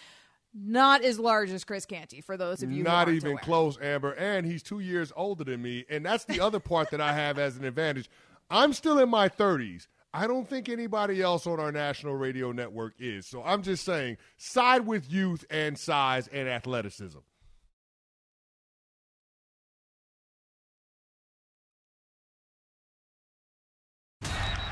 not 0.53 1.05
as 1.05 1.19
large 1.19 1.51
as 1.51 1.65
Chris 1.65 1.87
Canty. 1.87 2.21
For 2.21 2.37
those 2.37 2.63
of 2.63 2.73
you, 2.73 2.83
Not 2.83 3.09
even 3.09 3.39
close, 3.39 3.79
Amber. 3.81 4.13
And 4.13 4.45
he's 4.45 4.63
two 4.63 4.81
years 4.81 5.13
older 5.15 5.45
than 5.45 5.63
me. 5.63 5.85
And 5.89 6.05
that's 6.05 6.25
the 6.25 6.41
other 6.41 6.59
part 6.59 6.91
that 6.91 7.01
I 7.01 7.13
have 7.13 7.39
as 7.39 7.57
an 7.57 7.65
advantage. 7.65 8.11
I'm 8.51 8.73
still 8.73 8.99
in 8.99 9.09
my 9.09 9.29
30s. 9.29 9.87
I 10.13 10.27
don't 10.27 10.49
think 10.49 10.69
anybody 10.69 11.23
else 11.23 11.47
on 11.47 11.61
our 11.61 11.71
national 11.71 12.17
radio 12.17 12.51
network 12.51 12.95
is. 12.99 13.27
So 13.27 13.45
I'm 13.45 13.63
just 13.63 13.85
saying, 13.85 14.17
side 14.37 14.87
with 14.87 15.09
youth 15.11 15.45
and 15.51 15.79
size 15.79 16.27
and 16.27 16.49
athleticism. 16.49 17.19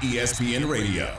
ESPN 0.01 0.71
Radio. 0.71 1.13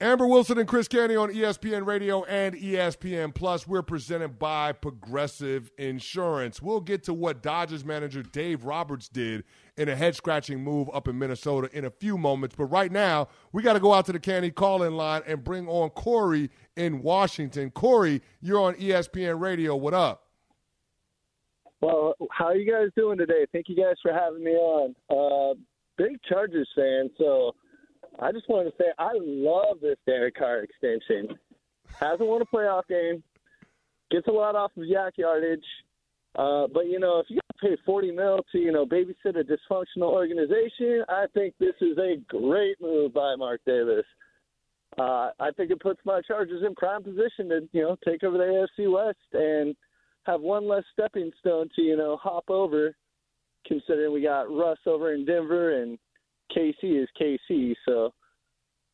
Amber 0.00 0.28
Wilson 0.28 0.58
and 0.58 0.68
Chris 0.68 0.86
Canty 0.86 1.16
on 1.16 1.32
ESPN 1.32 1.84
Radio 1.84 2.22
and 2.24 2.54
ESPN 2.54 3.34
Plus. 3.34 3.66
We're 3.66 3.82
presented 3.82 4.38
by 4.38 4.70
Progressive 4.70 5.72
Insurance. 5.76 6.62
We'll 6.62 6.82
get 6.82 7.02
to 7.04 7.14
what 7.14 7.42
Dodgers 7.42 7.84
manager 7.84 8.22
Dave 8.22 8.64
Roberts 8.64 9.08
did 9.08 9.42
in 9.76 9.88
a 9.88 9.96
head 9.96 10.14
scratching 10.14 10.62
move 10.62 10.88
up 10.94 11.08
in 11.08 11.18
Minnesota 11.18 11.68
in 11.76 11.84
a 11.84 11.90
few 11.90 12.16
moments. 12.16 12.54
But 12.56 12.66
right 12.66 12.92
now, 12.92 13.26
we 13.52 13.64
got 13.64 13.72
to 13.72 13.80
go 13.80 13.92
out 13.92 14.06
to 14.06 14.12
the 14.12 14.20
Canty 14.20 14.52
call 14.52 14.84
in 14.84 14.96
line 14.96 15.22
and 15.26 15.42
bring 15.42 15.66
on 15.66 15.90
Corey 15.90 16.48
in 16.76 17.02
Washington. 17.02 17.72
Corey, 17.72 18.22
you're 18.40 18.60
on 18.60 18.74
ESPN 18.74 19.40
Radio. 19.40 19.74
What 19.74 19.94
up? 19.94 20.26
Well, 21.80 22.14
how 22.30 22.46
are 22.46 22.56
you 22.56 22.70
guys 22.70 22.90
doing 22.96 23.18
today? 23.18 23.46
Thank 23.50 23.68
you 23.68 23.74
guys 23.74 23.96
for 24.00 24.12
having 24.12 24.44
me 24.44 24.52
on. 24.52 24.94
Uh, 25.10 25.58
big 25.96 26.18
Chargers 26.28 26.68
fan, 26.74 27.10
so 27.18 27.54
I 28.20 28.32
just 28.32 28.48
wanted 28.48 28.70
to 28.70 28.76
say 28.78 28.86
I 28.98 29.12
love 29.14 29.80
this 29.80 29.96
Derek 30.06 30.36
Carr 30.36 30.60
extension. 30.60 31.36
Hasn't 32.00 32.28
won 32.28 32.42
a 32.42 32.46
playoff 32.46 32.86
game, 32.88 33.22
gets 34.10 34.26
a 34.26 34.32
lot 34.32 34.54
off 34.54 34.72
of 34.76 34.84
YAC 34.84 35.18
yardage, 35.18 35.64
uh, 36.36 36.66
but 36.72 36.86
you 36.86 36.98
know 36.98 37.20
if 37.20 37.26
you 37.28 37.40
pay 37.60 37.76
forty 37.84 38.10
mil 38.10 38.40
to 38.52 38.58
you 38.58 38.72
know 38.72 38.86
babysit 38.86 39.38
a 39.38 39.44
dysfunctional 39.44 40.12
organization, 40.12 41.04
I 41.08 41.26
think 41.34 41.54
this 41.58 41.74
is 41.80 41.98
a 41.98 42.16
great 42.28 42.80
move 42.80 43.14
by 43.14 43.34
Mark 43.36 43.60
Davis. 43.66 44.04
Uh, 44.98 45.30
I 45.38 45.50
think 45.56 45.70
it 45.70 45.80
puts 45.80 46.00
my 46.04 46.20
Chargers 46.26 46.62
in 46.66 46.74
prime 46.74 47.02
position 47.02 47.48
to 47.50 47.68
you 47.72 47.82
know 47.82 47.96
take 48.04 48.24
over 48.24 48.38
the 48.38 48.66
AFC 48.78 48.90
West 48.90 49.18
and 49.32 49.76
have 50.24 50.40
one 50.40 50.66
less 50.66 50.84
stepping 50.92 51.30
stone 51.40 51.68
to 51.76 51.82
you 51.82 51.96
know 51.96 52.16
hop 52.16 52.44
over, 52.48 52.94
considering 53.66 54.12
we 54.12 54.22
got 54.22 54.50
Russ 54.50 54.78
over 54.86 55.12
in 55.12 55.24
Denver 55.24 55.82
and 55.82 55.98
KC 56.56 57.02
is 57.02 57.08
KC. 57.20 57.74
So, 57.86 58.12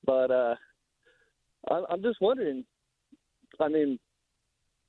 but 0.05 0.31
uh, 0.31 0.55
I'm, 1.71 2.03
just 2.03 2.21
wondering. 2.21 2.65
I 3.61 3.69
mean, 3.69 3.99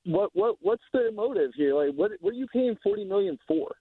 what 0.06 0.30
what 0.34 0.56
what's 0.60 0.82
the 0.92 1.10
motive 1.14 1.52
here? 1.54 1.74
Like, 1.74 1.94
what 1.94 2.12
what 2.20 2.30
are 2.30 2.36
you 2.36 2.46
paying 2.52 2.76
forty 2.82 3.04
million 3.04 3.38
for? 3.46 3.74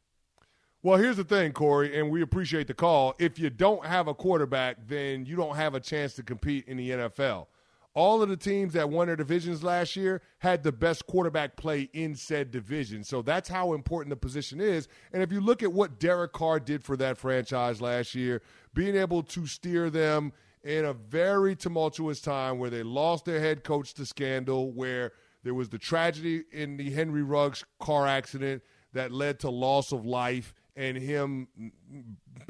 Well, 0.83 0.97
here's 0.97 1.15
the 1.15 1.23
thing, 1.23 1.53
Corey, 1.53 1.97
and 1.97 2.11
we 2.11 2.21
appreciate 2.21 2.67
the 2.67 2.73
call. 2.73 3.15
If 3.17 3.39
you 3.39 3.49
don't 3.49 3.85
have 3.85 4.09
a 4.09 4.13
quarterback, 4.13 4.85
then 4.85 5.25
you 5.25 5.37
don't 5.37 5.55
have 5.55 5.75
a 5.75 5.79
chance 5.79 6.13
to 6.15 6.23
compete 6.23 6.67
in 6.67 6.75
the 6.75 6.89
NFL. 6.89 7.47
All 7.95 8.23
of 8.23 8.29
the 8.29 8.37
teams 8.37 8.73
that 8.73 8.89
won 8.89 9.07
their 9.07 9.15
divisions 9.15 9.63
last 9.63 9.95
year 9.95 10.21
had 10.39 10.63
the 10.63 10.71
best 10.71 11.05
quarterback 11.05 11.55
play 11.55 11.89
in 11.93 12.15
said 12.15 12.49
division. 12.49 13.03
So 13.03 13.21
that's 13.21 13.47
how 13.47 13.73
important 13.73 14.09
the 14.09 14.15
position 14.15 14.59
is. 14.59 14.87
And 15.11 15.21
if 15.21 15.31
you 15.31 15.39
look 15.39 15.61
at 15.61 15.71
what 15.71 15.99
Derek 15.99 16.33
Carr 16.33 16.59
did 16.59 16.83
for 16.83 16.97
that 16.97 17.17
franchise 17.17 17.81
last 17.81 18.15
year, 18.15 18.41
being 18.73 18.95
able 18.95 19.21
to 19.23 19.45
steer 19.45 19.91
them 19.91 20.33
in 20.63 20.85
a 20.85 20.93
very 20.93 21.55
tumultuous 21.55 22.19
time 22.19 22.57
where 22.57 22.71
they 22.71 22.83
lost 22.83 23.25
their 23.25 23.39
head 23.39 23.63
coach 23.63 23.93
to 23.95 24.05
scandal, 24.05 24.71
where 24.71 25.11
there 25.43 25.53
was 25.53 25.69
the 25.69 25.77
tragedy 25.77 26.43
in 26.51 26.77
the 26.77 26.89
Henry 26.89 27.21
Ruggs 27.21 27.63
car 27.79 28.07
accident 28.07 28.63
that 28.93 29.11
led 29.11 29.39
to 29.41 29.49
loss 29.49 29.91
of 29.91 30.05
life 30.05 30.53
and 30.75 30.97
him 30.97 31.47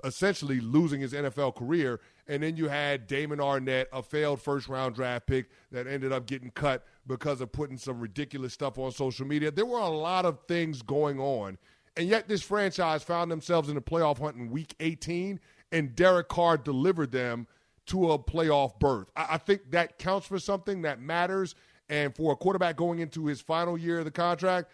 essentially 0.03 0.59
losing 0.59 1.01
his 1.01 1.13
NFL 1.13 1.55
career. 1.55 1.99
And 2.27 2.41
then 2.41 2.55
you 2.55 2.69
had 2.69 3.07
Damon 3.07 3.39
Arnette, 3.39 3.88
a 3.91 4.01
failed 4.01 4.41
first 4.41 4.67
round 4.67 4.95
draft 4.95 5.27
pick 5.27 5.49
that 5.71 5.88
ended 5.88 6.12
up 6.12 6.25
getting 6.25 6.51
cut 6.51 6.86
because 7.05 7.41
of 7.41 7.51
putting 7.51 7.77
some 7.77 7.99
ridiculous 7.99 8.53
stuff 8.53 8.77
on 8.77 8.91
social 8.91 9.27
media. 9.27 9.51
There 9.51 9.65
were 9.65 9.79
a 9.79 9.89
lot 9.89 10.25
of 10.25 10.39
things 10.47 10.81
going 10.81 11.19
on. 11.19 11.57
And 11.97 12.07
yet 12.07 12.27
this 12.27 12.41
franchise 12.41 13.03
found 13.03 13.29
themselves 13.29 13.69
in 13.69 13.75
the 13.75 13.81
playoff 13.81 14.19
hunt 14.19 14.36
in 14.36 14.49
week 14.49 14.73
18, 14.79 15.39
and 15.71 15.95
Derek 15.95 16.27
Carr 16.27 16.57
delivered 16.57 17.12
them 17.12 17.45
to 17.88 18.12
a 18.13 18.19
playoff 18.19 18.79
berth. 18.79 19.09
I, 19.15 19.27
I 19.31 19.38
think 19.38 19.71
that 19.71 19.99
counts 19.99 20.27
for 20.27 20.39
something 20.39 20.83
that 20.83 21.01
matters. 21.01 21.55
And 21.89 22.15
for 22.15 22.31
a 22.31 22.36
quarterback 22.36 22.77
going 22.77 22.99
into 22.99 23.25
his 23.25 23.41
final 23.41 23.77
year 23.77 23.99
of 23.99 24.05
the 24.05 24.12
contract, 24.12 24.71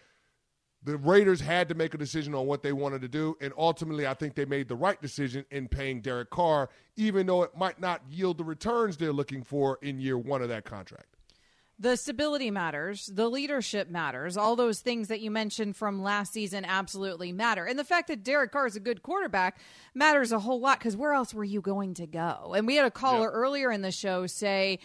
the 0.90 0.98
Raiders 0.98 1.42
had 1.42 1.70
to 1.70 1.76
make 1.76 1.94
a 1.94 1.98
decision 1.98 2.34
on 2.36 2.46
what 2.46 2.64
they 2.64 2.74
wanted 2.74 3.02
to 3.02 3.08
do, 3.08 3.38
and 3.42 3.54
ultimately, 3.58 4.08
I 4.08 4.14
think 4.14 4.36
they 4.36 4.46
made 4.46 4.68
the 4.68 4.76
right 4.76 5.02
decision 5.02 5.46
in 5.52 5.68
paying 5.68 6.02
Derek 6.02 6.30
Carr, 6.30 6.70
even 6.96 7.28
though 7.28 7.44
it 7.44 7.56
might 7.58 7.80
not 7.80 8.02
yield 8.10 8.38
the 8.38 8.44
returns 8.44 8.98
they're 8.98 9.14
looking 9.14 9.44
for 9.44 9.80
in 9.82 10.00
year 10.00 10.18
one 10.18 10.42
of 10.42 10.50
that 10.50 10.66
contract. 10.66 11.16
The 11.82 11.96
stability 11.96 12.52
matters. 12.52 13.06
The 13.06 13.30
leadership 13.30 13.90
matters. 13.90 14.36
All 14.36 14.58
those 14.58 14.82
things 14.82 15.08
that 15.08 15.22
you 15.22 15.32
mentioned 15.32 15.78
from 15.78 16.04
last 16.04 16.34
season 16.34 16.66
absolutely 16.66 17.32
matter. 17.32 17.64
And 17.64 17.80
the 17.80 17.86
fact 17.86 18.10
that 18.10 18.22
Derek 18.22 18.52
Carr 18.52 18.68
is 18.68 18.76
a 18.76 18.82
good 18.82 19.02
quarterback 19.02 19.60
matters 19.94 20.34
a 20.34 20.40
whole 20.40 20.60
lot 20.60 20.80
because 20.80 20.98
where 20.98 21.14
else 21.14 21.34
were 21.34 21.46
you 21.46 21.62
going 21.62 21.94
to 21.94 22.06
go? 22.06 22.54
And 22.54 22.68
we 22.68 22.76
had 22.76 22.86
a 22.86 22.92
caller 22.92 23.32
earlier 23.32 23.72
in 23.72 23.82
the 23.82 23.92
show 23.92 24.28
say, 24.28 24.80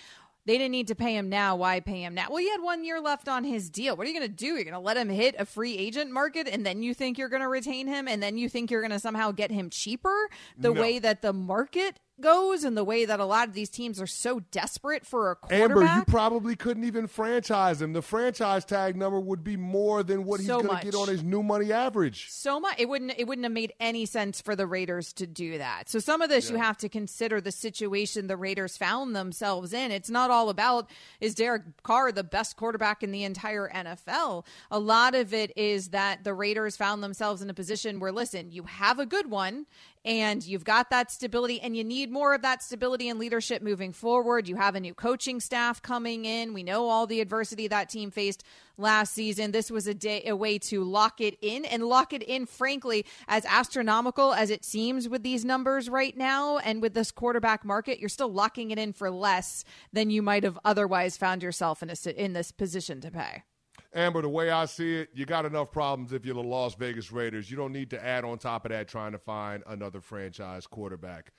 they 0.47 0.59
didn't 0.59 0.73
need 0.73 0.89
to 0.89 0.95
pay 0.95 1.17
him 1.17 1.29
now. 1.29 1.57
Why 1.57 1.81
pay 1.81 2.03
him 2.03 2.15
now? 2.15 2.27
Well, 2.29 2.39
he 2.39 2.51
had 2.51 2.61
one 2.61 2.85
year 2.85 3.01
left 3.01 3.29
on 3.29 3.45
his 3.45 3.71
deal. 3.71 3.97
What 3.97 4.07
are 4.07 4.11
you 4.11 4.19
going 4.19 4.29
to 4.31 4.35
do? 4.35 4.47
You're 4.47 4.65
going 4.65 4.75
to 4.75 4.79
let 4.79 4.97
him 4.97 5.09
hit 5.09 5.35
a 5.39 5.47
free 5.47 5.77
agent 5.77 6.11
market 6.11 6.49
and 6.49 6.65
then 6.67 6.83
you 6.83 6.95
think 6.95 7.17
you're 7.19 7.29
going 7.29 7.43
to 7.43 7.49
retain 7.49 7.87
him 7.87 8.09
and 8.09 8.23
then 8.23 8.37
you 8.37 8.49
think 8.49 8.71
you're 8.71 8.81
going 8.83 8.91
to 8.91 8.99
somehow 9.01 9.31
get 9.33 9.51
him 9.51 9.71
cheaper 9.71 10.29
the 10.59 10.73
No. 10.73 10.81
way 10.81 10.99
that 10.99 11.23
the 11.23 11.33
market 11.33 11.99
goes 12.20 12.64
and 12.64 12.77
the 12.77 12.85
way 12.85 13.05
that 13.05 13.20
a 13.20 13.24
lot 13.24 13.48
of 13.48 13.55
these 13.55 13.68
teams 13.68 14.00
are 14.00 14.07
so 14.07 14.40
desperate 14.50 15.05
for 15.05 15.31
a 15.31 15.37
quarterback. 15.37 15.70
Amber, 15.70 15.98
you 15.98 16.05
probably 16.05 16.57
couldn't 16.57 16.85
even 16.85 17.07
franchise 17.07 17.83
him. 17.83 17.92
The 17.92 18.03
franchise 18.03 18.64
tag 18.64 18.96
number 18.96 19.18
would 19.18 19.42
be 19.42 19.57
more 19.57 20.03
than 20.03 20.24
what 20.24 20.40
he's 20.40 20.46
So 20.46 20.62
going 20.62 20.79
to 20.79 20.85
get 20.85 20.94
on 20.94 21.09
his 21.09 21.22
new 21.22 21.42
money 21.42 21.72
average. 21.72 22.31
so 22.31 22.61
much 22.61 22.77
it 22.79 22.88
wouldn't 22.88 23.14
it 23.18 23.27
wouldn't 23.27 23.44
have 23.44 23.53
made 23.53 23.72
any 23.81 24.07
sense 24.07 24.40
for 24.40 24.55
the 24.55 24.66
Raiders 24.66 25.12
to 25.14 25.27
do 25.27 25.59
that. 25.59 25.88
So 25.88 25.98
some 25.98 26.22
of 26.22 26.29
this 26.29 26.50
you 26.50 26.57
have 26.57 26.77
to 26.79 26.88
consider 26.88 27.40
the 27.40 27.53
situation 27.53 28.27
the 28.27 28.37
Raiders 28.37 28.77
found 28.77 29.16
themselves 29.16 29.72
in. 29.72 29.90
It's 29.90 30.11
not 30.11 30.31
all 30.31 30.48
about 30.48 30.88
is 31.20 31.35
Derek 31.35 31.62
Carr 31.83 32.12
the 32.12 32.25
best 32.25 32.56
quarterback 32.56 33.02
in 33.02 33.10
the 33.10 33.25
entire 33.25 33.69
NFL. 33.69 34.44
A 34.71 34.79
lot 34.79 35.15
of 35.15 35.35
it 35.35 35.52
is 35.56 35.88
that 35.88 36.25
the 36.25 36.35
Raiders 36.35 36.77
found 36.77 37.02
themselves 37.02 37.42
in 37.42 37.50
a 37.50 37.54
position 37.54 37.98
where 37.98 38.12
listen, 38.12 38.50
you 38.50 38.65
have 38.65 38.98
a 38.98 39.06
good 39.06 39.31
one 39.31 39.67
and 40.05 40.44
you've 40.44 40.65
got 40.65 40.90
that 40.90 41.11
stability 41.11 41.61
and 41.61 41.77
you 41.77 41.83
need 41.83 42.11
more 42.11 42.35
of 42.35 42.42
that 42.42 42.63
stability 42.63 43.09
and 43.09 43.19
leadership 43.19 43.63
moving 43.63 43.92
forward. 43.92 44.46
You 44.46 44.57
have 44.57 44.75
a 44.75 44.81
new 44.81 44.92
coaching 44.92 45.40
staff 45.40 45.81
coming 45.81 46.27
in. 46.27 46.52
We 46.52 46.63
know 46.63 46.88
all 46.88 47.07
the 47.07 47.21
adversity 47.21 47.69
that 47.69 47.88
team 47.88 48.11
faced 48.11 48.44
last 48.77 49.15
season. 49.15 49.52
This 49.52 49.71
was 49.71 49.87
a 49.87 49.94
day 49.94 50.23
a 50.27 50.37
way 50.37 50.59
to 50.59 50.85
lock 50.85 51.21
it 51.21 51.38
in 51.40 51.65
and 51.65 51.85
lock 51.85 52.13
it 52.13 52.23
in 52.23 52.44
frankly 52.44 53.07
as 53.29 53.46
astronomical 53.46 54.35
as 54.35 54.50
it 54.50 54.65
seems 54.65 55.09
with 55.09 55.23
these 55.23 55.44
numbers 55.44 55.88
right 55.88 56.17
now 56.17 56.59
and 56.59 56.83
with 56.83 56.92
this 56.92 57.11
quarterback 57.11 57.65
market, 57.65 57.98
you're 57.98 58.09
still 58.09 58.33
locking 58.33 58.71
it 58.71 58.79
in 58.79 58.92
for 58.92 59.11
less 59.11 59.65
than 59.92 60.11
you 60.11 60.21
might 60.21 60.44
have 60.44 60.59
otherwise 60.65 61.17
found 61.17 61.42
yourself 61.42 61.83
in 61.83 61.90
a, 61.90 62.11
in 62.11 62.35
this 62.35 62.52
position 62.52 63.00
to 63.00 63.11
pay. 63.11 63.42
Amber, 63.95 64.23
the 64.23 64.29
way 64.29 64.51
I 64.51 64.65
see 64.65 64.97
it, 64.97 65.11
you 65.15 65.25
got 65.25 65.47
enough 65.47 65.71
problems 65.71 66.13
if 66.13 66.27
you're 66.27 66.35
the 66.35 66.42
Las 66.42 66.75
Vegas 66.75 67.13
Raiders. 67.13 67.49
You 67.49 67.57
don't 67.57 67.73
need 67.73 67.90
to 67.90 68.05
add 68.05 68.25
on 68.25 68.38
top 68.38 68.65
of 68.65 68.73
that 68.73 68.88
trying 68.88 69.13
to 69.13 69.19
find 69.19 69.63
another 69.69 70.01
franchise 70.01 70.67
quarterback. 70.67 71.33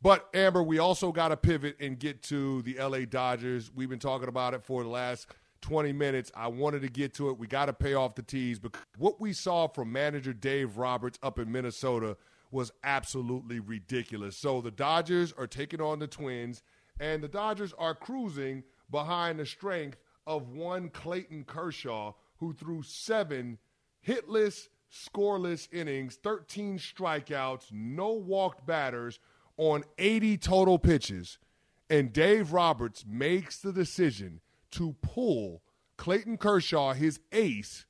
But, 0.00 0.26
Amber, 0.32 0.62
we 0.62 0.78
also 0.78 1.12
got 1.12 1.28
to 1.28 1.36
pivot 1.36 1.76
and 1.78 1.98
get 1.98 2.22
to 2.24 2.62
the 2.62 2.78
LA 2.78 3.00
Dodgers. 3.00 3.70
We've 3.74 3.90
been 3.90 3.98
talking 3.98 4.28
about 4.28 4.54
it 4.54 4.64
for 4.64 4.82
the 4.82 4.88
last 4.88 5.26
20 5.60 5.92
minutes. 5.92 6.32
I 6.34 6.48
wanted 6.48 6.80
to 6.82 6.88
get 6.88 7.12
to 7.14 7.28
it. 7.28 7.38
We 7.38 7.46
got 7.46 7.66
to 7.66 7.74
pay 7.74 7.92
off 7.92 8.14
the 8.14 8.22
tees. 8.22 8.58
But 8.58 8.76
what 8.96 9.20
we 9.20 9.34
saw 9.34 9.68
from 9.68 9.92
manager 9.92 10.32
Dave 10.32 10.78
Roberts 10.78 11.18
up 11.22 11.38
in 11.38 11.52
Minnesota 11.52 12.16
was 12.50 12.72
absolutely 12.82 13.60
ridiculous. 13.60 14.38
So 14.38 14.62
the 14.62 14.70
Dodgers 14.70 15.34
are 15.36 15.46
taking 15.46 15.82
on 15.82 15.98
the 15.98 16.06
Twins, 16.06 16.62
and 16.98 17.22
the 17.22 17.28
Dodgers 17.28 17.74
are 17.78 17.94
cruising 17.94 18.64
behind 18.90 19.38
the 19.38 19.44
strength 19.44 19.98
of 20.26 20.50
one 20.50 20.88
Clayton 20.88 21.44
Kershaw, 21.44 22.12
who 22.38 22.52
threw 22.52 22.82
seven 22.82 23.58
hitless, 24.06 24.68
scoreless 24.92 25.68
innings, 25.72 26.16
13 26.16 26.78
strikeouts, 26.78 27.72
no 27.72 28.12
walked 28.12 28.66
batters 28.66 29.18
on 29.56 29.84
80 29.98 30.38
total 30.38 30.78
pitches. 30.78 31.38
And 31.88 32.12
Dave 32.12 32.52
Roberts 32.52 33.04
makes 33.06 33.58
the 33.58 33.72
decision 33.72 34.40
to 34.72 34.94
pull 35.02 35.62
Clayton 35.96 36.38
Kershaw, 36.38 36.94
his 36.94 37.20
ace, 37.32 37.84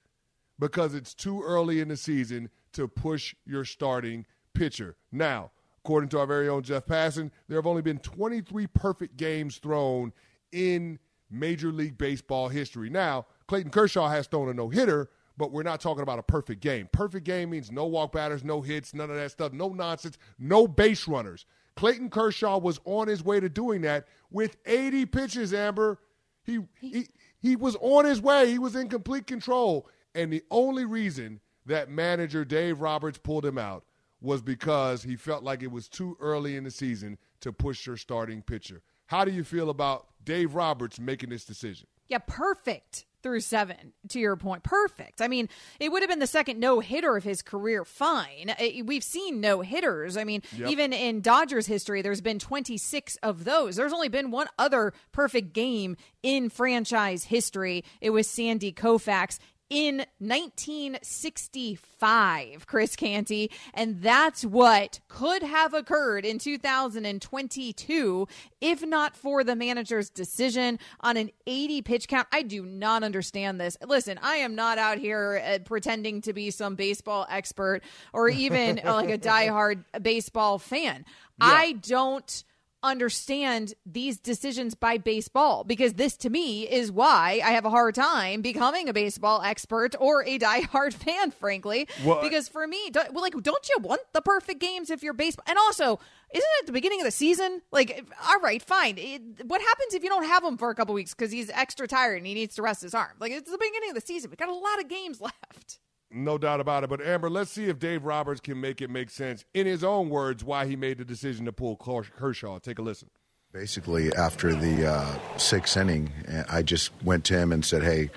because 0.59 0.95
it's 0.95 1.15
too 1.15 1.43
early 1.43 1.81
in 1.81 1.89
the 1.89 1.97
season 1.97 2.51
to 2.73 2.89
push 2.89 3.35
your 3.47 3.65
starting 3.65 4.27
pitcher. 4.55 4.97
Now, 5.13 5.53
according 5.85 6.09
to 6.11 6.19
our 6.19 6.27
very 6.27 6.49
own 6.49 6.63
Jeff 6.63 6.87
Passan, 6.87 7.31
there 7.49 7.59
have 7.59 7.67
only 7.67 7.83
been 7.83 7.99
23 7.99 8.67
perfect 8.69 9.17
games 9.17 9.59
thrown 9.59 10.13
in 10.53 10.99
Major 11.31 11.73
League 11.73 11.99
Baseball 11.99 12.49
history. 12.49 12.91
Now, 12.91 13.27
Clayton 13.47 13.71
Kershaw 13.71 14.09
has 14.09 14.27
thrown 14.27 14.49
a 14.49 14.55
no 14.55 14.69
hitter, 14.69 15.11
but 15.37 15.53
we're 15.53 15.63
not 15.63 15.81
talking 15.81 16.03
about 16.03 16.19
a 16.19 16.23
perfect 16.23 16.61
game. 16.61 16.89
Perfect 16.93 17.25
game 17.25 17.51
means 17.51 17.71
no 17.71 17.87
walk 17.87 18.13
batters, 18.13 18.45
no 18.45 18.61
hits, 18.61 18.95
none 18.95 19.11
of 19.11 19.17
that 19.17 19.31
stuff, 19.31 19.53
no 19.53 19.69
nonsense, 19.71 20.19
no 20.39 20.69
base 20.69 21.09
runners. 21.09 21.47
Clayton 21.77 22.11
Kershaw 22.11 22.59
was 22.59 22.81
on 22.85 23.09
his 23.09 23.25
way 23.25 23.41
to 23.41 23.49
doing 23.49 23.81
that 23.83 24.07
with 24.31 24.57
80 24.67 25.07
pitches, 25.07 25.55
Amber. 25.55 25.99
He, 26.43 26.61
he, 26.81 27.07
he 27.39 27.57
was 27.57 27.77
on 27.81 28.05
his 28.05 28.21
way. 28.21 28.51
He 28.51 28.59
was 28.59 28.77
in 28.77 28.89
complete 28.89 29.27
control. 29.27 29.89
And 30.15 30.33
the 30.33 30.43
only 30.51 30.85
reason 30.85 31.41
that 31.67 31.89
manager 31.89 32.45
Dave 32.45 32.81
Roberts 32.81 33.19
pulled 33.19 33.47
him 33.47 33.57
out 33.57 33.85
was 34.21 34.43
because 34.43 35.03
he 35.03 35.17
felt 35.17 35.43
like 35.43 35.63
it 35.63 35.71
was 35.71 35.89
too 35.89 36.17
early 36.21 36.57
in 36.57 36.65
the 36.65 36.71
season 36.71 37.17
to 37.41 37.53
push 37.53 37.87
your 37.87 37.97
starting 37.97 38.43
pitcher. 38.43 38.83
How 39.07 39.25
do 39.25 39.33
you 39.33 39.45
feel 39.45 39.71
about 39.71 40.09
Dave 40.25 40.55
Roberts 40.55 41.01
making 41.01 41.31
this 41.31 41.45
decision? 41.45 41.87
Yeah, 42.09 42.19
perfect 42.27 43.07
through 43.23 43.41
seven, 43.41 43.93
to 44.09 44.19
your 44.19 44.37
point. 44.37 44.63
Perfect. 44.63 45.21
I 45.21 45.29
mean, 45.29 45.49
it 45.79 45.93
would 45.93 46.03
have 46.03 46.09
been 46.09 46.21
the 46.21 46.27
second 46.27 46.59
no 46.59 46.81
hitter 46.81 47.17
of 47.17 47.25
his 47.25 47.43
career. 47.43 47.85
Fine. 47.85 48.55
We've 48.85 49.05
seen 49.05 49.41
no 49.41 49.61
hitters. 49.61 50.17
I 50.17 50.25
mean, 50.25 50.43
yep. 50.57 50.71
even 50.71 50.93
in 50.93 51.21
Dodgers 51.21 51.67
history, 51.67 52.03
there's 52.03 52.21
been 52.21 52.39
26 52.39 53.17
of 53.23 53.45
those. 53.45 53.77
There's 53.77 53.93
only 53.93 54.09
been 54.09 54.31
one 54.31 54.47
other 54.59 54.93
perfect 55.13 55.53
game 55.53 55.97
in 56.23 56.49
franchise 56.49 57.25
history. 57.25 57.85
It 58.01 58.11
was 58.11 58.27
Sandy 58.27 58.73
Koufax 58.73 59.39
in 59.71 60.05
1965, 60.19 62.67
Chris 62.67 62.95
Canty. 62.97 63.51
And 63.73 64.03
that's 64.03 64.45
what 64.45 65.01
could 65.09 65.43
have 65.43 65.73
occurred 65.73 66.27
in 66.27 66.39
2022 66.39 68.29
if 68.61 68.85
not 68.85 69.17
for 69.17 69.43
the 69.45 69.57
manager's 69.57 70.11
decision 70.11 70.79
on 71.01 71.17
an 71.17 71.31
80 71.47 71.81
pitch 71.83 72.09
count. 72.09 72.27
I 72.33 72.43
do 72.43 72.65
not 72.65 73.05
understand 73.05 73.61
this. 73.61 73.77
Listen, 73.87 74.19
I 74.23 74.37
am 74.37 74.55
not 74.55 74.79
out 74.79 74.97
here 74.99 75.43
uh, 75.47 75.59
pretending 75.61 76.21
to 76.23 76.33
be 76.33 76.51
some 76.51 76.75
baseball 76.75 77.27
expert 77.31 77.83
or 78.13 78.29
even 78.29 78.81
uh, 78.85 78.95
like 78.95 79.11
a 79.11 79.19
diehard 79.19 79.85
baseball 80.03 80.59
fan. 80.59 81.05
Yeah. 81.41 81.47
I 81.47 81.73
don't 81.73 82.45
understand 82.83 83.75
these 83.85 84.19
decisions 84.19 84.75
by 84.75 84.99
baseball 84.99 85.65
because 85.65 85.95
this 85.95 86.17
to 86.19 86.31
me 86.31 86.69
is 86.69 86.91
why 86.91 87.41
I 87.45 87.51
have 87.51 87.65
a 87.65 87.71
hard 87.71 87.95
time 87.95 88.43
becoming 88.43 88.89
a 88.89 88.93
baseball 88.93 89.43
expert 89.43 89.95
or 89.99 90.25
a 90.25 90.39
diehard 90.39 90.95
fan, 90.95 91.31
frankly. 91.31 91.89
What? 92.03 92.23
Because 92.23 92.49
for 92.49 92.67
me, 92.67 92.91
do, 92.91 93.01
well, 93.13 93.23
like, 93.23 93.35
don't 93.43 93.69
you 93.69 93.79
want 93.81 94.01
the 94.13 94.23
perfect 94.23 94.61
games 94.61 94.91
if 94.91 95.03
you're 95.03 95.13
baseball? 95.13 95.45
And 95.49 95.59
also, 95.59 95.99
isn't 96.33 96.51
it 96.61 96.67
the 96.67 96.73
beginning 96.73 97.01
of 97.01 97.05
the 97.05 97.11
season? 97.11 97.63
Like, 97.73 98.05
all 98.29 98.41
right, 98.41 98.63
fine. 98.63 98.97
It, 98.99 99.23
what 99.47 99.61
happens 99.61 99.95
if 99.95 100.03
you 100.03 100.09
don't 100.09 100.27
have 100.27 100.45
him 100.45 100.57
for 100.57 100.71
a 100.71 100.75
couple 100.75 100.95
weeks 100.95 101.15
because 101.15 101.33
he's 101.33 101.51
extra 101.51 101.89
tired 101.89 102.17
and 102.19 102.27
he 102.27 102.35
needs 102.35 102.55
to 102.57 102.63
rest 102.63 102.83
his 102.83 102.95
arm? 102.95 103.13
Like, 103.19 103.33
it's 103.33 103.51
the 103.51 103.59
beginning 103.59 103.91
of 103.91 103.95
the 103.95 104.01
season. 104.01 104.31
We 104.31 104.37
got 104.37 104.49
a 104.49 104.55
lot 104.55 104.81
of 104.81 104.89
games 104.89 105.21
left. 105.21 105.79
No 106.13 106.39
doubt 106.39 106.61
about 106.61 106.83
it. 106.83 106.91
But 106.91 107.01
Amber, 107.01 107.31
let's 107.31 107.51
see 107.51 107.67
if 107.67 107.79
Dave 107.79 108.05
Roberts 108.05 108.41
can 108.41 108.61
make 108.61 108.81
it 108.81 108.91
make 108.91 109.11
sense 109.11 109.45
in 109.55 109.67
his 109.67 109.85
own 109.85 110.09
words 110.11 110.43
why 110.43 110.67
he 110.67 110.75
made 110.75 110.99
the 110.99 111.05
decision 111.05 111.45
to 111.45 111.53
pull 111.53 111.77
Kershaw. 111.77 112.59
Take 112.59 112.79
a 112.79 112.83
listen. 112.83 113.09
Basically, 113.53 114.13
after 114.15 114.55
the 114.55 114.89
uh, 114.89 115.19
sixth 115.37 115.77
inning, 115.77 116.13
I 116.49 116.63
just 116.63 116.91
went 117.03 117.25
to 117.27 117.39
him 117.39 117.53
and 117.53 117.65
said, 117.65 117.83
"Hey, 117.83 118.11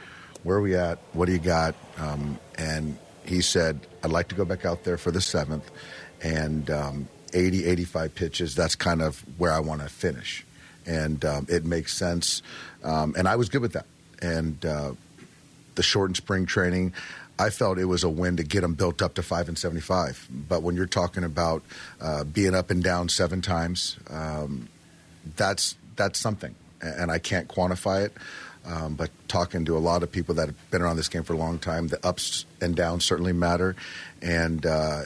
where 0.43 0.57
are 0.57 0.61
we 0.61 0.75
at? 0.75 0.99
What 1.13 1.25
do 1.25 1.31
you 1.31 1.39
got?" 1.39 1.75
Um, 1.97 2.39
and 2.55 2.97
he 3.25 3.41
said, 3.41 3.79
"I'd 4.03 4.11
like 4.11 4.27
to 4.29 4.35
go 4.35 4.45
back 4.45 4.65
out 4.65 4.83
there 4.83 4.97
for 4.97 5.11
the 5.11 5.21
seventh, 5.21 5.69
and 6.21 6.69
um, 6.69 7.07
80, 7.33 7.65
85 7.65 8.13
pitches. 8.15 8.55
That's 8.55 8.75
kind 8.75 9.01
of 9.01 9.23
where 9.37 9.51
I 9.51 9.59
want 9.59 9.81
to 9.81 9.89
finish, 9.89 10.45
and 10.85 11.23
um, 11.25 11.47
it 11.49 11.65
makes 11.65 11.93
sense." 11.93 12.43
Um, 12.83 13.15
and 13.17 13.27
I 13.27 13.35
was 13.35 13.49
good 13.49 13.61
with 13.61 13.73
that. 13.73 13.87
And 14.21 14.63
uh, 14.63 14.93
the 15.75 15.83
shortened 15.83 16.17
spring 16.17 16.45
training. 16.45 16.93
I 17.43 17.49
felt 17.49 17.77
it 17.77 17.85
was 17.85 18.05
a 18.05 18.09
win 18.09 18.37
to 18.37 18.43
get 18.43 18.61
them 18.61 18.73
built 18.73 19.01
up 19.01 19.15
to 19.15 19.21
five 19.21 19.49
and 19.49 19.57
seventy-five. 19.57 20.29
But 20.47 20.63
when 20.63 20.75
you're 20.77 20.85
talking 20.85 21.25
about 21.25 21.61
uh, 21.99 22.23
being 22.23 22.55
up 22.55 22.71
and 22.71 22.81
down 22.81 23.09
seven 23.09 23.41
times, 23.41 23.97
um, 24.09 24.69
that's 25.35 25.75
that's 25.97 26.19
something, 26.19 26.55
and 26.81 27.11
I 27.11 27.19
can't 27.19 27.49
quantify 27.49 28.05
it. 28.05 28.13
Um, 28.65 28.95
but 28.95 29.09
talking 29.27 29.65
to 29.65 29.75
a 29.75 29.79
lot 29.79 30.03
of 30.03 30.11
people 30.11 30.35
that 30.35 30.47
have 30.47 30.71
been 30.71 30.81
around 30.81 30.95
this 30.95 31.09
game 31.09 31.23
for 31.23 31.33
a 31.33 31.37
long 31.37 31.59
time, 31.59 31.89
the 31.89 32.05
ups 32.05 32.45
and 32.61 32.77
downs 32.77 33.03
certainly 33.03 33.33
matter. 33.33 33.75
And 34.21 34.65
uh, 34.65 35.01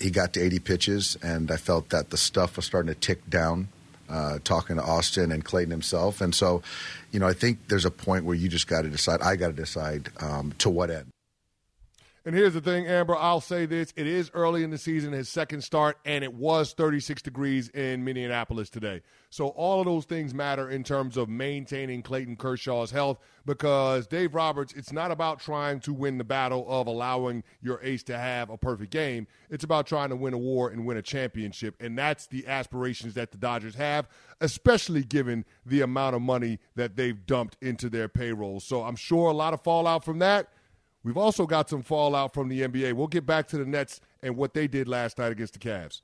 he 0.00 0.10
got 0.10 0.32
to 0.34 0.40
80 0.40 0.58
pitches, 0.60 1.16
and 1.22 1.50
I 1.50 1.56
felt 1.56 1.88
that 1.88 2.10
the 2.10 2.16
stuff 2.16 2.54
was 2.54 2.66
starting 2.66 2.94
to 2.94 3.00
tick 3.00 3.28
down. 3.28 3.68
Uh, 4.06 4.38
talking 4.44 4.76
to 4.76 4.82
Austin 4.82 5.32
and 5.32 5.42
Clayton 5.42 5.70
himself, 5.70 6.20
and 6.20 6.34
so, 6.34 6.62
you 7.10 7.18
know, 7.18 7.26
I 7.26 7.32
think 7.32 7.68
there's 7.68 7.86
a 7.86 7.90
point 7.90 8.26
where 8.26 8.36
you 8.36 8.50
just 8.50 8.66
got 8.68 8.82
to 8.82 8.90
decide. 8.90 9.22
I 9.22 9.34
got 9.36 9.46
to 9.46 9.54
decide 9.54 10.10
um, 10.20 10.52
to 10.58 10.68
what 10.68 10.90
end. 10.90 11.06
And 12.26 12.34
here's 12.34 12.54
the 12.54 12.62
thing, 12.62 12.86
Amber, 12.86 13.14
I'll 13.14 13.42
say 13.42 13.66
this. 13.66 13.92
It 13.96 14.06
is 14.06 14.30
early 14.32 14.64
in 14.64 14.70
the 14.70 14.78
season, 14.78 15.12
his 15.12 15.28
second 15.28 15.62
start, 15.62 15.98
and 16.06 16.24
it 16.24 16.32
was 16.32 16.72
36 16.72 17.20
degrees 17.20 17.68
in 17.68 18.02
Minneapolis 18.02 18.70
today. 18.70 19.02
So 19.28 19.48
all 19.48 19.80
of 19.80 19.84
those 19.84 20.06
things 20.06 20.32
matter 20.32 20.70
in 20.70 20.84
terms 20.84 21.18
of 21.18 21.28
maintaining 21.28 22.00
Clayton 22.00 22.36
Kershaw's 22.36 22.90
health 22.90 23.18
because 23.44 24.06
Dave 24.06 24.34
Roberts, 24.34 24.72
it's 24.72 24.90
not 24.90 25.10
about 25.10 25.38
trying 25.38 25.80
to 25.80 25.92
win 25.92 26.16
the 26.16 26.24
battle 26.24 26.64
of 26.66 26.86
allowing 26.86 27.44
your 27.60 27.78
ace 27.82 28.02
to 28.04 28.16
have 28.16 28.48
a 28.48 28.56
perfect 28.56 28.90
game. 28.90 29.26
It's 29.50 29.64
about 29.64 29.86
trying 29.86 30.08
to 30.08 30.16
win 30.16 30.32
a 30.32 30.38
war 30.38 30.70
and 30.70 30.86
win 30.86 30.96
a 30.96 31.02
championship. 31.02 31.74
And 31.78 31.98
that's 31.98 32.26
the 32.26 32.46
aspirations 32.46 33.12
that 33.14 33.32
the 33.32 33.38
Dodgers 33.38 33.74
have, 33.74 34.08
especially 34.40 35.04
given 35.04 35.44
the 35.66 35.82
amount 35.82 36.16
of 36.16 36.22
money 36.22 36.58
that 36.74 36.96
they've 36.96 37.26
dumped 37.26 37.58
into 37.60 37.90
their 37.90 38.08
payroll. 38.08 38.60
So 38.60 38.82
I'm 38.82 38.96
sure 38.96 39.28
a 39.28 39.34
lot 39.34 39.52
of 39.52 39.60
fallout 39.60 40.04
from 40.06 40.20
that. 40.20 40.48
We've 41.04 41.18
also 41.18 41.46
got 41.46 41.68
some 41.68 41.82
fallout 41.82 42.32
from 42.32 42.48
the 42.48 42.62
NBA. 42.62 42.94
We'll 42.94 43.06
get 43.06 43.26
back 43.26 43.46
to 43.48 43.58
the 43.58 43.66
Nets 43.66 44.00
and 44.22 44.36
what 44.36 44.54
they 44.54 44.66
did 44.66 44.88
last 44.88 45.18
night 45.18 45.30
against 45.32 45.52
the 45.52 45.58
Cavs. 45.58 46.00